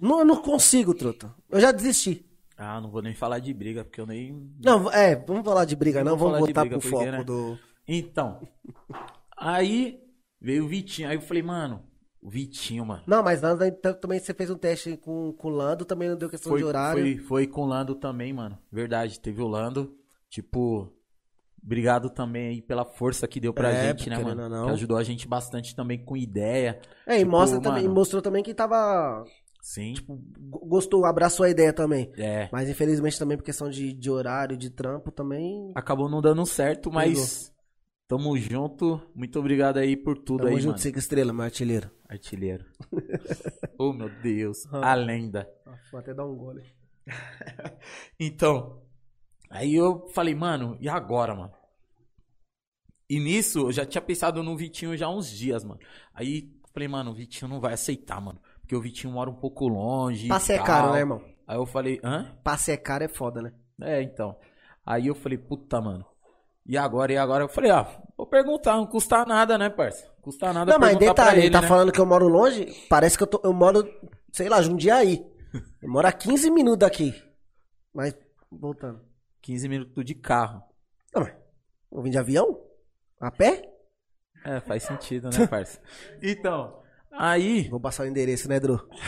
Não, 0.00 0.20
eu 0.20 0.24
não 0.24 0.36
consigo, 0.36 0.94
truta. 0.94 1.34
Eu 1.48 1.60
já 1.60 1.70
desisti. 1.70 2.26
Ah, 2.56 2.80
não 2.80 2.90
vou 2.90 3.00
nem 3.00 3.14
falar 3.14 3.38
de 3.38 3.54
briga, 3.54 3.84
porque 3.84 4.00
eu 4.00 4.06
nem. 4.06 4.52
Não, 4.62 4.90
é, 4.90 5.16
vamos 5.16 5.44
falar 5.44 5.64
de 5.64 5.76
briga, 5.76 6.02
não. 6.04 6.16
Vamos 6.16 6.38
voltar 6.38 6.62
briga, 6.62 6.78
pro 6.78 6.90
porque, 6.90 7.04
foco 7.04 7.10
né? 7.10 7.24
do. 7.24 7.58
Então. 7.86 8.46
Aí 9.36 10.02
veio 10.40 10.64
o 10.64 10.68
Vitinho. 10.68 11.08
Aí 11.08 11.16
eu 11.16 11.22
falei, 11.22 11.42
mano, 11.42 11.82
o 12.20 12.28
Vitinho, 12.28 12.84
mano. 12.84 13.02
Não, 13.06 13.22
mas 13.22 13.40
nada, 13.40 13.66
então, 13.66 13.94
também 13.94 14.18
você 14.18 14.34
fez 14.34 14.50
um 14.50 14.56
teste 14.56 14.96
com, 14.98 15.32
com 15.32 15.48
o 15.48 15.50
Lando, 15.50 15.84
também 15.84 16.08
não 16.08 16.16
deu 16.16 16.28
questão 16.28 16.50
Foi, 16.50 16.60
de 16.60 16.66
horário. 16.66 17.02
foi, 17.02 17.18
foi 17.18 17.46
com 17.46 17.62
o 17.62 17.66
Lando 17.66 17.94
também, 17.94 18.32
mano. 18.32 18.58
Verdade, 18.70 19.18
teve 19.18 19.40
o 19.40 19.48
Lando. 19.48 19.96
Tipo, 20.28 20.92
obrigado 21.62 22.10
também 22.10 22.48
aí 22.48 22.62
pela 22.62 22.84
força 22.84 23.26
que 23.28 23.40
deu 23.40 23.52
pra 23.52 23.70
É, 23.70 23.88
gente, 23.88 24.08
né, 24.10 24.18
mano? 24.18 24.48
não. 24.48 24.66
Que 24.66 24.72
ajudou 24.72 24.96
a 24.96 25.02
gente 25.04 25.26
bastante 25.28 25.74
também 25.74 26.02
com 26.04 26.16
ideia. 26.16 26.80
É, 27.06 27.16
e 27.16 27.18
Tipo, 27.20 27.30
mostra 27.30 27.60
também, 27.60 27.82
mano. 27.84 27.94
mostrou 27.94 28.22
também 28.22 28.42
que 28.42 28.54
tava. 28.54 29.24
Sim. 29.62 29.94
go- 30.06 30.66
Gostou, 30.66 31.04
abraçou 31.04 31.44
a 31.44 31.50
ideia 31.50 31.72
também. 31.72 32.10
É. 32.16 32.48
Mas 32.50 32.68
infelizmente 32.68 33.18
também 33.18 33.36
por 33.36 33.44
questão 33.44 33.68
de, 33.68 33.92
de 33.92 34.10
horário, 34.10 34.56
de 34.56 34.70
trampo 34.70 35.10
também. 35.10 35.70
Acabou 35.74 36.08
não 36.08 36.22
dando 36.22 36.44
certo, 36.46 36.90
mas 36.90 37.52
tamo 38.08 38.36
junto. 38.38 39.00
Muito 39.14 39.38
obrigado 39.38 39.76
aí 39.78 39.96
por 39.96 40.16
tudo 40.16 40.44
Tamo 40.44 40.56
aí, 40.56 40.60
junto, 40.62 40.72
mano. 40.72 40.78
cinco 40.82 40.98
estrelas, 40.98 41.34
meu 41.34 41.44
artilheiro. 41.44 41.90
Artilheiro. 42.08 42.64
oh, 43.78 43.92
meu 43.92 44.08
Deus. 44.22 44.66
A 44.72 44.94
lenda. 44.94 45.46
Vou 45.92 46.00
até 46.00 46.14
dar 46.14 46.26
um 46.26 46.34
gole. 46.34 46.62
Então, 48.18 48.82
aí 49.50 49.74
eu 49.74 50.08
falei, 50.14 50.34
mano, 50.34 50.76
e 50.80 50.88
agora, 50.88 51.34
mano? 51.34 51.52
E 53.08 53.18
nisso, 53.18 53.66
eu 53.66 53.72
já 53.72 53.84
tinha 53.84 54.00
pensado 54.00 54.42
no 54.42 54.56
Vitinho 54.56 54.96
já 54.96 55.06
há 55.06 55.10
uns 55.10 55.28
dias, 55.30 55.64
mano. 55.64 55.80
Aí 56.14 56.48
falei, 56.72 56.88
mano, 56.88 57.10
o 57.10 57.14
Vitinho 57.14 57.48
não 57.48 57.60
vai 57.60 57.74
aceitar, 57.74 58.20
mano. 58.20 58.40
porque 58.60 58.76
o 58.76 58.80
Vitinho 58.80 59.12
mora 59.12 59.28
um 59.28 59.34
pouco 59.34 59.66
longe. 59.66 60.28
Passe 60.28 60.52
é 60.52 60.58
caro, 60.58 60.92
né, 60.92 61.00
irmão? 61.00 61.20
Aí 61.46 61.56
eu 61.56 61.66
falei, 61.66 62.00
hã? 62.04 62.32
Passe 62.44 62.70
é 62.70 62.76
caro 62.76 63.02
é 63.02 63.08
foda, 63.08 63.42
né? 63.42 63.52
É, 63.82 64.00
então. 64.02 64.36
Aí 64.86 65.08
eu 65.08 65.14
falei, 65.14 65.36
puta, 65.36 65.80
mano. 65.80 66.06
E 66.64 66.76
agora, 66.78 67.12
e 67.12 67.16
agora? 67.16 67.42
Eu 67.42 67.48
falei, 67.48 67.72
ah, 67.72 67.88
vou 68.16 68.26
perguntar, 68.26 68.76
não 68.76 68.86
custa 68.86 69.24
nada, 69.24 69.58
né, 69.58 69.68
parça? 69.68 70.08
Custa 70.22 70.52
nada 70.52 70.70
Não, 70.70 70.78
mas 70.78 70.96
detalhe, 70.96 71.38
ele 71.38 71.46
ele, 71.46 71.52
tá 71.52 71.62
né? 71.62 71.66
falando 71.66 71.90
que 71.90 71.98
eu 72.00 72.06
moro 72.06 72.28
longe, 72.28 72.66
parece 72.88 73.16
que 73.16 73.24
eu, 73.24 73.26
tô, 73.26 73.40
eu 73.42 73.52
moro, 73.52 73.82
sei 74.32 74.48
lá, 74.48 74.62
Jundiaí. 74.62 75.26
Eu 75.82 75.90
moro 75.90 76.06
a 76.06 76.12
15 76.12 76.48
minutos 76.48 76.78
daqui. 76.78 77.12
Mas, 77.92 78.14
voltando. 78.52 79.00
15 79.42 79.68
minutos 79.68 80.04
de 80.04 80.14
carro. 80.14 80.62
Não, 81.14 81.22
mas, 81.22 81.32
eu 81.92 82.02
vim 82.02 82.10
de 82.10 82.18
avião? 82.18 82.60
A 83.20 83.30
pé? 83.30 83.62
É, 84.44 84.60
faz 84.60 84.82
sentido, 84.84 85.28
né, 85.30 85.46
parça? 85.48 85.78
Então, 86.22 86.80
aí... 87.12 87.68
Vou 87.68 87.80
passar 87.80 88.04
o 88.04 88.06
endereço, 88.06 88.48
né, 88.48 88.58
Dro? 88.60 88.88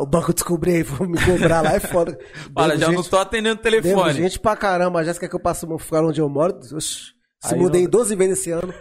O 0.00 0.06
banco 0.06 0.34
descobrir 0.34 0.76
aí, 0.76 0.82
vou 0.82 1.06
me 1.06 1.16
cobrar 1.24 1.60
lá, 1.60 1.74
é 1.74 1.78
foda. 1.80 2.18
Olha, 2.56 2.70
Devo 2.70 2.80
já 2.80 2.86
não 2.88 3.02
gente- 3.02 3.10
tô 3.10 3.18
atendendo 3.18 3.60
o 3.60 3.62
telefone. 3.62 4.14
gente 4.14 4.40
pra 4.40 4.56
caramba, 4.56 4.98
a 4.98 5.04
Jéssica 5.04 5.28
que 5.28 5.34
eu 5.36 5.38
passo 5.40 5.72
o 5.72 5.78
ficar 5.78 6.04
onde 6.04 6.20
eu 6.20 6.28
moro. 6.28 6.58
Oxi, 6.72 7.12
se 7.40 7.54
Aí 7.54 7.60
mudei 7.60 7.82
não- 7.84 7.90
12 7.90 8.16
vezes 8.16 8.38
esse 8.40 8.50
ano. 8.50 8.74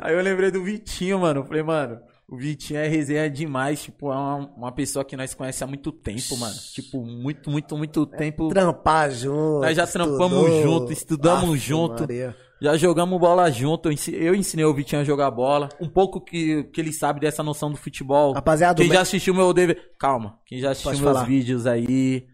Aí 0.00 0.14
eu 0.14 0.22
lembrei 0.22 0.50
do 0.50 0.64
Vitinho, 0.64 1.18
mano. 1.18 1.44
Falei, 1.44 1.62
mano, 1.62 2.00
o 2.28 2.36
Vitinho 2.36 2.78
é 2.80 2.88
resenha 2.88 3.28
demais. 3.30 3.82
Tipo, 3.82 4.12
é 4.12 4.16
uma, 4.16 4.36
uma 4.56 4.72
pessoa 4.72 5.04
que 5.04 5.16
nós 5.16 5.34
conhecemos 5.34 5.62
há 5.62 5.66
muito 5.74 5.92
tempo, 5.92 6.36
mano. 6.38 6.54
Tipo, 6.72 7.04
muito, 7.04 7.50
muito, 7.50 7.76
muito 7.76 8.06
tempo. 8.06 8.48
Trampar 8.48 9.10
junto. 9.10 9.60
Nós 9.60 9.76
já 9.76 9.86
trampamos 9.86 10.42
estudou. 10.48 10.62
junto, 10.62 10.92
estudamos 10.92 11.50
Aff, 11.50 11.58
junto. 11.58 12.00
Maria. 12.02 12.36
Já 12.62 12.76
jogamos 12.78 13.20
bola 13.20 13.50
junto. 13.50 13.88
Eu 13.88 13.92
ensi- 13.92 14.14
eu 14.14 14.34
ensinei 14.34 14.64
o 14.64 14.72
Vitinho 14.72 15.02
a 15.02 15.04
jogar 15.04 15.30
bola. 15.30 15.68
Um 15.80 15.88
pouco 15.88 16.20
que, 16.20 16.64
que 16.64 16.80
ele 16.80 16.92
sabe 16.92 17.20
dessa 17.20 17.42
noção 17.42 17.70
do 17.70 17.76
futebol. 17.76 18.32
Rapaziada, 18.32 18.80
Quem 18.82 18.90
já 18.90 19.02
assistiu 19.02 19.34
meu 19.34 19.52
dever. 19.52 19.92
Calma. 19.98 20.38
Quem 20.46 20.60
já 20.60 20.70
assistiu 20.70 20.92
meus 20.92 21.02
falar. 21.02 21.24
vídeos 21.24 21.66
aí. 21.66 22.26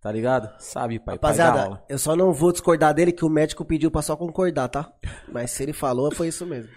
Tá 0.00 0.10
ligado? 0.12 0.48
Sabe, 0.60 0.98
pai. 0.98 1.18
pai 1.18 1.36
da 1.36 1.44
Rapaziada, 1.44 1.62
aula. 1.64 1.84
eu 1.88 1.98
só 1.98 2.14
não 2.16 2.32
vou 2.32 2.50
discordar 2.52 2.94
dele 2.94 3.12
que 3.12 3.24
o 3.24 3.28
médico 3.28 3.64
pediu 3.64 3.90
pra 3.90 4.00
só 4.00 4.16
concordar, 4.16 4.68
tá? 4.68 4.92
Mas 5.30 5.50
se 5.50 5.62
ele 5.64 5.72
falou, 5.72 6.12
foi 6.14 6.28
isso 6.28 6.46
mesmo. 6.46 6.70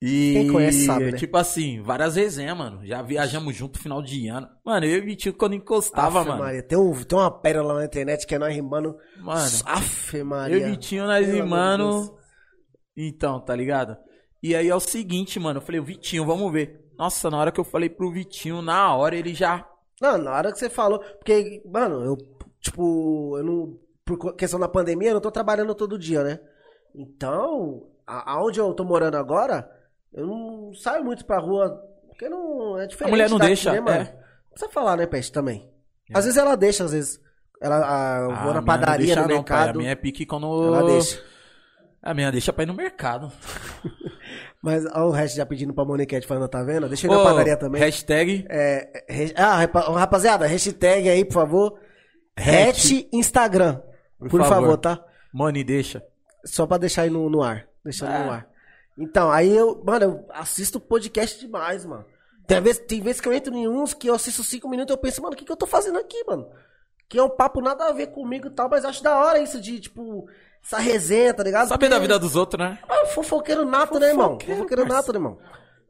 E, 0.00 0.32
Quem 0.32 0.52
conhece 0.52 0.86
sabe, 0.86 1.10
né? 1.10 1.18
tipo 1.18 1.36
assim, 1.36 1.82
várias 1.82 2.14
resenhas, 2.14 2.56
mano. 2.56 2.86
Já 2.86 3.02
viajamos 3.02 3.54
junto 3.54 3.80
final 3.80 4.00
de 4.00 4.28
ano. 4.28 4.48
Mano, 4.64 4.86
eu 4.86 4.98
e 4.98 5.00
o 5.00 5.04
Vitinho 5.04 5.34
quando 5.34 5.54
encostava, 5.54 6.20
Aff, 6.20 6.28
mano. 6.28 6.42
Maria, 6.42 6.62
tem, 6.62 6.78
um, 6.78 6.92
tem 7.02 7.18
uma 7.18 7.30
pérola 7.30 7.74
na 7.74 7.84
internet 7.84 8.24
que 8.24 8.34
é 8.34 8.38
nós 8.38 8.54
rimando. 8.54 8.96
Mano, 9.20 9.50
Aff, 9.64 10.22
Maria. 10.22 10.56
eu 10.56 10.60
e 10.60 10.62
o 10.62 10.70
Vitinho, 10.70 11.04
nós 11.04 11.26
Pelo 11.26 11.36
rimando. 11.36 12.16
Então, 12.96 13.40
tá 13.40 13.56
ligado? 13.56 13.96
E 14.40 14.54
aí 14.54 14.68
é 14.68 14.74
o 14.74 14.80
seguinte, 14.80 15.40
mano. 15.40 15.58
Eu 15.58 15.64
falei, 15.64 15.80
o 15.80 15.84
Vitinho, 15.84 16.24
vamos 16.24 16.52
ver. 16.52 16.80
Nossa, 16.96 17.28
na 17.28 17.38
hora 17.38 17.50
que 17.50 17.58
eu 17.58 17.64
falei 17.64 17.88
pro 17.88 18.12
Vitinho, 18.12 18.62
na 18.62 18.94
hora 18.94 19.16
ele 19.16 19.34
já. 19.34 19.68
Não, 20.00 20.16
na 20.16 20.32
hora 20.32 20.52
que 20.52 20.58
você 20.60 20.70
falou. 20.70 21.00
Porque, 21.00 21.60
mano, 21.66 22.04
eu, 22.04 22.16
tipo, 22.60 23.36
eu 23.36 23.44
não. 23.44 23.78
Por 24.04 24.34
questão 24.36 24.60
da 24.60 24.68
pandemia, 24.68 25.10
eu 25.10 25.14
não 25.14 25.20
tô 25.20 25.30
trabalhando 25.30 25.74
todo 25.74 25.98
dia, 25.98 26.22
né? 26.22 26.40
Então, 26.94 27.82
aonde 28.06 28.58
eu 28.58 28.72
tô 28.72 28.82
morando 28.82 29.16
agora, 29.16 29.68
eu 30.12 30.26
não 30.26 30.72
saio 30.74 31.04
muito 31.04 31.24
pra 31.24 31.38
rua. 31.38 31.80
Porque 32.08 32.28
não. 32.28 32.78
É 32.78 32.86
diferente. 32.86 33.08
A 33.08 33.10
mulher 33.16 33.30
não 33.30 33.38
deixa, 33.38 33.72
né, 33.72 33.80
mano? 33.80 33.96
é. 33.96 34.04
Não 34.04 34.50
precisa 34.50 34.72
falar, 34.72 34.96
né, 34.96 35.06
Peste, 35.06 35.30
também. 35.32 35.70
É. 36.10 36.18
Às 36.18 36.24
vezes 36.24 36.38
ela 36.38 36.56
deixa, 36.56 36.84
às 36.84 36.92
vezes. 36.92 37.20
Ela, 37.60 37.76
a- 37.76 38.20
eu 38.22 38.30
Ah, 38.32 38.42
vou 38.42 38.50
a 38.50 38.54
na 38.54 38.62
padaria, 38.62 39.06
deixa 39.06 39.22
no 39.22 39.28
não, 39.28 39.42
pai. 39.44 39.56
mercado. 39.58 39.76
A 39.76 39.78
minha 39.78 39.90
é 39.90 39.94
pique 39.94 40.24
quando. 40.26 40.46
Ela 40.74 40.84
deixa. 40.90 41.22
A 42.02 42.14
minha 42.14 42.30
deixa 42.30 42.52
pra 42.52 42.62
ir 42.62 42.66
no 42.66 42.74
mercado. 42.74 43.30
Mas 44.62 44.84
olha 44.86 45.04
o 45.04 45.10
resto 45.10 45.36
já 45.36 45.46
pedindo 45.46 45.72
pra 45.74 45.84
Moniquete 45.84 46.26
falando, 46.26 46.48
tá 46.48 46.62
vendo? 46.62 46.88
Deixa 46.88 47.06
eu 47.06 47.12
ir 47.12 47.14
Ô, 47.16 47.18
na 47.18 47.30
padaria 47.30 47.56
também. 47.56 47.80
Hashtag. 47.80 48.44
É, 48.48 49.04
re- 49.08 49.34
ah, 49.36 49.56
rapa- 49.56 49.92
rapaziada, 49.98 50.46
hashtag 50.46 51.08
aí, 51.08 51.24
por 51.24 51.34
favor. 51.34 51.78
Hat 52.36 53.08
Instagram. 53.12 53.80
Por, 54.18 54.28
Por 54.30 54.40
favor. 54.42 54.54
favor. 54.62 54.76
tá? 54.78 55.04
Mano, 55.32 55.62
deixa. 55.64 56.02
Só 56.44 56.66
pra 56.66 56.76
deixar 56.78 57.02
aí 57.02 57.10
no, 57.10 57.28
no 57.30 57.42
ar. 57.42 57.66
Deixando 57.84 58.12
É. 58.12 58.24
no 58.24 58.30
ar. 58.32 58.47
Então, 58.98 59.30
aí 59.30 59.56
eu, 59.56 59.80
mano, 59.84 60.04
eu 60.04 60.24
assisto 60.30 60.80
podcast 60.80 61.38
demais, 61.38 61.86
mano. 61.86 62.04
Tem 62.46 62.60
vezes, 62.60 62.82
tem 62.86 63.00
vezes 63.00 63.20
que 63.20 63.28
eu 63.28 63.32
entro 63.32 63.54
em 63.54 63.68
uns 63.68 63.94
que 63.94 64.08
eu 64.08 64.14
assisto 64.14 64.42
cinco 64.42 64.68
minutos 64.68 64.92
e 64.92 64.94
eu 64.94 64.98
penso, 64.98 65.22
mano, 65.22 65.34
o 65.34 65.36
que, 65.36 65.44
que 65.44 65.52
eu 65.52 65.56
tô 65.56 65.66
fazendo 65.66 65.98
aqui, 65.98 66.24
mano? 66.26 66.48
Que 67.08 67.18
é 67.18 67.22
um 67.22 67.28
papo 67.28 67.60
nada 67.60 67.86
a 67.86 67.92
ver 67.92 68.08
comigo 68.08 68.48
e 68.48 68.50
tal, 68.50 68.68
mas 68.68 68.84
acho 68.84 69.02
da 69.02 69.16
hora 69.18 69.38
isso 69.38 69.60
de, 69.60 69.78
tipo, 69.78 70.26
essa 70.64 70.78
resenha, 70.78 71.32
tá 71.32 71.42
ligado? 71.42 71.68
Saber 71.68 71.88
da 71.88 71.98
vida 71.98 72.18
dos 72.18 72.34
outros, 72.34 72.58
né? 72.58 72.78
ah, 72.88 73.06
fofoqueiro 73.06 73.64
nato, 73.64 74.00
né, 74.00 74.08
irmão? 74.08 74.30
Fofoqueiro, 74.30 74.56
Fofoqueiro 74.56 74.86
nato, 74.86 75.12
né, 75.12 75.18
irmão? 75.18 75.38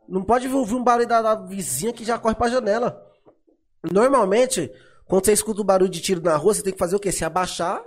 Não 0.09 0.23
pode 0.23 0.49
ouvir 0.49 0.75
um 0.75 0.83
barulho 0.83 1.09
da, 1.09 1.23
da 1.23 1.35
vizinha 1.35 1.93
que 1.93 2.05
já 2.05 2.19
corre 2.19 2.35
pra 2.35 2.49
janela. 2.49 3.07
Normalmente, 3.91 4.71
quando 5.07 5.25
você 5.25 5.33
escuta 5.33 5.61
o 5.61 5.65
barulho 5.65 5.91
de 5.91 6.01
tiro 6.01 6.21
na 6.21 6.37
rua, 6.37 6.55
você 6.55 6.63
tem 6.63 6.73
que 6.73 6.79
fazer 6.79 6.97
o 6.97 7.01
quê? 7.01 7.13
Se 7.13 7.25
abaixar 7.25 7.83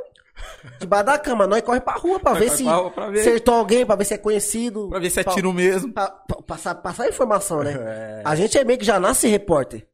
debaixo 0.79 1.05
da 1.05 1.17
cama. 1.19 1.47
Nós 1.47 1.61
corre 1.61 1.79
pra 1.81 1.93
rua 1.93 2.19
pra 2.19 2.31
Nós 2.31 2.39
ver 2.39 2.49
se 2.51 2.63
pra 2.63 2.73
rua 2.75 2.91
pra 2.91 3.09
ver. 3.09 3.19
acertou 3.21 3.53
alguém, 3.55 3.85
pra 3.85 3.95
ver 3.95 4.05
se 4.05 4.13
é 4.13 4.17
conhecido. 4.17 4.89
Pra 4.89 4.99
ver 4.99 5.09
se 5.09 5.19
é 5.19 5.23
Pra- 5.23 5.33
tiro 5.33 5.51
mesmo. 5.53 5.93
pra- 5.93 6.09
passar, 6.47 6.75
passar 6.75 7.07
informação, 7.07 7.63
né? 7.63 7.73
É. 7.77 8.21
A 8.25 8.35
gente 8.35 8.57
é 8.57 8.63
meio 8.63 8.79
que 8.79 8.85
já 8.85 8.99
nasce 8.99 9.27
repórter. 9.27 9.87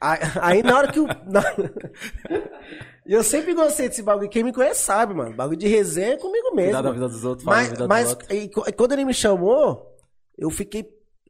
Aí, 0.00 0.18
aí 0.40 0.62
na 0.62 0.76
hora 0.76 0.92
que 0.92 1.00
o. 1.00 1.06
na- 1.06 1.42
eu 3.06 3.22
sempre 3.22 3.54
gostei 3.54 3.88
desse 3.88 4.02
bagulho. 4.02 4.28
Quem 4.28 4.42
me 4.44 4.52
conhece 4.52 4.82
sabe, 4.82 5.14
mano. 5.14 5.34
Bagulho 5.34 5.56
de 5.58 5.68
resenha 5.68 6.14
é 6.14 6.16
comigo 6.18 6.54
mesmo. 6.54 6.72
Cuidar 6.72 6.82
da 6.82 6.92
vida 6.92 7.08
dos 7.08 7.24
outros, 7.24 7.44
Mas, 7.46 7.72
mas 7.88 8.04
dos 8.04 8.10
outros. 8.14 8.38
e 8.68 8.72
quando 8.72 8.92
ele 8.92 9.04
me 9.04 9.14
chamou, 9.14 9.86
eu 10.36 10.50
fiquei, 10.50 10.86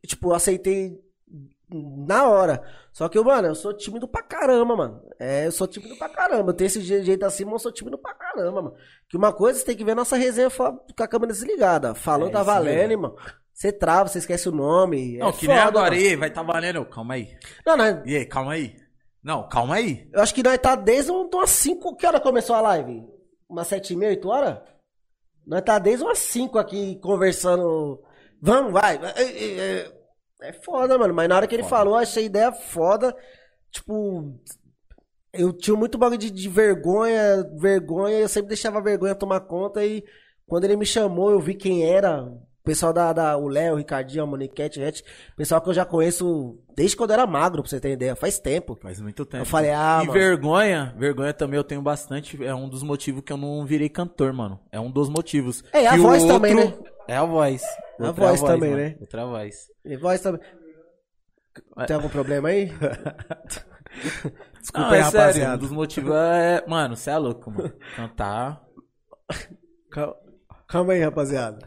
tipo, 0.07 0.33
aceitei 0.33 0.99
na 1.71 2.29
hora. 2.29 2.63
Só 2.93 3.09
que, 3.09 3.19
eu, 3.19 3.25
mano, 3.25 3.49
eu 3.49 3.55
sou 3.55 3.73
tímido 3.75 4.07
pra 4.07 4.23
caramba, 4.23 4.77
mano. 4.77 5.03
É, 5.19 5.47
eu 5.47 5.53
sou 5.53 5.67
tímido 5.67 5.97
pra 5.97 6.09
caramba. 6.09 6.51
Eu 6.51 6.55
tenho 6.55 6.67
esse 6.67 6.81
je- 6.81 7.03
jeito 7.03 7.25
assim, 7.25 7.45
mas 7.45 7.55
eu 7.55 7.59
sou 7.59 7.73
tímido 7.73 7.99
pra 7.99 8.15
caramba, 8.15 8.63
mano. 8.63 8.75
Que 9.09 9.17
uma 9.17 9.33
coisa, 9.33 9.59
você 9.59 9.65
tem 9.67 9.77
que 9.77 9.85
ver 9.85 9.93
a 9.93 9.97
nossa 9.97 10.17
resenha 10.17 10.49
com 10.51 11.03
a 11.03 11.09
câmera 11.09 11.33
desligada. 11.33 11.95
Falou, 11.95 12.29
É, 12.29 12.33
tá 12.33 12.43
valendo, 12.43 12.91
irmão. 12.93 13.17
Você 13.53 13.73
trava, 13.73 14.09
você 14.09 14.19
esquece 14.19 14.49
o 14.49 14.53
nome. 14.53 15.17
Não, 15.19 15.29
é 15.29 15.33
que 15.33 15.49
nem 15.49 15.57
foda, 15.57 15.69
agora. 15.69 15.91
mano. 15.95 16.03
Aí, 16.07 16.17
vai 16.17 16.31
tá 16.31 16.43
valendo. 16.43 16.85
Calma 16.85 17.15
aí. 17.15 17.37
Não, 17.67 17.77
não, 17.77 18.03
E 18.07 18.17
aí, 18.17 18.27
calma 18.27 18.53
aí. 18.53 18.77
Não, 19.25 19.49
calma 19.49 19.75
aí. 19.77 20.09
eu 20.13 20.21
acho 20.23 20.35
que 20.35 20.43
nós 20.43 20.59
tá 20.59 20.77
desde 20.77 21.11
um- 21.11 21.29
umas 21.33 21.51
5. 21.51 21.97
Que 21.97 22.07
hora 22.07 22.21
começou 22.21 22.55
a 22.55 22.61
live? 22.61 23.03
Umas 23.49 23.67
7 23.67 23.93
e 23.93 23.97
meia, 23.97 24.11
8 24.11 24.29
horas? 24.29 24.59
Nós 25.47 25.63
tá 25.63 25.79
desde 25.79 26.05
umas 26.05 26.19
5 26.19 26.59
aqui 26.59 26.97
conversando. 27.01 28.03
Vamos, 28.41 28.73
vai. 28.73 29.01
É, 29.17 29.23
é, 29.23 29.59
é- 29.81 29.96
é 30.43 30.53
foda, 30.53 30.99
mano. 30.99 31.15
Mas 31.15 31.29
na 31.29 31.37
hora 31.37 31.47
que 31.47 31.55
ele 31.55 31.63
Foda. 31.63 31.77
falou, 31.77 31.95
achei 31.97 32.25
ideia 32.27 32.53
foda. 32.53 33.15
Tipo. 33.71 34.35
Eu 35.33 35.53
tinha 35.53 35.77
muito 35.77 35.99
bagulho 35.99 36.19
de, 36.19 36.31
de 36.31 36.49
vergonha, 36.49 37.45
vergonha, 37.59 38.19
eu 38.21 38.29
sempre 38.29 38.49
deixava 38.49 38.79
a 38.79 38.83
vergonha 38.83 39.15
tomar 39.15 39.41
conta 39.41 39.85
e 39.85 40.03
quando 40.47 40.65
ele 40.65 40.77
me 40.77 40.87
chamou, 40.87 41.31
eu 41.31 41.39
vi 41.41 41.55
quem 41.55 41.85
era. 41.85 42.23
O 42.23 42.41
pessoal 42.65 42.93
da, 42.93 43.13
da 43.13 43.37
o 43.37 43.47
Léo, 43.47 43.75
o 43.75 43.77
Ricardinho, 43.77 44.25
a 44.25 44.27
Moniquete, 44.27 44.81
Ret, 44.81 45.05
pessoal 45.37 45.61
que 45.61 45.69
eu 45.69 45.75
já 45.75 45.85
conheço 45.85 46.59
desde 46.75 46.97
quando 46.97 47.11
eu 47.11 47.15
era 47.15 47.27
magro, 47.27 47.63
pra 47.63 47.69
você 47.71 47.79
ter 47.79 47.91
ideia, 47.93 48.17
faz 48.17 48.39
tempo. 48.41 48.77
Faz 48.83 49.01
muito 49.01 49.25
tempo. 49.27 49.43
Eu 49.43 49.47
falei, 49.47 49.71
ah, 49.71 50.01
E 50.03 50.07
mano. 50.07 50.19
vergonha, 50.19 50.95
vergonha 50.99 51.33
também 51.35 51.59
eu 51.59 51.63
tenho 51.65 51.81
bastante. 51.83 52.43
É 52.45 52.55
um 52.55 52.69
dos 52.69 52.83
motivos 52.83 53.23
que 53.23 53.33
eu 53.33 53.37
não 53.37 53.65
virei 53.67 53.89
cantor, 53.89 54.33
mano. 54.33 54.59
É 54.73 54.81
um 54.81 54.91
dos 54.91 55.09
motivos. 55.09 55.63
É, 55.73 55.87
a 55.87 55.97
voz 55.97 56.25
também, 56.25 56.55
né? 56.55 56.75
É 57.07 57.17
a 57.17 57.25
voz. 57.25 57.63
A 57.99 58.07
Outra 58.09 58.13
voz 58.27 58.43
também, 58.43 58.71
mano. 58.71 58.83
né? 58.83 58.97
Outra 59.01 59.25
voz. 59.27 59.71
E 59.85 59.97
voz 59.97 60.21
também. 60.21 60.41
Tem 61.87 61.97
algum 61.97 62.09
problema 62.09 62.49
aí? 62.49 62.67
Desculpa 64.61 64.89
Não, 64.89 64.91
aí, 64.91 65.01
é 65.01 65.05
sério, 65.05 65.17
um 65.17 65.21
rapaziada. 65.21 65.57
dos 65.59 65.71
motivos 65.71 66.15
é. 66.15 66.65
Mano, 66.67 66.97
você 66.97 67.11
é 67.11 67.17
louco, 67.17 67.51
mano. 67.51 67.73
Cantar. 67.95 68.63
Cal- 69.91 70.23
Calma 70.69 70.93
aí, 70.95 71.01
rapaziada. 71.01 71.67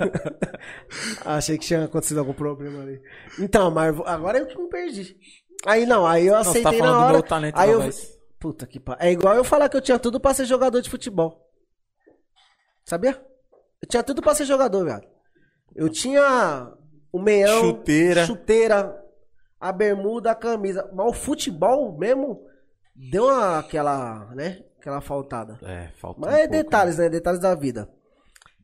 Achei 1.24 1.58
que 1.58 1.66
tinha 1.66 1.84
acontecido 1.84 2.18
algum 2.20 2.32
problema 2.32 2.82
ali. 2.82 3.02
Então, 3.38 3.70
mas 3.70 3.94
agora 4.06 4.38
eu 4.38 4.46
que 4.46 4.56
me 4.56 4.68
perdi. 4.68 5.16
Aí 5.66 5.84
não, 5.84 6.06
aí 6.06 6.26
eu 6.26 6.34
Não, 6.36 6.44
você 6.44 6.60
aceitei 6.60 6.78
tá 6.78 6.84
na 6.86 6.92
falando 6.92 6.98
do 7.00 7.04
hora. 7.04 7.12
meu 7.14 7.22
talento 7.22 7.58
aí 7.58 7.70
eu 7.70 7.80
voz. 7.82 8.18
Puta 8.38 8.66
que 8.66 8.80
pariu. 8.80 9.06
É 9.06 9.12
igual 9.12 9.34
eu 9.34 9.44
falar 9.44 9.68
que 9.68 9.76
eu 9.76 9.80
tinha 9.82 9.98
tudo 9.98 10.18
pra 10.20 10.32
ser 10.32 10.44
jogador 10.46 10.80
de 10.80 10.88
futebol. 10.88 11.46
Sabia? 12.84 13.20
Eu 13.82 13.88
tinha 13.88 14.02
tudo 14.02 14.20
pra 14.20 14.34
ser 14.34 14.44
jogador, 14.44 14.84
velho. 14.84 15.08
Eu 15.74 15.88
tinha 15.88 16.72
o 17.12 17.18
meião, 17.20 17.60
Chuteira. 17.60 18.26
chuteira, 18.26 19.04
a 19.58 19.72
bermuda, 19.72 20.30
a 20.30 20.34
camisa. 20.34 20.90
Mas 20.92 21.06
o 21.06 21.12
futebol 21.12 21.96
mesmo 21.96 22.46
deu 22.94 23.24
uma, 23.24 23.58
aquela, 23.58 24.26
né? 24.34 24.62
Aquela 24.78 25.00
faltada. 25.00 25.58
É, 25.62 25.88
falta. 25.96 26.20
Mas 26.20 26.30
um 26.30 26.36
é 26.36 26.40
pouco, 26.40 26.52
detalhes, 26.52 26.98
né? 26.98 27.08
Detalhes 27.08 27.40
da 27.40 27.54
vida. 27.54 27.88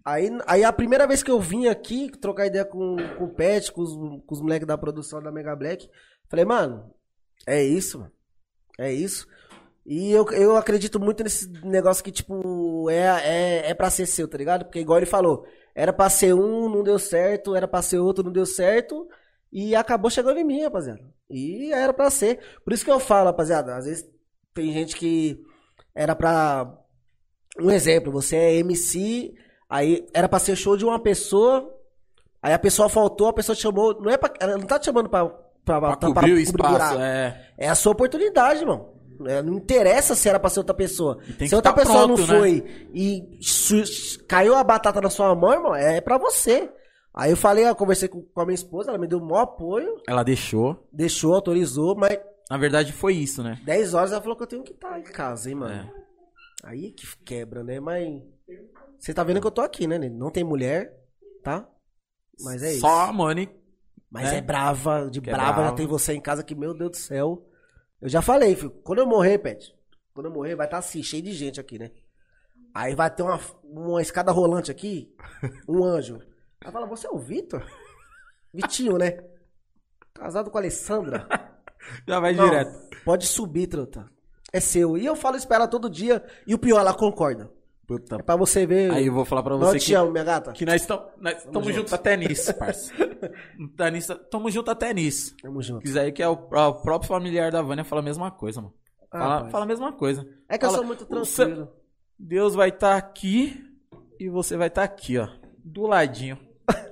Aí, 0.05 0.31
aí 0.47 0.63
a 0.63 0.73
primeira 0.73 1.07
vez 1.07 1.23
que 1.23 1.31
eu 1.31 1.41
vim 1.41 1.67
aqui, 1.67 2.11
trocar 2.21 2.47
ideia 2.47 2.65
com, 2.65 2.97
com 3.19 3.25
o 3.25 3.35
Pet, 3.35 3.73
com 3.73 3.83
os, 3.83 3.93
com 4.25 4.35
os 4.35 4.41
moleques 4.41 4.67
da 4.67 4.79
produção 4.79 5.21
da 5.21 5.33
Mega 5.33 5.57
Black, 5.57 5.89
falei, 6.29 6.45
mano, 6.45 6.95
é 7.47 7.63
isso, 7.63 7.99
mano. 7.99 8.13
É 8.79 8.93
isso. 8.93 9.27
E 9.89 10.11
eu, 10.11 10.27
eu 10.33 10.57
acredito 10.57 10.99
muito 10.99 11.23
nesse 11.23 11.49
negócio 11.65 12.03
que, 12.03 12.11
tipo, 12.11 12.91
é, 12.91 13.05
é, 13.25 13.71
é 13.71 13.75
pra 13.75 13.89
ser 13.89 14.05
seu, 14.07 14.27
tá 14.27 14.37
ligado? 14.37 14.65
Porque 14.65 14.81
igual 14.81 14.99
ele 14.99 15.07
falou, 15.07 15.45
era 15.77 15.93
pra 15.93 16.11
ser 16.11 16.35
um, 16.35 16.69
não 16.69 16.83
deu 16.83 16.99
certo, 16.99 17.55
era 17.55 17.69
pra 17.69 17.81
ser 17.83 17.99
outro, 17.99 18.25
não 18.25 18.33
deu 18.33 18.45
certo. 18.45 19.07
E 19.53 19.77
acabou 19.77 20.11
chegando 20.11 20.39
em 20.41 20.45
mim, 20.45 20.63
rapaziada. 20.65 21.01
E 21.31 21.73
era 21.73 21.93
pra 21.93 22.11
ser. 22.11 22.41
Por 22.65 22.73
isso 22.73 22.85
que 22.85 22.91
eu 22.91 22.99
falo, 22.99 23.27
rapaziada. 23.27 23.77
Às 23.77 23.85
vezes 23.87 24.05
tem 24.53 24.73
gente 24.73 24.97
que 24.97 25.41
era 25.95 26.17
pra. 26.17 26.73
Um 27.59 27.71
exemplo, 27.71 28.13
você 28.13 28.37
é 28.37 28.55
MC, 28.57 29.33
aí 29.71 30.05
era 30.13 30.29
pra 30.29 30.39
ser 30.41 30.57
show 30.57 30.77
de 30.77 30.85
uma 30.85 30.99
pessoa, 31.01 31.73
aí 32.43 32.53
a 32.53 32.59
pessoa 32.59 32.89
faltou, 32.89 33.29
a 33.29 33.33
pessoa 33.33 33.55
te 33.57 33.63
chamou. 33.63 33.99
Não 34.03 34.11
é 34.11 34.17
pra. 34.19 34.33
Ela 34.41 34.59
não 34.59 34.67
tá 34.67 34.79
te 34.81 34.87
chamando 34.87 35.09
pra. 35.09 35.27
pra, 35.29 35.45
Pra 35.65 35.97
pra- 35.97 36.09
cobrir 36.09 36.33
o 36.33 36.35
pra 36.35 36.43
espaço, 36.43 36.73
buraco. 36.73 37.01
é. 37.01 37.51
É 37.57 37.69
a 37.69 37.75
sua 37.77 37.93
oportunidade, 37.93 38.61
irmão. 38.61 38.96
É, 39.27 39.43
Não 39.43 39.55
interessa 39.55 40.15
se 40.15 40.29
era 40.29 40.39
pra 40.39 40.51
ser 40.51 40.61
outra 40.61 40.75
pessoa. 40.75 41.19
Se 41.39 41.55
outra 41.55 41.73
tá 41.73 41.81
pessoa 41.81 42.07
pronto, 42.07 42.21
não 42.21 42.27
né? 42.27 42.39
foi 42.39 42.89
e 42.93 43.39
caiu 44.29 44.55
a 44.55 44.65
batata 44.65 45.01
na 45.01 45.11
sua 45.11 45.35
mão, 45.35 45.53
irmão, 45.53 45.75
é 45.75 46.01
pra 46.01 46.19
você. 46.19 46.71
Aí 47.15 47.31
eu 47.31 47.37
falei, 47.37 47.65
eu 47.67 47.75
conversei 47.75 48.09
com, 48.09 48.23
com 48.23 48.41
a 48.41 48.45
minha 48.45 48.55
esposa, 48.55 48.91
ela 48.91 48.99
me 48.99 49.07
deu 49.07 49.19
o 49.19 49.25
maior 49.25 49.43
apoio, 49.43 50.03
Ela 50.07 50.23
deixou. 50.23 50.87
deixou, 50.93 51.35
autorizou, 51.35 51.97
mas 51.97 52.19
Na 52.51 52.59
verdade 52.59 52.93
foi 52.93 53.15
isso, 53.15 53.43
né? 53.43 53.59
10 53.65 53.95
horas 53.95 54.13
ela 54.13 54.21
falou 54.21 54.37
que 54.37 54.43
eu 54.43 54.47
tenho 54.47 54.63
que 54.63 54.73
estar 54.73 54.99
em 54.99 55.03
casa, 55.03 55.49
hein, 55.49 55.55
mano. 55.55 55.75
É. 55.75 55.93
Aí 56.65 56.91
que 56.93 57.07
quebra, 57.25 57.63
né? 57.65 57.81
Mas 57.81 58.23
você 58.99 59.15
tá 59.15 59.25
vendo 59.25 59.41
que 59.41 59.47
eu 59.47 59.51
tô 59.51 59.63
aqui, 59.63 59.87
né? 59.87 59.99
Não 59.99 60.31
tem 60.31 60.45
mulher, 60.45 60.93
tá? 61.43 61.67
Mas 62.43 62.63
é 62.63 62.73
isso. 62.73 62.81
Só 62.81 63.09
a 63.09 63.13
Money. 63.13 63.49
Mas 64.11 64.31
né? 64.31 64.39
é 64.39 64.41
brava, 64.41 65.09
de 65.11 65.21
Que 65.21 65.31
é 65.31 65.33
brava, 65.33 65.53
brava. 65.53 65.69
já 65.71 65.75
tem 65.75 65.87
você 65.87 66.13
em 66.13 66.21
casa 66.21 66.43
que, 66.43 66.55
meu 66.55 66.75
Deus 66.75 66.91
do 66.91 66.97
céu. 66.97 67.47
Eu 68.01 68.09
já 68.09 68.21
falei, 68.21 68.55
filho, 68.55 68.71
quando 68.83 68.99
eu 68.99 69.07
morrer, 69.07 69.39
Pet, 69.39 69.75
quando 70.13 70.27
eu 70.27 70.33
morrer, 70.33 70.55
vai 70.55 70.67
estar 70.67 70.79
assim, 70.79 71.03
cheio 71.03 71.23
de 71.23 71.33
gente 71.33 71.61
aqui, 71.61 71.79
né? 71.79 71.91
Aí 72.75 72.95
vai 72.95 73.11
ter 73.11 73.23
uma, 73.23 73.41
uma 73.65 74.03
escada 74.03 74.31
rolante 74.31 74.71
aqui, 74.71 75.15
um 75.69 75.83
anjo. 75.83 76.21
Aí 76.63 76.71
fala, 76.71 76.87
você 76.87 77.07
é 77.07 77.11
o 77.11 77.19
Vitor? 77.19 77.65
Vitinho, 78.53 78.99
né? 78.99 79.19
Casado 80.15 80.51
com 80.51 80.59
a 80.59 80.61
Alessandra. 80.61 81.27
Já 82.07 82.21
vai 82.21 82.35
Não, 82.35 82.45
direto. 82.45 82.97
Pode 83.05 83.27
subir, 83.27 83.67
trota. 83.67 84.11
É 84.53 84.61
seu. 84.61 84.97
E 84.97 85.05
eu 85.05 85.15
falo 85.15 85.37
isso 85.37 85.47
pra 85.47 85.57
ela 85.57 85.69
todo 85.69 85.91
dia. 85.91 86.25
E 86.47 86.55
o 86.55 86.59
pior, 86.59 86.81
ela 86.81 86.95
concorda. 86.95 87.51
Puta. 87.87 88.17
É 88.17 88.23
pra 88.23 88.35
você 88.37 88.67
ver. 88.67 88.91
Aí 88.91 89.07
eu 89.07 89.13
vou 89.15 89.25
falar 89.25 89.43
pra 89.43 89.53
Não 89.57 89.61
você 89.61 89.79
te 89.79 89.87
que, 89.87 89.95
amo, 89.95 90.11
minha 90.11 90.25
gata. 90.25 90.53
que 90.53 90.67
nós 90.67 90.83
estamos 90.83 91.75
juntos 91.75 91.93
até 91.93 92.17
nisso, 92.17 92.53
parça. 92.55 92.93
Tá 93.77 93.87
Tamo 94.31 94.51
junto 94.51 94.71
até 94.71 94.93
nisso. 94.93 95.35
Tamo 95.43 95.63
junto. 95.63 95.83
Quiser 95.83 96.01
aí 96.03 96.13
que 96.13 96.23
é 96.23 96.29
o, 96.29 96.33
o 96.33 96.75
próprio 96.75 97.03
familiar 97.09 97.51
da 97.51 97.63
Vânia 97.63 97.85
fala 97.85 98.03
a 98.03 98.05
mesma 98.05 98.31
coisa, 98.31 98.61
mano. 98.61 98.75
Ah, 99.11 99.19
Fala, 99.19 99.51
fala 99.51 99.65
a 99.65 99.69
mesma 99.69 99.93
coisa. 99.93 100.27
É 100.49 100.59
que 100.59 100.65
eu 100.65 100.69
Fala, 100.71 100.79
sou 100.79 100.87
muito 100.87 101.07
tranquilo. 101.07 101.73
Deus 102.19 102.55
vai 102.55 102.69
estar 102.71 102.97
aqui 102.97 103.63
e 104.19 104.29
você 104.29 104.57
vai 104.57 104.69
estar 104.69 104.83
aqui, 104.83 105.17
ó. 105.19 105.29
Do 105.65 105.87
ladinho. 105.87 106.39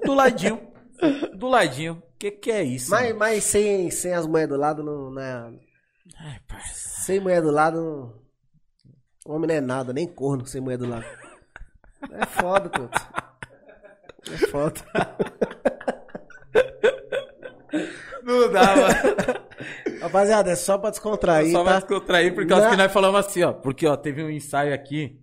Do 0.05 0.15
ladinho. 0.15 0.61
Do 1.37 1.49
ladinho. 1.49 2.03
Que 2.19 2.31
que 2.31 2.51
é 2.51 2.63
isso? 2.63 2.91
Mas, 2.91 3.07
mano? 3.09 3.19
mas 3.19 3.45
sem, 3.45 3.91
sem 3.91 4.13
as 4.15 4.27
mulheres 4.27 4.49
do 4.51 4.57
lado, 4.57 4.83
não, 4.83 5.11
não 5.11 5.21
é- 5.21 5.53
Ai, 6.19 6.39
parça. 6.49 7.03
Sem 7.03 7.21
mulher 7.21 7.43
do 7.43 7.51
lado, 7.51 7.81
não... 7.81 8.24
o 9.25 9.33
homem 9.35 9.49
não 9.49 9.55
é 9.55 9.61
nada, 9.61 9.93
nem 9.93 10.07
corno 10.07 10.47
sem 10.47 10.61
mulher 10.61 10.79
do 10.79 10.89
lado. 10.89 11.05
É 12.13 12.27
foda, 12.27 12.69
truta. 12.69 13.01
É 14.31 14.37
foda. 14.49 14.81
Não 18.23 18.51
dá, 18.53 18.77
mano. 18.77 20.01
Rapaziada, 20.01 20.51
é 20.51 20.57
só 20.57 20.79
pra 20.79 20.91
descontrair, 20.91 21.51
Só 21.53 21.63
vai 21.65 21.75
tá? 21.75 21.81
descontrair 21.81 22.35
por 22.35 22.47
causa 22.47 22.65
Na- 22.67 22.71
que 22.71 22.77
nós 22.77 22.93
falamos 22.93 23.21
assim, 23.27 23.43
ó. 23.43 23.53
Porque, 23.53 23.87
ó, 23.87 23.97
teve 23.97 24.23
um 24.23 24.31
ensaio 24.31 24.75
aqui. 24.75 25.21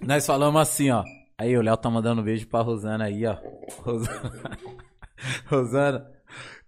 Nós 0.00 0.26
falamos 0.26 0.60
assim, 0.60 0.90
ó. 0.90 1.02
Aí 1.38 1.56
o 1.56 1.62
Léo 1.62 1.76
tá 1.76 1.88
mandando 1.90 2.20
um 2.22 2.24
beijo 2.24 2.46
pra 2.48 2.60
Rosana 2.60 3.04
aí, 3.04 3.24
ó. 3.26 3.36
Rosana. 3.82 4.32
Rosana. 5.46 6.10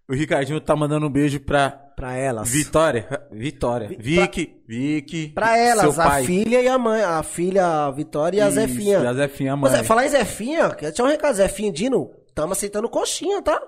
O 0.09 0.15
Ricardinho 0.15 0.61
tá 0.61 0.75
mandando 0.75 1.07
um 1.07 1.11
beijo 1.11 1.39
pra 1.41 1.71
Pra 1.99 2.15
elas. 2.15 2.49
Vitória. 2.49 3.27
Vitória. 3.33 3.89
Vicky. 3.99 4.63
Vicky. 4.69 5.29
Pra 5.35 5.59
elas, 5.59 5.99
a 5.99 6.21
filha 6.23 6.63
e 6.63 6.69
a 6.69 6.79
mãe. 6.79 7.03
A 7.03 7.23
filha, 7.25 7.67
a 7.87 7.91
Vitória 7.91 8.39
e 8.39 8.41
a 8.41 8.47
Isso, 8.47 8.55
Zefinha. 8.55 8.99
E 9.01 9.07
a 9.09 9.13
Zefinha, 9.15 9.57
Mas 9.57 9.73
mãe. 9.73 9.81
é, 9.81 9.85
falar 9.85 10.07
em 10.07 10.09
Zefinha, 10.11 10.71
quer 10.71 10.87
deixar 10.87 11.03
um 11.03 11.09
recado. 11.09 11.35
Zefinha 11.35 11.73
Dino, 11.73 12.09
tamo 12.37 12.53
aceitando 12.53 12.89
coxinha, 12.89 13.43
tá? 13.43 13.61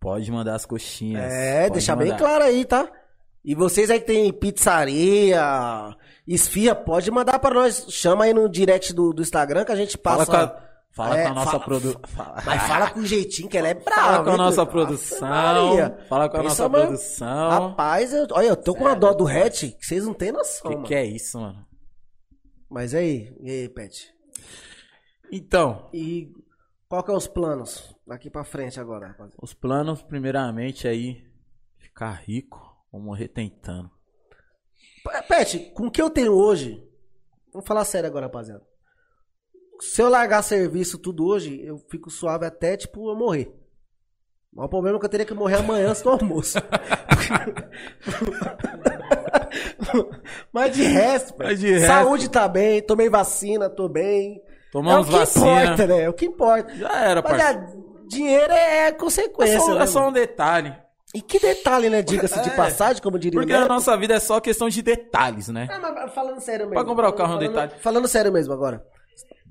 Pode 0.00 0.28
mandar 0.32 0.56
as 0.56 0.66
coxinhas. 0.66 1.32
É, 1.32 1.60
Pode 1.62 1.74
deixar 1.74 1.94
bem 1.94 2.16
claro 2.16 2.42
aí, 2.42 2.64
tá? 2.64 2.90
E 3.44 3.54
vocês 3.54 3.90
aí 3.92 4.00
que 4.00 4.06
tem 4.06 4.32
pizzaria, 4.32 5.40
esfia, 6.26 6.74
pode 6.74 7.10
mandar 7.12 7.38
pra 7.38 7.54
nós. 7.54 7.86
Chama 7.90 8.24
aí 8.24 8.34
no 8.34 8.48
direct 8.48 8.92
do, 8.92 9.12
do 9.12 9.22
Instagram 9.22 9.64
que 9.64 9.72
a 9.72 9.76
gente 9.76 9.96
Fala 10.02 10.26
passa. 10.26 10.30
com 10.32 10.36
a, 10.36 10.69
fala 10.92 11.18
É, 11.18 11.24
com 11.24 11.30
a 11.30 11.34
nossa 11.34 11.60
produção. 11.60 12.00
Mas 12.44 12.62
fala 12.64 12.90
com 12.90 13.02
jeitinho 13.04 13.48
que 13.48 13.56
ela 13.58 13.68
é 13.68 13.74
brava. 13.84 14.02
Fala 14.12 14.24
com 14.24 14.30
a 14.30 14.36
nossa 14.36 14.66
produção. 14.66 15.28
Maria. 15.28 15.98
Fala 16.08 16.28
com 16.28 16.36
a 16.36 16.40
Pensa, 16.42 16.48
nossa 16.48 16.68
mano. 16.68 16.86
produção. 16.86 17.50
Rapaz, 17.68 18.12
eu, 18.12 18.26
olha, 18.32 18.46
eu 18.46 18.56
tô 18.56 18.74
com 18.74 18.80
uma 18.84 18.94
dó 18.96 19.12
do 19.12 19.26
hatch 19.26 19.64
que 19.78 19.86
vocês 19.86 20.04
não 20.04 20.14
têm 20.14 20.32
noção, 20.32 20.70
Que 20.70 20.76
mano. 20.76 20.86
que 20.86 20.94
é 20.94 21.04
isso, 21.04 21.38
mano? 21.40 21.66
Mas 22.68 22.94
aí, 22.94 23.34
e 23.40 23.50
aí, 23.50 23.68
Pet? 23.68 24.12
Então, 25.32 25.88
E 25.92 26.32
qual 26.88 27.02
que 27.04 27.10
é 27.10 27.14
os 27.14 27.26
planos 27.28 27.94
daqui 28.06 28.28
pra 28.30 28.44
frente 28.44 28.78
agora, 28.80 29.08
rapaziada? 29.08 29.36
os 29.42 29.54
planos, 29.54 30.02
primeiramente, 30.02 30.86
aí, 30.88 31.24
ficar 31.78 32.12
rico 32.26 32.60
ou 32.92 33.00
morrer 33.00 33.28
tentando. 33.28 33.90
Pet, 35.28 35.70
com 35.74 35.86
o 35.86 35.90
que 35.90 36.00
eu 36.02 36.10
tenho 36.10 36.32
hoje, 36.32 36.82
vamos 37.52 37.66
falar 37.66 37.84
sério 37.84 38.08
agora, 38.08 38.26
rapaziada. 38.26 38.62
Se 39.80 40.02
eu 40.02 40.08
largar 40.08 40.42
serviço 40.42 40.98
tudo 40.98 41.24
hoje, 41.26 41.60
eu 41.64 41.78
fico 41.90 42.10
suave 42.10 42.44
até, 42.46 42.76
tipo, 42.76 43.10
eu 43.10 43.16
morrer. 43.16 43.50
Mas 44.52 44.66
o 44.66 44.68
problema 44.68 44.96
é 44.96 45.00
que 45.00 45.06
eu 45.06 45.10
teria 45.10 45.24
que 45.26 45.32
morrer 45.34 45.56
amanhã 45.56 45.90
antes 45.90 46.02
do 46.02 46.10
almoço. 46.10 46.58
Mas 50.52 50.74
de 50.74 50.82
resto, 50.82 51.34
Mas 51.38 51.60
de 51.60 51.70
resto- 51.72 51.86
saúde 51.86 52.28
tá 52.28 52.46
bem, 52.48 52.82
tomei 52.82 53.08
vacina, 53.08 53.68
tô 53.70 53.88
bem. 53.88 54.40
Tomamos 54.72 55.06
é 55.06 55.08
o 55.08 55.12
que 55.12 55.18
vacina. 55.18 55.62
importa, 55.64 55.86
né? 55.86 56.02
É 56.02 56.08
o 56.08 56.12
que 56.12 56.26
importa. 56.26 56.74
Já 56.76 57.04
era, 57.04 57.22
Mas 57.22 57.40
é, 57.42 57.66
dinheiro 58.06 58.52
é 58.52 58.86
É 58.88 58.92
consequência, 58.92 59.60
só, 59.60 59.74
né, 59.74 59.82
é 59.82 59.86
só 59.86 60.08
um 60.08 60.12
detalhe. 60.12 60.74
E 61.12 61.20
que 61.20 61.40
detalhe, 61.40 61.90
né? 61.90 62.02
Diga-se 62.02 62.40
de 62.40 62.50
É, 62.50 62.56
passagem, 62.56 63.02
como 63.02 63.18
diria 63.18 63.40
Porque 63.40 63.52
o 63.52 63.56
a 63.56 63.66
nossa 63.66 63.96
vida 63.96 64.14
é 64.14 64.20
só 64.20 64.38
questão 64.40 64.68
de 64.68 64.80
detalhes, 64.82 65.48
né? 65.48 65.66
Ah, 65.70 65.78
mas 65.80 66.14
falando 66.14 66.40
sério 66.40 66.66
mesmo. 66.66 66.74
Pra 66.74 66.84
comprar 66.84 67.08
o 67.08 67.12
carro 67.12 67.32
é 67.32 67.36
um 67.36 67.38
detalhe. 67.40 67.72
Falando 67.80 68.06
sério 68.06 68.32
mesmo 68.32 68.52
agora. 68.52 68.84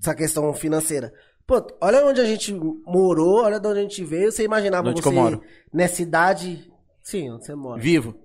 Essa 0.01 0.15
questão 0.15 0.53
financeira. 0.53 1.13
Pô, 1.45 1.65
olha 1.81 2.05
onde 2.05 2.21
a 2.21 2.25
gente 2.25 2.53
morou, 2.85 3.43
olha 3.43 3.59
de 3.59 3.67
onde 3.67 3.79
a 3.79 3.81
gente 3.81 4.03
veio. 4.03 4.31
Você 4.31 4.43
imaginava 4.43 4.89
Onde 4.89 5.01
você 5.01 5.39
nessa 5.73 6.01
idade. 6.01 6.71
Sim, 7.01 7.31
onde 7.31 7.45
você 7.45 7.55
mora. 7.55 7.81
Vivo. 7.81 8.15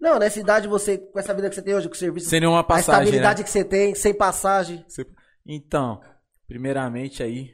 Não, 0.00 0.18
nessa 0.18 0.40
idade 0.40 0.66
você, 0.66 0.98
com 0.98 1.18
essa 1.18 1.32
vida 1.32 1.48
que 1.48 1.54
você 1.54 1.62
tem 1.62 1.74
hoje, 1.74 1.86
com 1.88 1.94
o 1.94 1.98
serviço. 1.98 2.28
Sem 2.28 2.40
nenhuma 2.40 2.60
a 2.60 2.64
passagem, 2.64 3.04
estabilidade 3.04 3.38
né? 3.40 3.44
que 3.44 3.50
você 3.50 3.62
tem, 3.64 3.94
sem 3.94 4.12
passagem. 4.12 4.84
Então, 5.46 6.00
primeiramente 6.48 7.22
aí, 7.22 7.50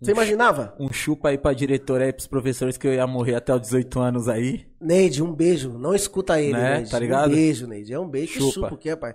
Você 0.00 0.10
imaginava? 0.10 0.74
um 0.80 0.92
chupa 0.92 1.28
aí 1.28 1.38
pra 1.38 1.52
diretora 1.52 2.04
aí, 2.06 2.12
pros 2.12 2.26
professores 2.26 2.76
que 2.76 2.88
eu 2.88 2.94
ia 2.94 3.06
morrer 3.06 3.36
até 3.36 3.54
os 3.54 3.60
18 3.60 4.00
anos 4.00 4.28
aí. 4.28 4.66
Neide, 4.80 5.22
um 5.22 5.32
beijo. 5.32 5.78
Não 5.78 5.94
escuta 5.94 6.40
ele, 6.40 6.54
Né? 6.54 6.76
Neide. 6.76 6.90
Tá 6.90 6.98
ligado? 6.98 7.30
Um 7.30 7.34
beijo, 7.34 7.66
Neide. 7.68 7.92
É 7.92 8.00
um 8.00 8.08
beijo. 8.08 8.32
Chupa. 8.32 8.46
Que 8.46 8.52
chupa 8.52 8.74
o 8.74 8.78
quê, 8.78 8.96
pai? 8.96 9.14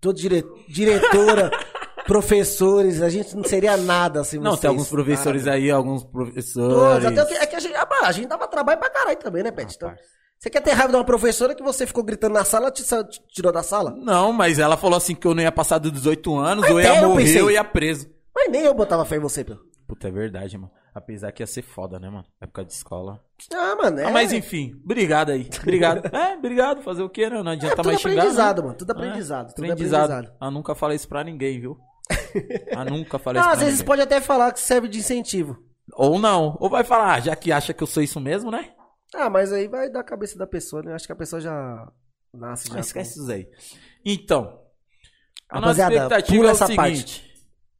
Todo 0.00 0.16
dire... 0.16 0.44
diretora, 0.68 1.50
professores, 2.06 3.02
a 3.02 3.08
gente 3.08 3.36
não 3.36 3.44
seria 3.44 3.76
nada 3.76 4.22
se 4.24 4.36
Não, 4.38 4.52
vocês. 4.52 4.60
tem 4.60 4.68
alguns 4.68 4.88
professores 4.88 5.44
Nada. 5.44 5.56
aí, 5.56 5.70
alguns 5.70 6.02
Todos, 6.02 6.12
professores. 6.12 7.04
até 7.06 7.22
o 7.22 7.26
que, 7.26 7.34
é 7.34 7.46
que 7.46 7.56
a 7.56 7.60
gente, 7.60 7.74
ah, 7.74 7.88
a 8.02 8.12
gente 8.12 8.28
dava 8.28 8.46
trabalho 8.46 8.78
pra 8.78 8.90
caralho 8.90 9.16
também, 9.18 9.42
né, 9.42 9.50
Pet? 9.50 9.74
Então, 9.76 9.92
você 10.38 10.48
quer 10.48 10.60
ter 10.62 10.72
raiva 10.72 10.90
de 10.92 10.96
uma 10.96 11.04
professora 11.04 11.54
que 11.54 11.62
você 11.62 11.86
ficou 11.86 12.02
gritando 12.02 12.32
na 12.34 12.44
sala, 12.44 12.70
te, 12.70 12.82
te 12.82 13.20
tirou 13.28 13.52
da 13.52 13.62
sala? 13.62 13.94
Não, 13.96 14.32
mas 14.32 14.58
ela 14.58 14.76
falou 14.76 14.96
assim 14.96 15.14
que 15.14 15.26
eu 15.26 15.34
não 15.34 15.42
ia 15.42 15.52
passar 15.52 15.78
dos 15.78 15.92
18 15.92 16.34
anos, 16.38 16.62
Mas 16.62 16.72
ou 16.72 16.80
ia 16.80 16.90
até 16.92 17.04
eu 17.04 17.08
morrer, 17.08 17.24
pensei. 17.24 17.42
ou 17.42 17.50
ia 17.50 17.64
preso. 17.64 18.08
Mas 18.34 18.50
nem 18.50 18.62
eu 18.62 18.72
botava 18.74 19.04
fé 19.04 19.16
em 19.16 19.20
você, 19.20 19.44
pô. 19.44 19.54
Puta, 19.86 20.08
é 20.08 20.10
verdade, 20.10 20.56
mano. 20.56 20.70
Apesar 20.94 21.30
que 21.30 21.42
ia 21.42 21.46
ser 21.46 21.62
foda, 21.62 22.00
né, 22.00 22.08
mano? 22.08 22.24
Época 22.40 22.64
de 22.64 22.72
escola. 22.72 23.20
Ah, 23.54 23.76
mano, 23.80 24.00
é. 24.00 24.04
Ah, 24.06 24.10
mas 24.10 24.32
enfim, 24.32 24.72
obrigado 24.84 25.30
aí. 25.30 25.48
Obrigado. 25.62 26.06
é, 26.14 26.34
obrigado. 26.36 26.82
Fazer 26.82 27.02
o 27.02 27.08
quê, 27.08 27.28
né? 27.30 27.42
Não 27.42 27.50
é 27.52 27.54
adianta 27.54 27.76
tudo 27.76 27.86
mais 27.86 28.00
xingar. 28.00 28.14
aprendizado, 28.18 28.58
né? 28.58 28.64
mano. 28.66 28.78
Tudo 28.78 28.90
aprendizado. 28.90 29.54
Tudo 29.54 29.64
Aprendizado. 29.64 30.10
aprendizado. 30.10 30.36
Ah, 30.40 30.50
nunca 30.50 30.74
falei 30.74 30.96
isso 30.96 31.08
pra 31.08 31.22
ninguém, 31.22 31.60
viu? 31.60 31.78
Ah, 32.76 32.84
nunca 32.84 33.18
falei 33.18 33.40
Não, 33.40 33.48
isso 33.48 33.56
às 33.56 33.60
vezes 33.60 33.74
ninguém. 33.80 33.86
pode 33.86 34.02
até 34.02 34.20
falar 34.20 34.52
que 34.52 34.60
serve 34.60 34.88
de 34.88 34.98
incentivo. 34.98 35.56
Ou 35.94 36.18
não. 36.18 36.56
Ou 36.60 36.68
vai 36.70 36.84
falar, 36.84 37.14
ah, 37.14 37.20
já 37.20 37.34
que 37.36 37.50
acha 37.52 37.72
que 37.74 37.82
eu 37.82 37.86
sou 37.86 38.02
isso 38.02 38.20
mesmo, 38.20 38.50
né? 38.50 38.70
Ah, 39.14 39.28
mas 39.28 39.52
aí 39.52 39.66
vai 39.68 39.90
da 39.90 40.04
cabeça 40.04 40.38
da 40.38 40.46
pessoa, 40.46 40.82
né? 40.82 40.94
Acho 40.94 41.06
que 41.06 41.12
a 41.12 41.16
pessoa 41.16 41.40
já 41.40 41.88
nasce 42.32 42.68
já. 42.68 42.76
Ah, 42.76 42.80
esquece 42.80 43.18
isso 43.20 43.30
aí. 43.30 43.48
Então, 44.04 44.60
a 45.48 45.58
Rapaziada, 45.58 45.94
nossa 45.94 46.04
expectativa 46.04 46.46
é 46.46 46.52
o 46.52 46.54
seguinte. 46.54 47.30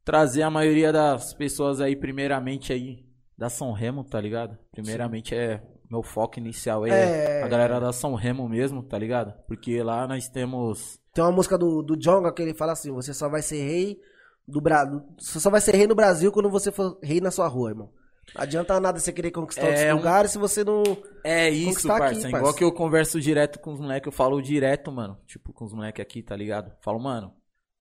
Trazer 0.03 0.41
a 0.41 0.49
maioria 0.49 0.91
das 0.91 1.33
pessoas 1.33 1.79
aí, 1.79 1.95
primeiramente 1.95 2.73
aí, 2.73 3.05
da 3.37 3.49
São 3.49 3.71
Remo, 3.71 4.03
tá 4.03 4.19
ligado? 4.19 4.57
Primeiramente 4.71 5.33
é... 5.35 5.61
Meu 5.89 6.01
foco 6.03 6.39
inicial 6.39 6.85
é, 6.85 7.39
É. 7.39 7.43
a 7.43 7.47
galera 7.49 7.77
da 7.77 7.91
São 7.91 8.15
Remo 8.15 8.47
mesmo, 8.47 8.81
tá 8.81 8.97
ligado? 8.97 9.33
Porque 9.45 9.83
lá 9.83 10.07
nós 10.07 10.29
temos... 10.29 10.97
Tem 11.13 11.21
uma 11.21 11.33
música 11.33 11.57
do, 11.57 11.81
do 11.83 11.97
Jonga 11.97 12.31
que 12.33 12.41
ele 12.41 12.53
fala 12.53 12.71
assim: 12.71 12.93
você 12.93 13.13
só 13.13 13.27
vai 13.27 13.41
ser 13.41 13.61
rei 13.61 13.97
do 14.47 14.59
Brasil. 14.61 15.01
Você 15.19 15.39
só 15.39 15.49
vai 15.49 15.61
ser 15.61 15.75
rei 15.75 15.87
no 15.87 15.95
Brasil 15.95 16.31
quando 16.31 16.49
você 16.49 16.71
for 16.71 16.97
rei 17.01 17.19
na 17.21 17.31
sua 17.31 17.47
rua, 17.47 17.69
irmão. 17.69 17.89
Não 18.35 18.43
adianta 18.43 18.79
nada 18.79 18.99
você 18.99 19.11
querer 19.11 19.31
conquistar 19.31 19.63
É 19.63 19.69
outros 19.69 19.85
um- 19.91 19.95
lugares 19.95 20.31
se 20.31 20.37
você 20.37 20.63
não. 20.63 20.83
É 21.23 21.49
isso, 21.49 21.87
parça. 21.87 22.05
aqui, 22.19 22.27
Igual 22.27 22.43
parça. 22.43 22.57
que 22.57 22.63
eu 22.63 22.71
converso 22.71 23.19
direto 23.19 23.59
com 23.59 23.73
os 23.73 23.79
moleques, 23.79 24.05
eu 24.07 24.11
falo 24.11 24.41
direto, 24.41 24.91
mano. 24.91 25.17
Tipo, 25.25 25.51
com 25.51 25.65
os 25.65 25.73
moleques 25.73 26.01
aqui, 26.01 26.21
tá 26.21 26.35
ligado? 26.35 26.71
Falo, 26.81 26.99
mano, 26.99 27.33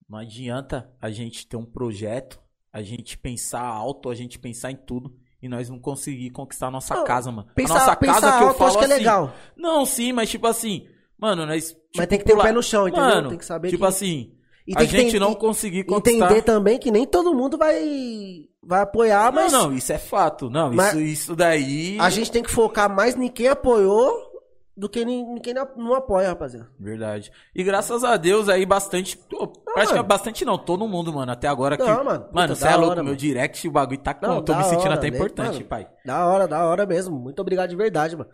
não 0.09 0.19
adianta 0.19 0.91
a 1.01 1.11
gente 1.11 1.47
ter 1.47 1.57
um 1.57 1.65
projeto, 1.65 2.41
a 2.73 2.83
gente 2.83 3.17
pensar 3.19 3.63
alto, 3.63 4.09
a 4.11 4.15
gente 4.15 4.39
pensar 4.39 4.71
em 4.73 4.77
tudo 4.77 5.15
e 5.43 5.49
nós 5.49 5.69
não 5.69 5.79
conseguir 5.79 6.31
conquistar 6.31 6.67
a 6.69 6.71
nossa 6.71 6.95
Não, 6.95 7.05
casa, 7.05 7.31
mano. 7.31 7.49
Pensar, 7.55 7.75
a 7.75 7.79
nossa 7.79 7.97
pensar 7.97 8.15
casa 8.21 8.39
que 8.39 8.43
eu 8.43 8.49
alto, 8.49 8.59
falo 8.59 8.69
acho 8.71 8.79
que 8.79 8.85
é 8.85 8.87
assim, 8.87 8.97
legal. 8.99 9.35
Não, 9.57 9.85
sim, 9.87 10.13
mas 10.13 10.31
tipo 10.31 10.47
assim, 10.47 10.89
mano, 11.19 11.47
nós. 11.47 11.73
mas 11.75 11.77
tipo, 11.93 12.07
tem 12.09 12.19
que 12.19 12.25
ter 12.25 12.35
o 12.35 12.43
pé 12.43 12.51
no 12.51 12.63
chão, 12.63 12.89
entendeu? 12.89 13.07
Mano, 13.07 13.29
tem 13.29 13.39
que 13.39 13.45
saber 13.45 13.69
tipo 13.69 13.83
que... 13.83 13.89
assim, 13.89 14.33
E 14.71 14.75
a 14.75 14.79
tem 14.79 14.87
que 14.89 14.97
gente 14.97 15.13
ter- 15.13 15.19
não 15.21 15.35
conseguir 15.35 15.85
conquistar. 15.85 16.27
entender 16.27 16.43
também 16.43 16.79
que 16.79 16.91
nem 16.91 17.07
todo 17.07 17.35
mundo 17.35 17.59
vai, 17.59 18.47
vai 18.63 18.83
apoiar, 18.83 19.33
mas 19.33 19.53
Não, 19.53 19.65
não, 19.69 19.73
isso 19.77 19.93
é 19.93 19.99
fato. 19.99 20.49
Não, 20.49 20.73
Mas- 20.73 20.95
isso, 20.95 21.01
isso 21.01 21.37
daí. 21.37 21.99
a 22.01 22.09
gente 22.11 22.31
tem 22.31 22.43
que 22.43 22.51
focar 22.51 22.89
mais 22.95 23.17
em 23.17 23.29
quem 23.29 23.49
apoiou 23.49 24.31
do 24.77 24.89
que 24.89 25.01
em 25.03 25.37
em 25.37 25.41
quem 25.41 25.53
não 25.53 25.95
apoia, 25.95 26.29
rapaziada. 26.29 26.71
Verdade. 26.79 27.31
E 27.55 27.63
graças 27.63 28.03
a 28.03 28.17
Deus 28.17 28.49
aí 28.49 28.65
bastante. 28.65 29.19
que 29.19 29.37
é 29.77 29.85
mano. 29.85 30.05
bastante 30.05 30.45
não, 30.45 30.57
todo 30.57 30.89
mundo, 30.89 31.13
mano. 31.13 31.31
Até 31.33 31.49
agora 31.49 31.77
que. 31.77 31.83
Não, 31.83 32.03
mano, 32.05 32.21
puta, 32.21 32.35
Mano, 32.35 32.57
você 32.57 32.67
é 32.67 32.77
louco, 32.77 32.87
hora, 32.93 32.97
meu 33.03 33.05
mano. 33.07 33.17
direct, 33.17 33.69
o 33.69 33.71
bagulho 33.73 33.99
tá 34.01 34.15
com. 34.15 34.27
Não, 34.27 34.43
tô 34.43 34.55
me 34.55 34.63
sentindo 34.65 34.87
hora, 34.87 34.95
até 34.95 35.09
importante, 35.09 35.55
Mano, 35.57 35.65
pai. 35.67 35.87
Da 36.07 36.27
hora, 36.27 36.49
da 36.49 36.65
hora 36.65 36.87
mesmo. 36.87 37.19
Muito 37.19 37.41
obrigado 37.43 37.69
de 37.71 37.77
verdade, 37.77 38.17
mano. 38.17 38.31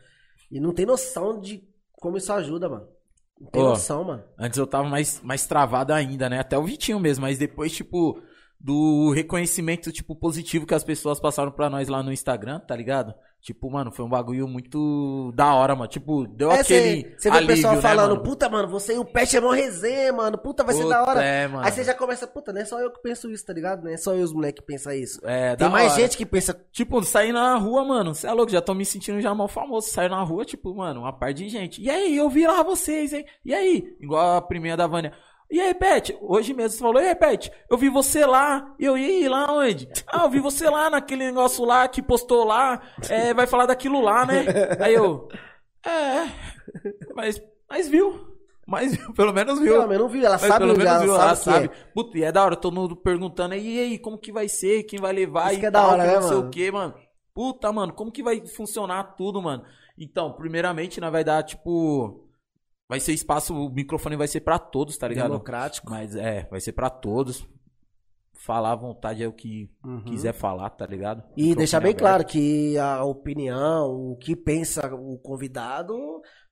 E 0.53 0.61
não 0.61 0.73
tem 0.73 0.87
noção 0.87 1.41
de 1.41 1.65
como 1.95 2.17
isso 2.17 2.33
ajuda, 2.33 2.69
mano. 2.69 2.87
Não 3.41 3.51
tem 3.51 3.63
noção, 3.63 4.05
mano. 4.05 4.25
Antes 4.39 4.59
eu 4.59 4.67
tava 4.67 4.89
mais, 4.89 5.21
mais 5.23 5.47
travado 5.47 5.93
ainda, 5.93 6.29
né? 6.29 6.39
Até 6.41 6.57
o 6.57 6.65
Vitinho 6.65 6.99
mesmo, 6.99 7.23
mas 7.23 7.39
depois, 7.39 7.73
tipo, 7.73 8.21
do 8.59 9.11
reconhecimento, 9.13 9.93
tipo, 9.93 10.17
positivo 10.17 10.67
que 10.67 10.75
as 10.75 10.85
pessoas 10.85 11.21
passaram 11.21 11.53
pra 11.53 11.69
nós 11.69 11.89
lá 11.89 12.03
no 12.03 12.13
Instagram, 12.13 12.61
tá 12.61 12.75
ligado? 12.75 13.15
Tipo, 13.47 13.71
mano, 13.71 13.93
foi 13.93 14.05
um 14.05 14.09
bagulho 14.09 14.49
muito 14.49 15.31
da 15.33 15.55
hora, 15.55 15.77
mano. 15.77 15.87
Tipo, 15.89 16.27
deu 16.27 16.51
É, 16.51 16.59
aquele. 16.63 17.15
você 17.17 17.31
vê 17.31 17.39
o 17.39 17.47
pessoal 17.47 17.75
né, 17.77 17.81
falando, 17.81 18.11
mano? 18.17 18.23
puta, 18.25 18.49
mano, 18.49 18.67
você 18.67 18.95
e 18.95 18.99
o 18.99 19.05
Pet 19.05 19.37
é 19.37 19.41
mó 19.41 19.53
resenha, 19.53 20.13
mano. 20.13 20.37
Puta, 20.37 20.65
vai 20.65 20.75
ser 20.75 20.83
Puta, 20.83 20.95
da 20.97 21.03
hora. 21.05 21.23
É, 21.25 21.47
mano. 21.47 21.65
Aí 21.65 21.71
você 21.71 21.85
já 21.85 21.95
começa, 21.95 22.27
puta, 22.27 22.53
não 22.53 22.61
é 22.61 22.65
só 22.65 22.81
eu 22.81 22.91
que 22.91 23.01
penso 23.01 23.31
isso, 23.31 23.47
tá 23.47 23.53
ligado? 23.53 23.85
Não 23.85 23.91
é 23.93 23.97
só 23.97 24.13
eu 24.17 24.25
os 24.25 24.33
moleques 24.33 24.61
que 24.63 24.67
pensam 24.67 24.93
isso. 24.93 25.21
É, 25.23 25.51
Tem 25.55 25.65
da 25.69 25.71
mais 25.71 25.93
hora. 25.93 26.01
gente 26.03 26.17
que 26.17 26.27
pensa. 26.27 26.61
Tipo, 26.73 27.01
sair 27.05 27.31
na 27.31 27.55
rua, 27.57 27.85
mano, 27.85 28.17
você 28.17 28.27
é 28.27 28.33
louco, 28.33 28.51
já 28.51 28.61
tô 28.61 28.75
me 28.75 28.85
sentindo 28.85 29.21
já 29.21 29.33
mal 29.33 29.47
famoso. 29.47 29.91
Sair 29.91 30.09
na 30.11 30.21
rua, 30.25 30.45
tipo, 30.45 30.75
mano, 30.75 31.03
uma 31.03 31.13
par 31.13 31.33
de 31.33 31.49
gente. 31.49 31.81
E 31.81 31.89
aí, 31.89 32.17
eu 32.17 32.29
vi 32.29 32.45
lá 32.49 32.65
vocês, 32.65 33.13
hein? 33.13 33.25
E 33.45 33.55
aí? 33.55 33.97
Igual 34.01 34.39
a 34.39 34.43
primeira 34.43 34.77
da 34.77 34.89
Vânia. 34.89 35.13
E 35.51 35.61
aí, 35.61 35.73
Pet? 35.75 36.17
Hoje 36.21 36.53
mesmo 36.53 36.71
você 36.71 36.79
falou, 36.79 37.01
e 37.01 37.09
aí, 37.09 37.15
Pet? 37.15 37.53
Eu 37.71 37.79
vi 37.79 37.89
você 37.89 38.27
lá. 38.27 38.75
E 38.79 38.85
eu, 38.85 38.95
aí, 38.95 39.29
lá 39.29 39.47
onde? 39.53 39.89
Ah, 40.09 40.25
eu 40.25 40.31
vi 40.31 40.41
você 40.41 40.69
lá 40.69 40.91
naquele 40.91 41.25
negócio 41.27 41.65
lá 41.65 41.87
que 41.87 42.03
postou 42.03 42.45
lá. 42.45 42.81
É, 43.09 43.33
vai 43.33 43.47
falar 43.47 43.67
daquilo 43.67 44.01
lá, 44.01 44.25
né? 44.27 44.45
Aí 44.81 44.95
eu, 44.95 45.29
é, 45.87 46.29
mas, 47.15 47.41
mas 47.71 47.89
viu. 47.89 48.35
Mas 48.67 48.97
viu, 48.97 49.13
pelo 49.15 49.33
menos 49.33 49.61
viu. 49.61 49.75
Pelo 49.75 49.87
menos 49.87 50.11
viu, 50.11 50.23
ela 50.25 50.33
Mas 50.33 50.41
sabe, 50.43 50.59
pelo 50.59 50.77
menos 50.77 50.87
ela 50.93 50.99
viu, 50.99 51.15
sabe, 51.15 51.23
ela 51.23 51.37
que 51.37 51.45
sabe. 51.45 51.67
é. 51.67 51.93
Puta, 51.95 52.19
e 52.19 52.23
é 52.25 52.33
da 52.33 52.45
hora, 52.45 52.57
todo 52.57 52.75
mundo 52.75 52.97
perguntando 52.97 53.55
aí, 53.55 53.77
e 53.77 53.81
aí, 53.81 53.99
como 53.99 54.19
que 54.19 54.33
vai 54.33 54.49
ser, 54.49 54.83
quem 54.83 54.99
vai 54.99 55.13
levar 55.13 55.51
Isso 55.51 55.59
e 55.59 55.61
que 55.61 55.67
é 55.67 55.71
da 55.71 55.81
tal, 55.81 55.91
hora, 55.93 56.03
que 56.03 56.09
né, 56.09 56.15
não 56.15 56.23
sei 56.23 56.37
mano? 56.37 56.49
o 56.49 56.51
que, 56.51 56.71
mano. 56.73 56.95
Puta, 57.33 57.73
mano, 57.73 57.93
como 57.93 58.11
que 58.11 58.25
vai 58.25 58.45
funcionar 58.45 59.15
tudo, 59.17 59.41
mano? 59.41 59.63
Então, 59.97 60.33
primeiramente, 60.33 61.01
nós 61.01 61.13
vai 61.13 61.23
dar, 61.23 61.45
tipo... 61.45 62.26
Vai 62.89 63.01
ser 63.01 63.13
espaço, 63.13 63.53
o 63.55 63.69
microfone 63.71 64.17
vai 64.17 64.29
ser 64.29 64.41
pra 64.41 64.59
todos, 64.59 64.97
tá 64.97 65.09
ligado? 65.09 65.31
Democrático. 65.31 65.91
Mas 65.91 66.15
é, 66.15 66.47
vai 66.51 66.61
ser 66.61 66.73
pra 66.73 66.89
todos. 66.89 67.45
Falar 68.39 68.73
à 68.73 68.77
vontade 68.77 69.25
é 69.25 69.27
o 69.27 69.33
que 69.33 69.69
Uhum. 69.85 70.05
quiser 70.05 70.33
falar, 70.33 70.71
tá 70.71 70.87
ligado? 70.87 71.25
E 71.37 71.53
deixar 71.57 71.81
bem 71.81 71.91
aberto. 71.91 71.99
claro 71.99 72.25
que 72.25 72.79
a 72.79 73.03
opinião, 73.03 73.91
o 74.13 74.17
que 74.17 74.37
pensa 74.37 74.95
o 74.95 75.19
convidado, 75.19 75.97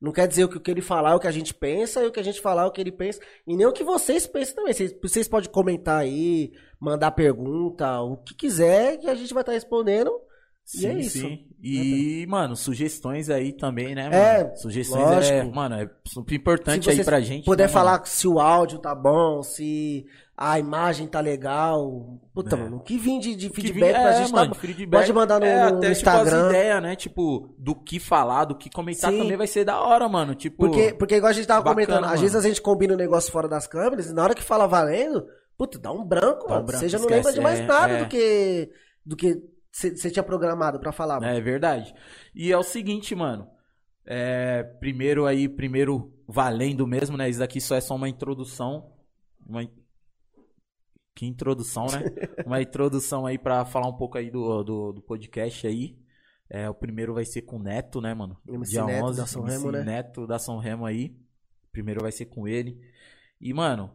não 0.01 0.11
quer 0.11 0.26
dizer 0.26 0.49
que 0.49 0.57
o 0.57 0.61
que 0.61 0.70
ele 0.72 0.80
falar 0.80 1.12
é 1.12 1.14
o 1.14 1.20
que 1.20 1.28
a 1.28 1.30
gente 1.32 1.55
pensa, 1.55 2.03
e 2.03 2.07
o 2.09 2.11
que 2.11 2.18
a 2.18 2.22
gente 2.24 2.41
falar 2.41 2.62
é 2.62 2.66
o 2.66 2.72
que 2.72 2.80
ele 2.80 2.91
pensa, 2.91 3.20
e 3.47 3.57
nem 3.57 3.66
o 3.66 3.72
que 3.72 3.85
vocês 3.85 4.26
pensam 4.26 4.57
também. 4.57 4.72
Vocês, 4.72 4.93
vocês 5.01 5.28
podem 5.28 5.49
comentar 5.51 6.01
aí, 6.01 6.53
mandar 6.80 7.12
pergunta, 7.12 8.01
o 8.01 8.16
que 8.16 8.35
quiser, 8.35 8.97
que 8.99 9.09
a 9.09 9.14
gente 9.14 9.32
vai 9.32 9.43
estar 9.43 9.53
respondendo. 9.53 10.11
E 10.74 10.78
Sim, 10.78 10.87
é 10.89 10.99
isso. 10.99 11.18
sim. 11.20 11.47
E, 11.67 12.27
mano, 12.29 12.55
sugestões 12.55 13.31
aí 13.31 13.53
também, 13.53 13.95
né, 13.95 14.05
mano? 14.05 14.15
É, 14.15 14.55
Sugestões 14.57 15.03
é, 15.03 15.39
lógico. 15.41 15.57
mano, 15.57 15.75
é 15.77 15.89
super 16.07 16.35
importante 16.35 16.91
aí 16.91 17.03
pra 17.03 17.21
gente. 17.21 17.45
Puder 17.47 17.69
né, 17.69 17.73
mano? 17.73 17.87
falar 17.87 18.07
se 18.07 18.29
o 18.29 18.39
áudio 18.39 18.79
tá 18.79 18.95
bom, 18.95 19.43
se 19.43 20.05
a 20.37 20.59
imagem 20.59 21.07
tá 21.07 21.21
legal. 21.21 22.19
Puta, 22.35 22.55
É. 22.55 22.59
mano, 22.59 22.77
o 22.77 22.81
que 22.81 22.99
vim 22.99 23.19
de, 23.19 23.35
de 23.35 23.49
feedback 23.49 23.93
pra 23.93 24.11
é, 24.12 24.17
gente 24.19 24.33
mano, 24.33 24.53
tá 24.53 24.61
feedback. 24.61 25.01
Pode 25.01 25.12
mandar 25.15 25.41
no, 25.41 25.47
é, 25.47 25.71
no 25.71 25.79
até, 25.79 25.91
Instagram. 25.93 26.25
Tipo, 26.25 26.37
as 26.37 26.51
ideias, 26.51 26.83
né? 26.83 26.97
Tipo, 26.97 27.55
do 27.59 27.75
que 27.75 27.99
falar, 27.99 28.45
do 28.45 28.55
que 28.57 28.69
comentar 28.69 29.11
Sim. 29.11 29.19
também 29.19 29.37
vai 29.37 29.47
ser 29.47 29.65
da 29.65 29.81
hora, 29.81 30.07
mano. 30.09 30.35
Tipo, 30.35 30.67
Porque, 30.67 30.93
porque 30.93 31.17
igual 31.17 31.31
a 31.31 31.35
gente 31.35 31.47
tava 31.47 31.62
bacana, 31.62 31.75
comentando, 31.87 32.05
às 32.05 32.11
mano. 32.11 32.21
vezes 32.21 32.37
a 32.37 32.47
gente 32.47 32.61
combina 32.61 32.93
um 32.93 32.99
negócio 32.99 33.33
fora 33.33 33.49
das 33.49 33.67
câmeras 33.67 34.11
e 34.11 34.12
na 34.12 34.23
hora 34.23 34.35
que 34.35 34.43
fala 34.43 34.67
valendo, 34.67 35.25
puta, 35.57 35.79
dá 35.79 35.91
um 35.93 36.05
branco, 36.05 36.47
Dá 36.47 36.55
um 36.55 36.57
mano. 36.57 36.67
branco, 36.67 36.81
Você 36.81 36.89
já 36.91 36.99
não 36.99 37.07
lembra 37.07 37.33
de 37.33 37.41
mais 37.41 37.61
é, 37.61 37.65
nada 37.65 37.93
é. 37.95 38.03
do 38.05 38.09
que 38.09 38.71
do 39.07 39.17
que 39.17 39.41
você 39.75 40.09
tinha 40.09 40.22
programado 40.22 40.79
pra 40.79 40.93
falar, 40.93 41.20
mano. 41.20 41.27
É 41.27 41.41
verdade. 41.41 41.93
E 42.33 42.53
é 42.53 42.57
o 42.57 42.62
seguinte, 42.62 43.12
mano. 43.12 43.49
É, 44.07 44.62
primeiro 44.62 45.27
aí, 45.27 45.49
primeiro 45.49 46.14
valendo 46.29 46.87
mesmo, 46.87 47.16
né? 47.16 47.29
Isso 47.29 47.43
aqui 47.43 47.61
só 47.61 47.75
é 47.75 47.81
só 47.81 47.97
uma 47.97 48.09
introdução. 48.09 48.93
Uma... 49.45 49.68
Que 51.12 51.27
introdução, 51.27 51.87
né? 51.87 52.05
uma 52.47 52.62
introdução 52.62 53.27
aí 53.27 53.37
pra 53.37 53.64
falar 53.64 53.89
um 53.89 53.97
pouco 53.97 54.16
aí 54.16 54.31
do, 54.31 54.62
do, 54.62 54.93
do 54.93 55.03
podcast 55.03 55.66
aí. 55.66 55.99
É, 56.49 56.70
o 56.70 56.75
primeiro 56.75 57.12
vai 57.12 57.25
ser 57.25 57.43
com 57.43 57.57
o 57.57 57.62
Neto, 57.62 58.01
né, 58.01 58.14
mano? 58.14 58.39
MC 58.47 58.81
Neto 58.81 59.12
da 59.12 59.27
São 59.27 59.43
MC 59.43 59.57
Remo, 59.57 59.72
né? 59.72 59.83
Neto 59.83 60.27
da 60.27 60.39
São 60.39 60.59
Remo 60.59 60.87
aí. 60.87 61.16
Primeiro 61.72 62.03
vai 62.03 62.12
ser 62.12 62.27
com 62.27 62.47
ele. 62.47 62.81
E, 63.41 63.53
mano, 63.53 63.91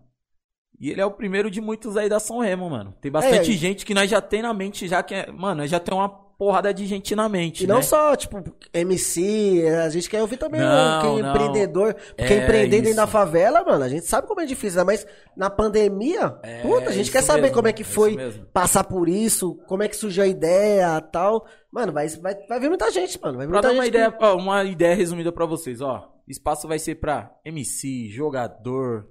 e 0.80 0.90
ele 0.90 1.02
é 1.02 1.06
o 1.06 1.12
primeiro 1.12 1.50
de 1.52 1.60
muitos 1.62 1.98
aí 1.98 2.08
da 2.10 2.20
São 2.20 2.40
Remo, 2.40 2.70
mano. 2.70 2.94
Tem 3.02 3.12
bastante 3.12 3.52
É, 3.52 3.56
gente 3.56 3.86
que 3.86 3.94
nós 3.94 4.10
já 4.10 4.22
tem 4.22 4.42
na 4.42 4.54
mente, 4.54 4.88
já 4.88 5.04
que 5.04 5.14
é, 5.14 5.32
mano, 5.32 5.62
nós 5.62 5.70
já 5.70 5.80
tem 5.80 5.94
uma 5.94 6.08
porrada 6.10 6.74
de 6.74 6.86
gente 6.86 7.14
na 7.18 7.28
mente, 7.28 7.66
E 7.66 7.68
não 7.68 7.78
né? 7.78 7.82
só, 7.82 8.16
tipo, 8.16 8.42
MC, 8.74 9.62
a 9.86 9.90
gente 9.90 10.10
quer 10.10 10.22
ouvir 10.22 10.38
também 10.38 10.62
Não, 10.62 11.00
o 11.00 11.02
quem 11.02 11.20
é 11.20 11.22
não. 11.22 11.30
empreendedor. 11.32 11.94
Porque 11.94 12.34
É 12.34 12.44
empreender 12.44 12.70
dentro 12.78 12.88
isso. 12.92 12.96
da 12.96 13.06
favela, 13.08 13.62
mano, 13.64 13.84
a 13.84 13.90
gente 13.90 14.06
sabe 14.06 14.26
como 14.26 14.40
é 14.40 14.46
difícil, 14.46 14.78
né? 14.80 14.84
mas 14.86 15.06
na 15.36 15.50
pandemia, 15.50 16.38
É, 16.42 16.62
puta, 16.62 16.90
a 16.90 16.94
gente 16.94 17.12
quer 17.12 17.24
saber 17.24 17.42
mesmo, 17.42 17.56
como 17.56 17.68
é 17.68 17.74
que 17.74 17.84
foi 17.84 18.16
passar 18.54 18.86
por 18.86 19.10
isso, 19.10 19.56
como 19.68 19.84
é 19.84 19.90
que 19.90 19.96
surgiu 19.98 20.24
a 20.24 20.28
ideia 20.28 21.02
tal. 21.02 21.46
Mano, 21.72 21.92
vai, 21.92 22.08
vai, 22.08 22.36
vai 22.48 22.60
vir 22.60 22.70
muita 22.70 22.90
gente, 22.90 23.20
mano. 23.22 23.38
Vai 23.38 23.46
vir 23.46 23.52
Pra 23.52 23.62
muita 23.62 23.68
dar 23.68 23.74
uma 23.74 23.84
gente 23.86 23.94
ideia, 23.96 24.18
ó, 24.22 24.36
uma 24.38 24.64
ideia 24.64 24.96
resumida 24.96 25.32
pra 25.34 25.46
vocês, 25.46 25.82
ó. 25.82 26.10
Espaço 26.28 26.68
vai 26.70 26.80
ser 26.80 26.96
pra 26.96 27.32
MC, 27.44 28.08
jogador, 28.10 29.08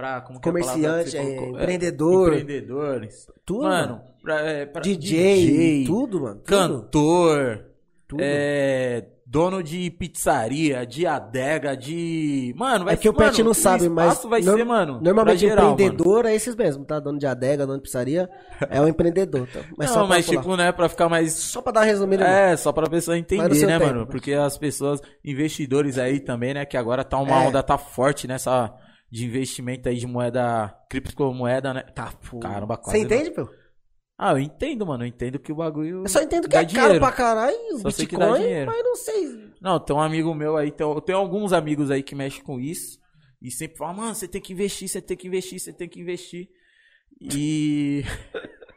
pra 0.00 0.20
como 0.22 0.38
é 0.38 0.42
Comerciante, 0.42 1.16
é, 1.16 1.22
colocou? 1.34 1.60
empreendedor. 1.60 2.28
empreendedores. 2.32 3.26
Tudo, 3.44 3.62
mano, 3.64 4.00
pra, 4.22 4.40
é, 4.40 4.64
pra 4.66 4.80
DJ, 4.80 5.84
tudo, 5.86 6.20
mano. 6.22 6.36
Tudo, 6.36 6.46
cantor, 6.46 7.64
tudo. 8.08 8.20
é, 8.22 9.04
dono 9.26 9.62
de 9.62 9.90
pizzaria, 9.90 10.84
de 10.86 11.06
adega, 11.06 11.76
de, 11.76 12.52
mano, 12.56 12.84
vai 12.86 12.94
É 12.94 12.96
que 12.96 13.08
o 13.08 13.12
mano, 13.12 13.24
Pet 13.30 13.42
não 13.42 13.52
sabe, 13.54 13.88
mas 13.88 14.22
vai 14.24 14.40
norm- 14.40 14.56
ser, 14.58 14.64
mano, 14.64 15.00
Normalmente 15.02 15.38
geral, 15.40 15.72
empreendedor 15.72 16.24
é 16.26 16.34
esses 16.34 16.56
mesmo, 16.56 16.84
tá? 16.84 16.98
Dono 16.98 17.18
de 17.18 17.26
adega, 17.26 17.66
dono 17.66 17.78
de 17.78 17.82
pizzaria, 17.84 18.28
é 18.70 18.80
o 18.80 18.88
empreendedor. 18.88 19.46
Tá? 19.48 19.60
Mano. 19.60 19.74
Mas 19.76 19.88
não, 19.90 19.94
só 19.94 20.06
mas 20.06 20.26
tipo, 20.26 20.56
né, 20.56 20.72
pra 20.72 20.88
ficar 20.88 21.08
mais 21.08 21.32
Só 21.34 21.60
pra 21.62 21.72
dar 21.72 21.82
resumida. 21.84 22.24
mano. 22.24 22.34
É, 22.36 22.56
só 22.56 22.72
pra 22.72 22.88
pessoa 22.88 23.18
entender, 23.18 23.66
né, 23.66 23.78
tempo, 23.78 23.84
mano? 23.92 24.06
Porque 24.06 24.32
as 24.32 24.56
pessoas, 24.56 25.00
investidores 25.24 25.98
aí 25.98 26.18
também, 26.20 26.54
né? 26.54 26.64
Que 26.64 26.76
agora 26.76 27.04
tá 27.04 27.18
uma 27.18 27.44
É. 27.44 27.48
onda, 27.48 27.62
tá 27.62 27.76
forte 27.78 28.26
nessa 28.26 28.72
de 29.10 29.26
investimento 29.26 29.88
aí 29.88 29.96
de 29.96 30.06
moeda, 30.06 30.74
criptomoeda, 30.88 31.74
né? 31.74 31.82
Tá, 31.82 32.12
pô. 32.12 32.38
Caramba, 32.38 32.76
quase 32.76 32.98
Você 32.98 33.04
entende, 33.04 33.30
pô? 33.32 33.48
Ah, 34.16 34.32
eu 34.32 34.38
entendo, 34.38 34.86
mano. 34.86 35.02
Eu 35.02 35.08
entendo 35.08 35.38
que 35.38 35.50
o 35.50 35.56
bagulho. 35.56 36.02
Eu 36.04 36.08
só 36.08 36.20
entendo 36.20 36.42
que 36.42 36.54
dá 36.54 36.60
é 36.60 36.64
dinheiro. 36.64 36.88
caro 36.88 37.00
pra 37.00 37.12
caralho 37.12 37.56
o 37.72 37.78
Só 37.78 37.90
sei 37.90 38.06
que 38.06 38.16
dá 38.16 38.26
Bitcoin, 38.26 38.42
dinheiro. 38.42 38.70
mas 38.70 38.84
não 38.84 38.94
sei. 38.96 39.50
Não, 39.60 39.80
tem 39.80 39.96
um 39.96 40.00
amigo 40.00 40.34
meu 40.34 40.56
aí, 40.56 40.70
tem, 40.70 40.86
eu 40.86 41.00
tenho 41.00 41.18
alguns 41.18 41.52
amigos 41.52 41.90
aí 41.90 42.02
que 42.02 42.14
mexem 42.14 42.42
com 42.42 42.60
isso. 42.60 43.00
E 43.40 43.50
sempre 43.50 43.78
falam, 43.78 43.94
mano, 43.94 44.14
você 44.14 44.28
tem 44.28 44.40
que 44.40 44.52
investir, 44.52 44.88
você 44.88 45.00
tem 45.00 45.16
que 45.16 45.26
investir, 45.26 45.58
você 45.58 45.72
tem 45.72 45.88
que 45.88 46.00
investir. 46.00 46.48
E. 47.18 48.04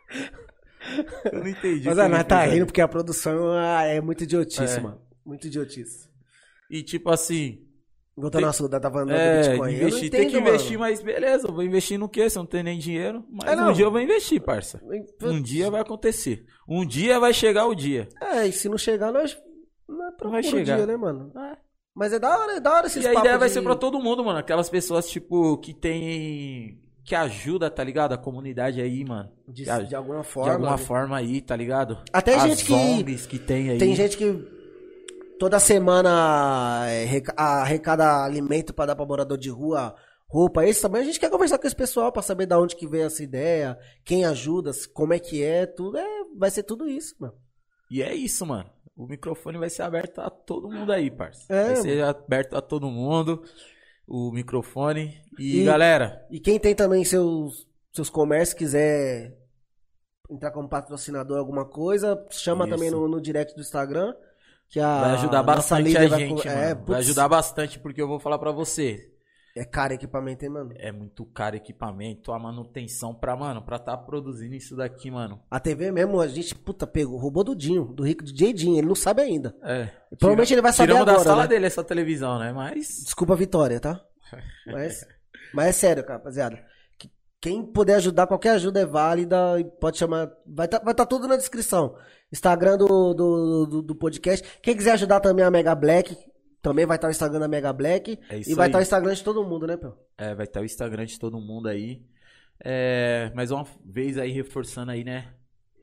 eu 1.31 1.39
não 1.39 1.47
entendi. 1.47 1.85
Mas 1.85 1.97
nós 1.97 2.17
que 2.17 2.23
tá 2.23 2.45
rindo 2.45 2.65
porque 2.65 2.81
a 2.81 2.87
produção 2.87 3.51
ah, 3.51 3.83
é 3.83 3.99
muito 3.99 4.23
idiotice, 4.23 4.77
É. 4.77 4.79
mano. 4.79 5.01
Muito 5.25 5.47
idiotice. 5.47 6.09
E 6.69 6.81
tipo 6.81 7.09
assim, 7.09 7.67
Voltando 8.15 8.39
Tem- 8.41 8.43
ao 8.43 8.49
assunto, 8.51 8.79
tá 8.79 8.91
falando 8.91 9.11
É, 9.11 9.41
Bitcoin. 9.49 9.73
Investir, 9.73 10.09
tem 10.11 10.21
que 10.29 10.37
entendo, 10.37 10.47
investir, 10.47 10.77
mano. 10.77 10.91
mas 10.91 11.01
beleza, 11.01 11.47
eu 11.47 11.53
vou 11.53 11.63
investir 11.63 11.97
no 11.97 12.07
quê? 12.07 12.29
Se 12.29 12.37
eu 12.37 12.41
não 12.43 12.47
tenho 12.47 12.63
nem 12.63 12.77
dinheiro. 12.77 13.25
Mas 13.31 13.57
É, 13.57 13.61
um 13.63 13.73
dia 13.73 13.85
eu 13.85 13.91
vou 13.91 13.99
investir, 13.99 14.39
parça. 14.39 14.79
Um 15.23 15.41
dia 15.41 15.71
vai 15.71 15.81
acontecer. 15.81 16.45
Um 16.69 16.85
dia 16.85 17.19
vai 17.19 17.33
chegar 17.33 17.65
o 17.65 17.73
dia. 17.73 18.07
É, 18.21 18.45
e 18.47 18.51
se 18.51 18.69
não 18.69 18.77
chegar, 18.77 19.11
nós. 19.11 19.35
Não 19.89 20.07
é 20.27 20.29
Vai 20.29 20.43
chegar. 20.43 20.77
dia, 20.77 20.85
né, 20.85 20.95
mano? 20.95 21.31
É. 21.35 21.57
Mas 21.95 22.13
é 22.13 22.19
da 22.19 22.37
hora, 22.39 22.53
é 22.53 22.59
da 22.59 22.73
hora 22.73 22.87
esses 22.87 23.03
E 23.03 23.07
a 23.07 23.13
ideia 23.13 23.37
vai 23.37 23.47
de- 23.47 23.53
ser 23.53 23.61
pra 23.61 23.75
todo 23.75 23.99
mundo, 23.99 24.23
mano. 24.23 24.39
Aquelas 24.39 24.69
pessoas, 24.69 25.09
tipo, 25.09 25.57
que 25.57 25.73
tem. 25.73 26.79
que 27.05 27.15
ajuda, 27.15 27.69
tá 27.69 27.83
ligado? 27.83 28.13
A 28.13 28.17
comunidade 28.17 28.79
aí, 28.79 29.03
mano. 29.03 29.29
De, 29.45 29.65
De- 29.65 29.87
de 29.89 29.93
alguma 29.95 30.21
De 30.21 30.27
forma. 30.27 30.53
alguma 30.53 30.71
né? 30.71 30.77
forma 30.77 31.17
aí, 31.17 31.41
tá 31.41 31.53
ligado? 31.53 31.97
Até 32.13 32.35
As 32.35 32.43
gente 32.43 32.63
que- 32.63 33.27
que 33.27 33.39
tem 33.39 33.71
aí. 33.71 33.77
Tem 33.77 33.93
gente 33.93 34.15
que 34.15 34.52
toda 35.43 35.59
semana 35.59 36.85
reca- 37.05 37.33
arrecada 37.35 38.23
alimento 38.23 38.73
pra 38.73 38.85
dar 38.85 38.95
pra 38.95 39.05
morador 39.05 39.37
de 39.37 39.49
rua, 39.49 39.93
roupa. 40.25 40.65
Esse 40.65 40.81
também 40.81 41.01
a 41.01 41.03
gente 41.03 41.19
quer 41.19 41.29
conversar 41.29 41.57
com 41.57 41.67
esse 41.67 41.75
pessoal 41.75 42.13
pra 42.13 42.21
saber 42.21 42.45
da 42.45 42.57
onde 42.57 42.77
que 42.77 42.87
veio 42.87 43.05
essa 43.07 43.21
ideia, 43.21 43.77
quem 44.05 44.23
ajuda, 44.23 44.71
como 44.93 45.13
é 45.13 45.19
que 45.19 45.43
é, 45.43 45.65
tudo. 45.65 45.97
É, 45.97 46.07
vai 46.37 46.49
ser 46.49 46.63
tudo 46.63 46.87
isso, 46.87 47.13
mano. 47.19 47.33
E 47.91 48.01
é 48.01 48.15
isso, 48.15 48.45
mano. 48.45 48.69
O 48.95 49.05
microfone 49.05 49.57
vai 49.57 49.69
ser 49.69 49.81
aberto 49.81 50.19
a 50.21 50.29
todo 50.29 50.69
mundo 50.71 50.93
aí, 50.93 51.11
parça. 51.11 51.43
É, 51.53 51.73
vai 51.73 51.75
ser 51.75 52.03
aberto 52.05 52.55
a 52.55 52.61
todo 52.61 52.87
mundo. 52.89 53.43
O 54.07 54.31
microfone. 54.31 55.19
E, 55.37 55.59
E- 55.59 55.65
galera, 55.65 56.25
E 56.31 56.39
quem 56.39 56.57
tem 56.57 56.73
também 56.73 57.03
seus, 57.03 57.67
seus 57.91 58.09
comércios, 58.09 58.57
quiser 58.57 59.37
entrar 60.31 60.51
como 60.51 60.69
patrocinador 60.69 61.37
alguma 61.37 61.65
coisa, 61.65 62.25
chama 62.29 62.65
Isso. 62.65 62.73
também 62.75 62.89
no, 62.89 63.09
no 63.09 63.19
direct 63.19 63.53
do 63.55 63.61
Instagram. 63.61 64.13
Que 64.73 64.79
a 64.79 65.01
vai 65.01 65.11
ajudar 65.11 65.43
bastante 65.43 65.95
a 65.95 66.07
vai 66.07 66.19
gente, 66.19 66.41
co- 66.41 66.49
mano. 66.49 66.59
É, 66.59 66.73
vai 66.73 66.99
ajudar 66.99 67.29
bastante, 67.29 67.77
porque 67.77 68.01
eu 68.01 68.07
vou 68.07 68.19
falar 68.19 68.39
pra 68.39 68.51
você. 68.51 69.07
É 69.55 69.63
caro 69.63 69.93
equipamento, 69.93 70.43
hein, 70.43 70.49
mano? 70.49 70.73
É 70.77 70.91
muito 70.91 71.23
caro 71.25 71.55
equipamento, 71.55 72.31
a 72.31 72.39
manutenção 72.39 73.13
pra, 73.13 73.35
mano, 73.35 73.61
pra 73.61 73.77
tá 73.77 73.95
produzindo 73.95 74.55
isso 74.55 74.75
daqui, 74.75 75.11
mano. 75.11 75.39
A 75.51 75.59
TV 75.59 75.91
mesmo, 75.91 76.19
a 76.19 76.27
gente, 76.27 76.55
puta, 76.55 76.87
pegou, 76.87 77.19
roubou 77.19 77.43
do 77.43 77.55
Dinho, 77.55 77.85
do 77.85 78.01
Rico 78.03 78.23
DJ 78.23 78.51
Dinho, 78.51 78.79
ele 78.79 78.87
não 78.87 78.95
sabe 78.95 79.21
ainda. 79.21 79.55
É. 79.61 79.89
Provavelmente 80.17 80.55
ele 80.55 80.61
vai 80.63 80.73
saber 80.73 80.93
agora, 80.95 81.19
da 81.19 81.23
sala 81.23 81.43
né? 81.43 81.49
dele 81.49 81.67
essa 81.67 81.83
televisão, 81.83 82.39
né? 82.39 82.51
Mas. 82.51 83.03
Desculpa 83.03 83.33
a 83.33 83.37
vitória, 83.37 83.79
tá? 83.79 84.01
Mas, 84.65 85.05
mas 85.53 85.67
é 85.67 85.71
sério, 85.71 86.03
cara, 86.03 86.17
rapaziada. 86.17 86.59
Que- 87.43 87.49
Quem 87.49 87.61
puder 87.65 87.95
ajudar, 87.95 88.25
qualquer 88.25 88.51
ajuda 88.51 88.79
é 88.79 88.85
válida 88.85 89.59
e 89.59 89.65
pode 89.65 89.97
chamar. 89.97 90.31
Vai 90.45 90.65
estar 90.65 90.79
vai 90.79 90.93
tá 90.93 91.05
tudo 91.05 91.27
na 91.27 91.35
descrição. 91.35 91.95
Instagram 92.31 92.77
do, 92.77 93.13
do, 93.13 93.65
do, 93.65 93.81
do 93.81 93.95
podcast. 93.95 94.47
Quem 94.61 94.75
quiser 94.75 94.93
ajudar 94.93 95.19
também 95.19 95.43
a 95.43 95.51
Mega 95.51 95.75
Black, 95.75 96.17
também 96.61 96.85
vai 96.85 96.95
estar 96.95 97.09
o 97.09 97.11
Instagram 97.11 97.39
da 97.41 97.47
Mega 97.47 97.73
Black. 97.73 98.17
É 98.29 98.37
isso 98.37 98.49
e 98.51 98.55
vai 98.55 98.67
estar 98.67 98.79
o 98.79 98.81
Instagram 98.81 99.13
de 99.13 99.23
todo 99.23 99.43
mundo, 99.43 99.67
né, 99.67 99.75
Pio? 99.75 99.93
É, 100.17 100.33
vai 100.33 100.45
estar 100.45 100.61
o 100.61 100.65
Instagram 100.65 101.05
de 101.05 101.19
todo 101.19 101.37
mundo 101.39 101.67
aí. 101.67 102.01
É, 102.63 103.29
mais 103.35 103.51
uma 103.51 103.65
vez 103.85 104.17
aí, 104.17 104.31
reforçando 104.31 104.91
aí, 104.91 105.03
né? 105.03 105.27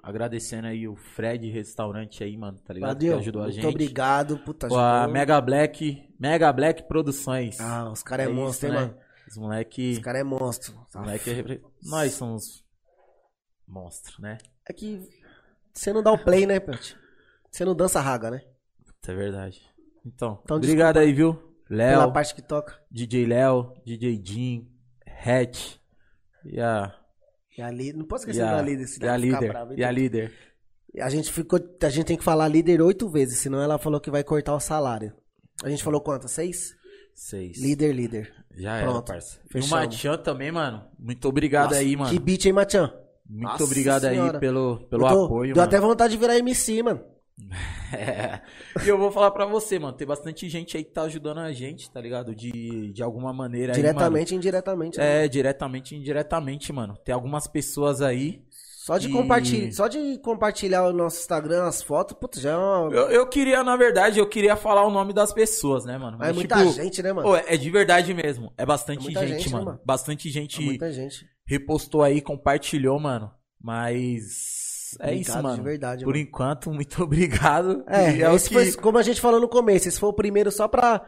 Agradecendo 0.03 0.67
aí 0.67 0.89
o 0.89 0.97
Fred 0.97 1.47
Restaurante 1.51 2.25
aí, 2.25 2.35
mano, 2.39 2.59
tá 2.65 2.73
ligado? 2.73 2.97
Valeu. 2.97 3.17
Que 3.17 3.21
ajudou 3.21 3.43
a 3.43 3.45
Muito 3.45 3.57
gente. 3.57 3.67
obrigado. 3.67 4.39
Puta, 4.39 4.67
Com 4.67 4.79
a. 4.79 5.07
Mega 5.07 5.39
Black, 5.43 6.09
Mega 6.19 6.51
Black 6.55 6.89
Produções. 6.89 7.61
Ah, 7.61 7.91
os 7.93 8.03
caras 8.03 8.27
é, 8.27 8.31
É 8.31 8.33
monstro, 8.33 8.67
isso, 8.69 8.75
hein, 8.79 8.81
né? 8.81 8.87
mano? 8.95 9.10
Os 9.31 9.37
moleque, 9.37 9.93
Os 9.93 9.99
caras 10.01 10.21
é 10.21 10.25
monstro. 10.25 10.75
os 10.89 10.95
moleque 10.95 11.31
é 11.31 11.61
nós 11.83 12.13
somos 12.13 12.65
monstros, 13.67 14.19
né? 14.19 14.39
É 14.69 14.73
que 14.73 15.09
você 15.73 15.93
não 15.93 16.03
dá 16.03 16.13
o 16.13 16.19
play, 16.19 16.47
né, 16.47 16.59
Pet? 16.59 16.97
Você 17.51 17.65
não 17.65 17.75
dança 17.75 18.01
raga, 18.01 18.31
né? 18.31 18.43
Isso 19.03 19.11
é 19.11 19.15
verdade. 19.15 19.63
Então, 20.05 20.41
Então, 20.43 20.57
obrigado 20.57 20.99
aí, 20.99 21.13
viu? 21.13 21.35
Pela 21.69 21.99
Léo, 22.05 22.13
parte 22.13 22.35
que 22.35 22.43
toca. 22.43 22.77
DJ 22.91 23.27
Léo, 23.27 23.73
DJ 23.87 24.21
Jim, 24.25 24.69
Hatch 25.07 25.77
e 26.45 26.61
a, 26.61 26.93
E 27.57 27.63
a 27.63 27.71
líder. 27.71 27.99
Não 27.99 28.07
posso 28.07 28.25
esquecer 28.25 28.43
a, 28.43 28.57
da 28.57 28.63
líder. 28.63 28.87
e 29.01 29.09
a 29.09 29.17
líder. 29.17 29.79
E 29.79 29.85
a 29.85 29.91
líder. 29.91 30.33
A 31.01 31.09
gente 31.09 31.33
ficou. 31.33 31.61
A 31.83 31.89
gente 31.89 32.07
tem 32.07 32.17
que 32.17 32.25
falar 32.25 32.49
líder 32.49 32.83
oito 32.83 33.09
vezes, 33.09 33.39
senão 33.39 33.63
ela 33.63 33.79
falou 33.79 34.01
que 34.01 34.11
vai 34.11 34.25
cortar 34.25 34.55
o 34.55 34.61
salário. 34.61 35.15
A 35.63 35.69
gente 35.71 35.85
falou 35.85 36.01
quantas? 36.01 36.33
Seis? 36.33 36.75
Seis. 37.23 37.61
Líder, 37.61 37.93
líder. 37.93 38.33
Já 38.57 38.77
era, 38.79 38.91
Pronto, 38.91 39.05
parça. 39.13 39.39
E 39.45 39.47
o 39.47 39.53
fechamos. 39.53 39.71
Matian 39.71 40.17
também, 40.17 40.51
mano. 40.51 40.83
Muito 40.99 41.29
obrigado 41.29 41.67
Nossa, 41.73 41.81
aí, 41.81 41.95
mano. 41.95 42.11
Que 42.11 42.19
beat, 42.19 42.47
hein, 42.47 42.53
Matian? 42.55 42.91
Muito 43.29 43.43
Nossa 43.47 43.65
obrigado 43.65 44.05
aí 44.07 44.15
Senhora. 44.17 44.39
pelo, 44.39 44.79
pelo 44.89 45.05
Eu 45.05 45.09
tô- 45.09 45.25
apoio, 45.27 45.53
Deu 45.55 45.61
mano. 45.63 45.69
até 45.69 45.79
vontade 45.81 46.13
de 46.15 46.19
virar 46.19 46.39
MC, 46.39 46.83
mano. 46.83 47.05
É. 47.93 48.41
E 48.85 48.89
eu 48.89 48.97
vou 48.97 49.11
falar 49.11 49.33
pra 49.33 49.45
você, 49.45 49.79
mano. 49.79 49.93
Tem 49.97 50.07
bastante 50.07 50.49
gente 50.49 50.77
aí 50.77 50.85
que 50.85 50.93
tá 50.93 51.03
ajudando 51.03 51.39
a 51.39 51.53
gente, 51.53 51.91
tá 51.91 52.01
ligado? 52.01 52.35
De, 52.35 52.93
de 52.93 53.03
alguma 53.03 53.33
maneira 53.33 53.73
aí, 53.73 53.77
Diretamente 53.77 54.33
e 54.33 54.37
indiretamente. 54.37 54.97
mano. 54.99 55.11
né? 55.11 55.25
É, 55.25 55.29
diretamente 55.29 55.95
e 55.95 55.99
indiretamente, 55.99 56.73
mano. 56.73 56.97
Tem 57.05 57.13
algumas 57.15 57.47
pessoas 57.49 58.01
aí. 58.01 58.43
Só 58.91 58.99
de 58.99 59.09
e- 59.09 59.13
compartilhar, 59.13 59.73
só 59.73 59.87
de 59.89 60.19
compartilhar 60.19 60.85
o 60.89 60.93
nosso 60.93 61.21
Instagram, 61.21 61.65
as 61.65 61.81
fotos, 61.81 62.17
putz, 62.19 62.41
já 62.41 62.51
é 62.51 62.57
uma. 62.57 62.93
Eu, 62.93 63.09
eu 63.11 63.27
queria, 63.29 63.63
na 63.63 63.77
verdade, 63.77 64.19
eu 64.19 64.29
queria 64.29 64.57
falar 64.57 64.85
o 64.85 64.91
nome 64.91 65.13
das 65.13 65.33
pessoas, 65.33 65.85
né, 65.85 65.97
mano? 65.97 66.17
Mas 66.19 66.31
é 66.31 66.33
muita 66.33 66.57
tipo, 66.57 66.73
gente, 66.73 67.01
né, 67.03 67.13
mano? 67.13 67.29
pô, 67.29 67.37
é 67.37 67.57
de 67.57 67.71
verdade 67.71 68.13
mesmo. 68.13 68.53
É 68.59 68.67
bastante 68.67 69.07
É 69.17 69.21
gente, 69.21 69.29
gente, 69.29 69.47
né, 69.49 69.53
mano. 69.53 69.65
mano? 69.67 69.81
Bastante 69.85 70.29
É 70.29 70.33
gente 70.33 70.61
muita 70.61 70.91
gente. 70.93 71.25
repostou 71.47 72.03
aí, 72.03 72.21
compartilhou, 72.21 72.99
mano. 72.99 73.31
Mas 73.63 74.97
é 74.99 75.05
Obrigado, 75.07 75.21
isso, 75.37 75.43
mano. 75.43 75.57
de 75.57 75.63
verdade, 75.63 76.05
Por 76.05 76.15
mano. 76.15 76.25
enquanto, 76.27 76.71
muito 76.75 77.03
obrigado. 77.03 77.85
É, 77.87 78.17
E 78.17 78.25
o 78.25 78.35
esse 78.35 78.49
que- 78.49 78.55
foi, 78.55 78.73
como 78.73 78.99
a 78.99 79.03
gente 79.03 79.21
falou 79.21 79.41
no 79.41 79.49
começo, 79.49 79.87
esse 79.89 80.01
foi 80.01 80.09
o 80.09 80.13
primeiro 80.15 80.51
só 80.51 80.67
pra 80.67 81.07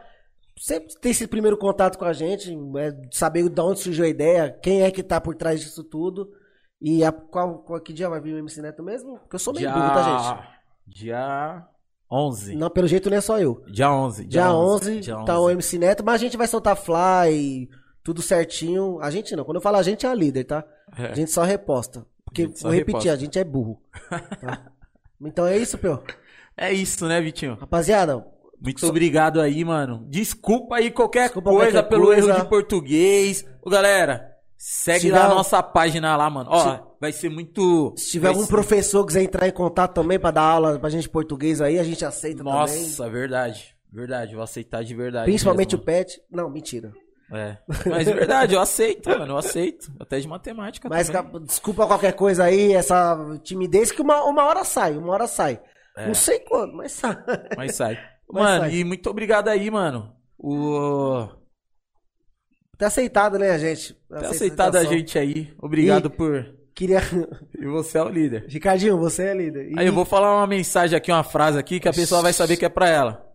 sempre 0.57 0.93
ter 1.01 1.09
esse 1.09 1.27
primeiro 1.27 1.57
contato 1.57 1.97
com 1.97 2.05
a 2.05 2.13
gente, 2.13 2.55
é, 2.77 2.93
saber 3.11 3.49
de 3.49 3.61
onde 3.61 3.79
surgiu 3.81 4.05
a 4.05 4.07
ideia, 4.07 4.57
quem 4.61 4.83
é 4.83 4.91
que 4.91 5.03
tá 5.03 5.19
por 5.19 5.35
trás 5.35 5.59
disso 5.59 5.83
tudo. 5.83 6.29
E 6.83 7.01
a, 7.01 7.13
qual, 7.13 7.59
qual, 7.59 7.79
que 7.79 7.93
dia 7.93 8.09
vai 8.09 8.19
vir 8.19 8.33
o 8.33 8.37
MC 8.39 8.61
Neto 8.61 8.83
mesmo? 8.83 9.17
Porque 9.19 9.37
eu 9.37 9.39
sou 9.39 9.53
meio 9.53 9.65
dia... 9.65 9.73
burro, 9.73 9.93
tá, 9.93 10.57
Dia 10.85 11.65
11. 12.11 12.47
gente? 12.47 12.57
Não, 12.59 12.69
pelo 12.69 12.89
jeito 12.89 13.09
não 13.09 13.15
é 13.15 13.21
só 13.21 13.39
eu. 13.39 13.63
Dia 13.67 13.89
11. 13.89 14.25
Dia 14.25 14.53
11, 14.53 14.99
dia 14.99 15.23
tá 15.23 15.39
o 15.39 15.49
MC 15.49 15.79
Neto, 15.79 16.03
mas 16.03 16.15
a 16.15 16.17
gente 16.17 16.35
vai 16.35 16.45
soltar 16.45 16.75
fly, 16.75 17.69
tudo 18.03 18.21
certinho. 18.21 18.99
A 18.99 19.09
gente 19.09 19.33
não, 19.33 19.45
quando 19.45 19.55
eu 19.55 19.61
falo 19.61 19.77
a 19.77 19.81
gente 19.81 20.05
é 20.05 20.09
a 20.09 20.13
líder, 20.13 20.43
tá? 20.43 20.65
É. 20.97 21.05
A 21.05 21.13
gente 21.13 21.31
só 21.31 21.43
reposta. 21.43 22.05
Porque, 22.25 22.43
gente 22.43 22.59
só 22.59 22.67
vou 22.67 22.75
repetir, 22.75 22.95
reposta. 22.95 23.13
a 23.13 23.15
gente 23.15 23.39
é 23.39 23.43
burro. 23.45 23.81
tá? 24.41 24.67
Então 25.25 25.47
é 25.47 25.57
isso, 25.57 25.77
Pio. 25.77 26.03
É 26.57 26.73
isso, 26.73 27.07
né, 27.07 27.21
Vitinho? 27.21 27.55
Rapaziada, 27.55 28.25
Muito 28.61 28.85
obrigado 28.85 29.39
aí, 29.39 29.63
mano. 29.63 30.05
Desculpa 30.09 30.75
aí 30.75 30.91
qualquer 30.91 31.27
Desculpa 31.27 31.49
coisa 31.49 31.71
qualquer 31.71 31.89
pelo 31.89 32.07
coisa. 32.07 32.29
erro 32.29 32.41
de 32.41 32.49
português. 32.49 33.45
Ô, 33.61 33.69
galera, 33.69 34.32
segue 34.65 35.01
Se 35.01 35.11
lá 35.11 35.25
a 35.25 35.35
nossa 35.35 35.61
página 35.61 36.15
lá, 36.15 36.29
mano. 36.29 36.49
Ó, 36.49 36.79
vai 37.01 37.11
ser 37.11 37.27
muito... 37.27 37.93
Se 37.97 38.11
tiver 38.11 38.29
algum 38.29 38.43
ser- 38.43 38.47
professor 38.47 39.01
que 39.01 39.07
quiser 39.07 39.23
entrar 39.23 39.45
em 39.45 39.51
contato 39.51 39.93
também 39.93 40.17
pra 40.17 40.31
dar 40.31 40.43
aula 40.43 40.79
pra 40.79 40.89
gente 40.89 41.09
português 41.09 41.59
aí, 41.59 41.77
a 41.77 41.83
gente 41.83 42.05
aceita 42.05 42.37
também. 42.37 42.53
Nossa, 42.53 43.09
verdade. 43.09 43.75
Verdade, 43.91 44.33
vou 44.35 44.43
aceitar 44.43 44.81
de 44.81 44.95
verdade. 44.95 45.25
Principalmente 45.25 45.75
o 45.75 45.77
mesmo. 45.77 45.85
Pet. 45.85 46.21
Não, 46.31 46.49
mentira. 46.49 46.93
É. 47.29 47.57
Mas 47.89 48.07
de 48.07 48.13
verdade, 48.13 48.55
eu 48.55 48.61
aceito, 48.61 49.09
mano. 49.09 49.33
Eu 49.33 49.37
aceito. 49.37 49.91
Até 49.99 50.19
de 50.19 50.27
matemática 50.27 50.87
Mas 50.87 51.09
também. 51.09 51.43
desculpa 51.43 51.85
qualquer 51.85 52.13
coisa 52.13 52.45
aí, 52.45 52.73
essa 52.73 53.17
timidez, 53.43 53.91
que 53.91 54.01
uma, 54.01 54.23
uma 54.23 54.45
hora 54.45 54.63
sai, 54.63 54.95
uma 54.95 55.11
hora 55.11 55.27
sai. 55.27 55.59
É. 55.97 56.07
Não 56.07 56.13
sei 56.13 56.39
quando, 56.39 56.73
mas 56.73 56.93
sai. 56.93 57.17
Mas 57.57 57.75
sai. 57.75 57.99
Mas 58.31 58.43
mano, 58.43 58.61
sai. 58.61 58.75
e 58.75 58.83
muito 58.83 59.09
obrigado 59.09 59.49
aí, 59.49 59.69
mano. 59.69 60.15
O... 60.39 61.27
Tá 62.83 62.87
aceitado, 62.87 63.39
né, 63.39 63.57
gente? 63.59 63.93
Ter 64.09 64.25
aceitado 64.25 64.75
a 64.75 64.83
gente 64.83 65.17
aí. 65.17 65.53
Obrigado 65.61 66.07
E- 66.07 66.09
por... 66.09 66.45
Queria. 66.75 66.99
E 67.59 67.65
você 67.67 67.97
é 67.97 68.03
o 68.03 68.09
líder. 68.09 68.45
Ricardinho, 68.47 68.97
você 68.97 69.23
é 69.27 69.33
líder. 69.33 69.71
E- 69.71 69.79
Aí 69.79 69.85
eu 69.87 69.93
vou 69.93 70.03
falar 70.05 70.35
uma 70.37 70.47
mensagem 70.47 70.97
aqui, 70.97 71.11
uma 71.11 71.23
frase 71.23 71.57
aqui, 71.57 71.79
que 71.79 71.87
a 71.87 71.93
pessoa 71.93 72.21
vai 72.21 72.33
saber 72.33 72.57
que 72.57 72.65
é 72.65 72.69
pra 72.69 72.89
ela. 72.89 73.25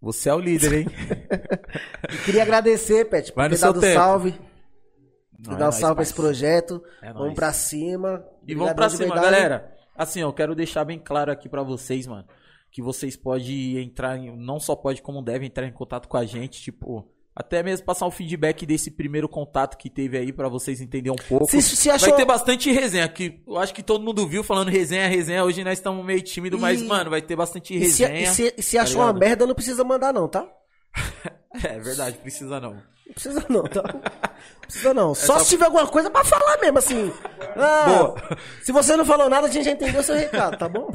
Você 0.00 0.28
é 0.28 0.34
o 0.34 0.38
líder, 0.38 0.72
hein? 0.80 0.86
e 2.12 2.16
queria 2.24 2.42
agradecer, 2.42 3.04
Pet, 3.06 3.32
por 3.32 3.48
ter 3.48 3.58
dado 3.58 3.80
tempo. 3.80 3.94
salve. 3.94 4.32
Por 4.32 5.52
Não, 5.52 5.58
dar 5.58 5.64
é 5.66 5.68
um 5.68 5.72
salve 5.72 5.94
pra 5.94 6.02
esse 6.02 6.14
projeto. 6.14 6.82
É 7.02 7.06
vamos 7.08 7.22
nóis. 7.28 7.34
pra 7.34 7.52
cima. 7.52 8.24
E 8.46 8.54
vamos 8.54 8.74
pra 8.74 8.88
cima, 8.90 9.14
verdade. 9.14 9.24
galera. 9.24 9.72
Assim, 9.96 10.20
eu 10.20 10.32
quero 10.32 10.54
deixar 10.54 10.84
bem 10.84 10.98
claro 10.98 11.32
aqui 11.32 11.48
pra 11.48 11.62
vocês, 11.62 12.06
mano, 12.06 12.24
que 12.70 12.82
vocês 12.82 13.16
podem 13.16 13.78
entrar, 13.78 14.16
em, 14.18 14.36
não 14.36 14.60
só 14.60 14.76
pode 14.76 15.00
como 15.02 15.22
deve 15.22 15.46
entrar 15.46 15.66
em 15.66 15.72
contato 15.72 16.08
com 16.08 16.16
a 16.16 16.24
gente, 16.24 16.60
tipo, 16.60 17.08
até 17.38 17.62
mesmo 17.62 17.86
passar 17.86 18.04
um 18.04 18.10
feedback 18.10 18.66
desse 18.66 18.90
primeiro 18.90 19.28
contato 19.28 19.78
que 19.78 19.88
teve 19.88 20.18
aí 20.18 20.32
pra 20.32 20.48
vocês 20.48 20.80
entenderem 20.80 21.12
um 21.12 21.28
pouco. 21.28 21.48
Se, 21.48 21.62
se 21.62 21.88
achou... 21.88 22.08
Vai 22.08 22.18
ter 22.18 22.24
bastante 22.24 22.72
resenha, 22.72 23.08
que 23.08 23.40
eu 23.46 23.56
acho 23.58 23.72
que 23.72 23.80
todo 23.80 24.02
mundo 24.02 24.26
viu 24.26 24.42
falando 24.42 24.70
resenha, 24.70 25.06
resenha. 25.06 25.44
Hoje 25.44 25.62
nós 25.62 25.78
estamos 25.78 26.04
meio 26.04 26.20
tímido, 26.20 26.58
mas, 26.58 26.82
E- 26.82 26.84
mano, 26.84 27.10
vai 27.10 27.22
ter 27.22 27.36
bastante 27.36 27.76
E 27.76 27.88
se, 27.88 28.02
e 28.02 28.06
resenha. 28.06 28.32
se, 28.32 28.54
e 28.58 28.62
se 28.62 28.76
tá 28.76 28.82
achou 28.82 29.02
uma 29.02 29.12
merda, 29.12 29.46
não 29.46 29.54
precisa 29.54 29.84
mandar, 29.84 30.12
não, 30.12 30.26
tá? 30.26 30.44
É 31.64 31.78
verdade, 31.78 32.18
precisa 32.18 32.60
não. 32.60 32.76
Não 33.08 33.14
precisa 33.14 33.46
não, 33.48 33.62
tá? 33.64 33.82
Não 33.82 34.60
precisa 34.60 34.94
não. 34.94 35.14
só, 35.14 35.34
só- 35.34 35.38
se 35.40 35.48
tiver 35.50 35.64
alguma 35.64 35.86
coisa 35.86 36.10
pra 36.10 36.22
falar 36.24 36.58
mesmo, 36.60 36.78
assim. 36.78 37.12
Ah, 37.56 37.84
Boa. 37.88 38.14
Se 38.62 38.70
você 38.70 38.94
não 38.96 39.04
falou 39.04 39.28
nada, 39.30 39.46
a 39.46 39.50
gente 39.50 39.64
já 39.64 39.70
entendeu 39.72 40.02
seu 40.02 40.14
recado, 40.14 40.56
tá 40.58 40.68
bom? 40.68 40.90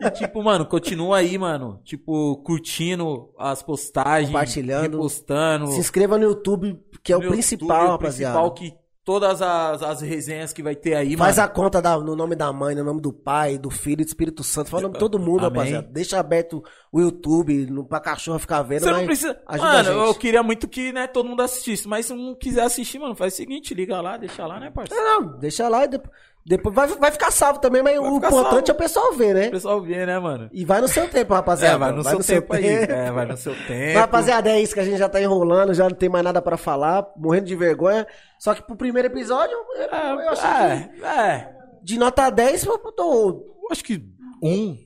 E 0.00 0.10
tipo, 0.10 0.42
mano, 0.42 0.64
continua 0.66 1.18
aí, 1.18 1.36
mano. 1.38 1.80
Tipo, 1.84 2.38
curtindo 2.38 3.30
as 3.38 3.62
postagens, 3.62 4.28
Compartilhando. 4.30 4.92
repostando. 4.96 5.66
Se 5.68 5.78
inscreva 5.78 6.16
no 6.18 6.24
YouTube, 6.24 6.80
que 7.02 7.12
é 7.12 7.16
o 7.16 7.20
no 7.20 7.28
principal, 7.28 7.68
YouTube, 7.68 7.88
o 7.88 7.92
rapaziada. 7.92 8.38
principal 8.40 8.54
que 8.54 8.79
todas 9.10 9.42
as, 9.42 9.82
as 9.82 10.00
resenhas 10.02 10.52
que 10.52 10.62
vai 10.62 10.76
ter 10.76 10.94
aí, 10.94 11.16
Faz 11.16 11.36
mano. 11.36 11.48
a 11.48 11.52
conta 11.52 11.82
da- 11.82 11.98
no 11.98 12.14
nome 12.14 12.36
da 12.36 12.52
mãe, 12.52 12.76
no 12.76 12.84
nome 12.84 13.00
do 13.00 13.12
pai, 13.12 13.58
do 13.58 13.68
filho 13.68 13.96
do 13.96 14.02
Espírito 14.06 14.44
Santo. 14.44 14.70
Fala 14.70 14.82
o 14.82 14.82
nome 14.84 14.92
de 14.94 15.00
todo 15.00 15.18
mundo, 15.18 15.44
Amém. 15.46 15.58
rapaziada. 15.58 15.88
Deixa 15.90 16.20
aberto 16.20 16.62
o 16.92 17.00
YouTube 17.00 17.66
no, 17.66 17.84
pra 17.84 17.98
cachorro 17.98 18.38
ficar 18.38 18.62
vendo. 18.62 18.82
Você 18.84 18.90
não 18.92 19.04
precisa. 19.04 19.36
ajuda 19.48 19.68
a 19.68 19.72
Mano, 19.82 19.84
gente. 19.98 20.06
eu 20.06 20.14
queria 20.14 20.42
muito 20.44 20.68
que, 20.68 20.92
né, 20.92 21.08
todo 21.08 21.28
mundo 21.28 21.42
assistisse. 21.42 21.88
Mas 21.88 22.06
se 22.06 22.14
não 22.14 22.36
quiser 22.36 22.62
assistir, 22.62 23.00
mano, 23.00 23.16
faz 23.16 23.34
o 23.34 23.36
seguinte, 23.36 23.74
liga 23.74 24.00
lá, 24.00 24.16
deixa 24.16 24.46
lá, 24.46 24.60
né, 24.60 24.70
parceiro? 24.70 25.02
Não, 25.04 25.20
não, 25.22 25.38
deixa 25.40 25.68
lá 25.68 25.84
e 25.84 25.88
depois, 25.88 26.12
depois 26.46 26.74
vai, 26.74 26.86
vai 26.88 27.10
ficar 27.12 27.30
salvo 27.30 27.60
também, 27.60 27.82
mas 27.82 27.98
o 27.98 28.16
importante 28.16 28.66
salvo. 28.66 28.70
é 28.70 28.72
o 28.72 28.74
pessoal 28.74 29.12
ver, 29.14 29.34
né? 29.34 29.48
O 29.48 29.50
pessoal 29.52 29.80
vê, 29.82 30.06
né, 30.06 30.18
mano? 30.18 30.48
E 30.52 30.64
vai 30.64 30.80
no 30.80 30.88
seu 30.88 31.08
tempo, 31.08 31.34
rapaziada. 31.34 31.74
É, 31.74 31.78
vai 31.78 31.92
no 31.92 32.02
seu 32.02 32.22
tempo 32.22 32.54
aí. 32.54 32.66
É, 32.66 33.10
vai 33.12 33.26
no 33.26 33.36
seu 33.36 33.54
tempo. 33.66 33.98
rapaziada, 33.98 34.50
é 34.50 34.60
isso 34.60 34.74
que 34.74 34.80
a 34.80 34.84
gente 34.84 34.98
já 34.98 35.08
tá 35.08 35.20
enrolando, 35.20 35.74
já 35.74 35.88
não 35.88 35.94
tem 35.96 36.08
mais 36.08 36.24
nada 36.24 36.40
pra 36.42 36.56
falar, 36.56 37.06
morrendo 37.16 37.46
de 37.46 37.54
vergonha. 37.56 38.06
Só 38.38 38.54
que 38.54 38.62
pro 38.62 38.74
primeiro 38.76 39.08
episódio, 39.08 39.54
eu, 39.76 39.82
eu 40.20 40.28
acho 40.30 40.42
que 40.42 41.04
É, 41.04 41.06
é. 41.06 41.52
de 41.82 41.98
nota 41.98 42.30
10, 42.30 42.64
eu 42.64 42.72
Eu 42.74 43.68
acho 43.70 43.84
que 43.84 44.02
um, 44.42 44.76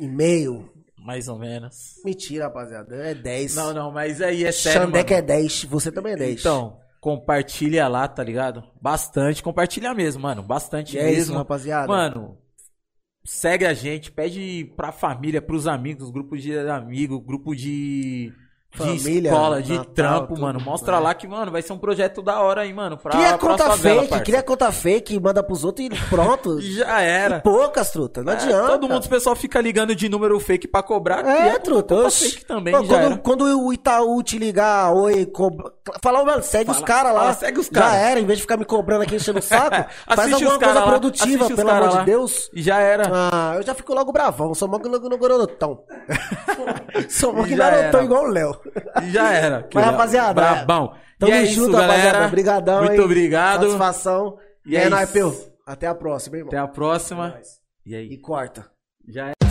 e 0.00 0.06
meio. 0.08 0.68
mais 0.98 1.28
ou 1.28 1.38
menos. 1.38 1.94
Mentira, 2.04 2.44
rapaziada, 2.46 2.94
é 2.96 3.14
10. 3.14 3.54
Não, 3.54 3.72
não, 3.72 3.92
mas 3.92 4.20
aí 4.20 4.44
é 4.44 4.50
sério, 4.50 4.82
Xandeca 4.82 5.14
mano. 5.14 5.24
é 5.24 5.26
10, 5.40 5.64
você 5.64 5.92
também 5.92 6.14
é 6.14 6.16
10. 6.16 6.40
Então, 6.40 6.78
compartilha 7.06 7.86
lá, 7.86 8.08
tá 8.08 8.24
ligado? 8.24 8.64
Bastante, 8.82 9.40
compartilha 9.40 9.94
mesmo, 9.94 10.22
mano. 10.22 10.42
Bastante 10.42 10.96
E 10.96 10.98
é 10.98 11.04
mesmo. 11.04 11.20
isso, 11.22 11.32
rapaziada. 11.34 11.86
Mano, 11.86 12.36
segue 13.24 13.64
a 13.64 13.72
gente, 13.72 14.10
pede 14.10 14.64
pra 14.76 14.90
família, 14.90 15.40
pros 15.40 15.68
amigos, 15.68 16.10
grupo 16.10 16.36
de 16.36 16.58
amigos, 16.58 17.22
grupo 17.24 17.54
de, 17.54 18.32
de 18.84 18.98
Família, 19.00 19.30
escola, 19.30 19.62
de 19.62 19.72
Natal, 19.72 19.92
trampo, 19.94 20.26
tudo, 20.28 20.40
mano. 20.40 20.60
Mostra 20.60 20.96
é. 20.96 21.00
lá 21.00 21.14
que, 21.14 21.26
mano, 21.26 21.50
vai 21.52 21.62
ser 21.62 21.72
um 21.72 21.78
projeto 21.78 22.22
da 22.22 22.40
hora 22.40 22.62
aí, 22.62 22.72
mano. 22.72 22.96
Pra, 22.96 23.12
Cria 23.12 23.28
pra 23.28 23.38
conta 23.38 23.64
favela, 23.64 23.96
fake, 24.00 24.10
parça. 24.10 24.24
cria 24.24 24.42
conta 24.42 24.72
fake, 24.72 25.20
manda 25.20 25.42
pros 25.42 25.64
outros 25.64 25.86
e 25.86 25.90
pronto. 26.10 26.60
Já 26.62 27.00
era. 27.00 27.40
Poucas, 27.40 27.90
truta, 27.90 28.22
não 28.22 28.32
É, 28.32 28.36
adianta. 28.36 28.68
todo 28.68 28.88
mundo, 28.88 29.04
o 29.04 29.08
pessoal 29.08 29.34
fica 29.36 29.60
ligando 29.60 29.94
de 29.94 30.08
número 30.08 30.38
fake 30.40 30.68
pra 30.68 30.82
cobrar. 30.82 31.26
É, 31.26 31.58
truta. 31.58 31.94
conta 31.94 32.10
fake 32.10 32.44
também, 32.44 32.74
Pô, 32.74 32.84
quando, 32.84 33.18
quando 33.18 33.64
o 33.66 33.72
Itaú 33.72 34.22
te 34.22 34.38
ligar, 34.38 34.92
oi, 34.92 35.26
cobra... 35.26 35.72
Fala, 36.02 36.24
mano, 36.24 36.42
segue 36.42 36.66
Fala- 36.66 36.78
os 36.78 36.84
caras 36.84 37.14
lá. 37.14 37.20
fala, 37.20 37.34
segue 37.34 37.60
os 37.60 37.68
caras. 37.68 37.90
Já 37.92 37.96
era, 37.96 38.20
em 38.20 38.24
vez 38.26 38.38
de 38.38 38.42
ficar 38.42 38.56
me 38.56 38.64
cobrando 38.64 39.02
aqui 39.02 39.14
enchendo 39.16 39.38
o 39.38 39.42
saco, 39.42 39.88
faz 40.14 40.32
alguma 40.32 40.58
coisa 40.58 40.74
lá, 40.74 40.86
produtiva, 40.86 41.46
pelo 41.50 41.70
amor 41.70 41.90
lá. 41.92 41.98
de 42.00 42.04
Deus. 42.06 42.50
E 42.52 42.60
já 42.62 42.78
era. 42.80 43.08
Ah, 43.12 43.52
eu 43.56 43.62
já 43.62 43.74
fico 43.74 43.94
logo 43.94 44.12
bravão, 44.12 44.52
sou 44.54 44.66
mó 44.68 44.78
que 44.78 44.88
no 44.88 44.98
garotão. 45.18 45.80
sou 47.08 47.32
mó 47.32 47.44
que 47.44 47.54
garotão 47.54 48.00
era. 48.00 48.04
igual 48.04 48.24
o 48.24 48.28
Léo. 48.28 48.56
E 49.02 49.10
já 49.10 49.32
era. 49.32 49.62
Que 49.62 49.74
Mas, 49.76 49.84
rapaziada, 49.86 50.34
Brabão. 50.34 50.94
Tamo 51.18 51.32
e 51.32 51.34
é 51.34 51.46
junto, 51.46 51.70
isso, 51.70 51.76
rapaziada. 51.80 52.02
galera. 52.12 52.26
Obrigadão, 52.26 52.78
Muito 52.80 52.92
hein? 52.94 53.00
obrigado. 53.00 53.62
Satisfação. 53.62 54.38
E 54.64 54.72
E 54.72 54.76
é 54.76 54.84
é 54.84 54.88
nóis. 54.88 55.10
Até 55.66 55.86
a 55.86 55.94
próxima, 55.94 56.36
irmão. 56.36 56.48
Até 56.48 56.58
a 56.58 56.68
próxima. 56.68 57.38
E 57.84 57.92
E 57.92 57.96
aí? 57.96 58.16
corta. 58.18 58.66
Já 59.08 59.28
é. 59.30 59.45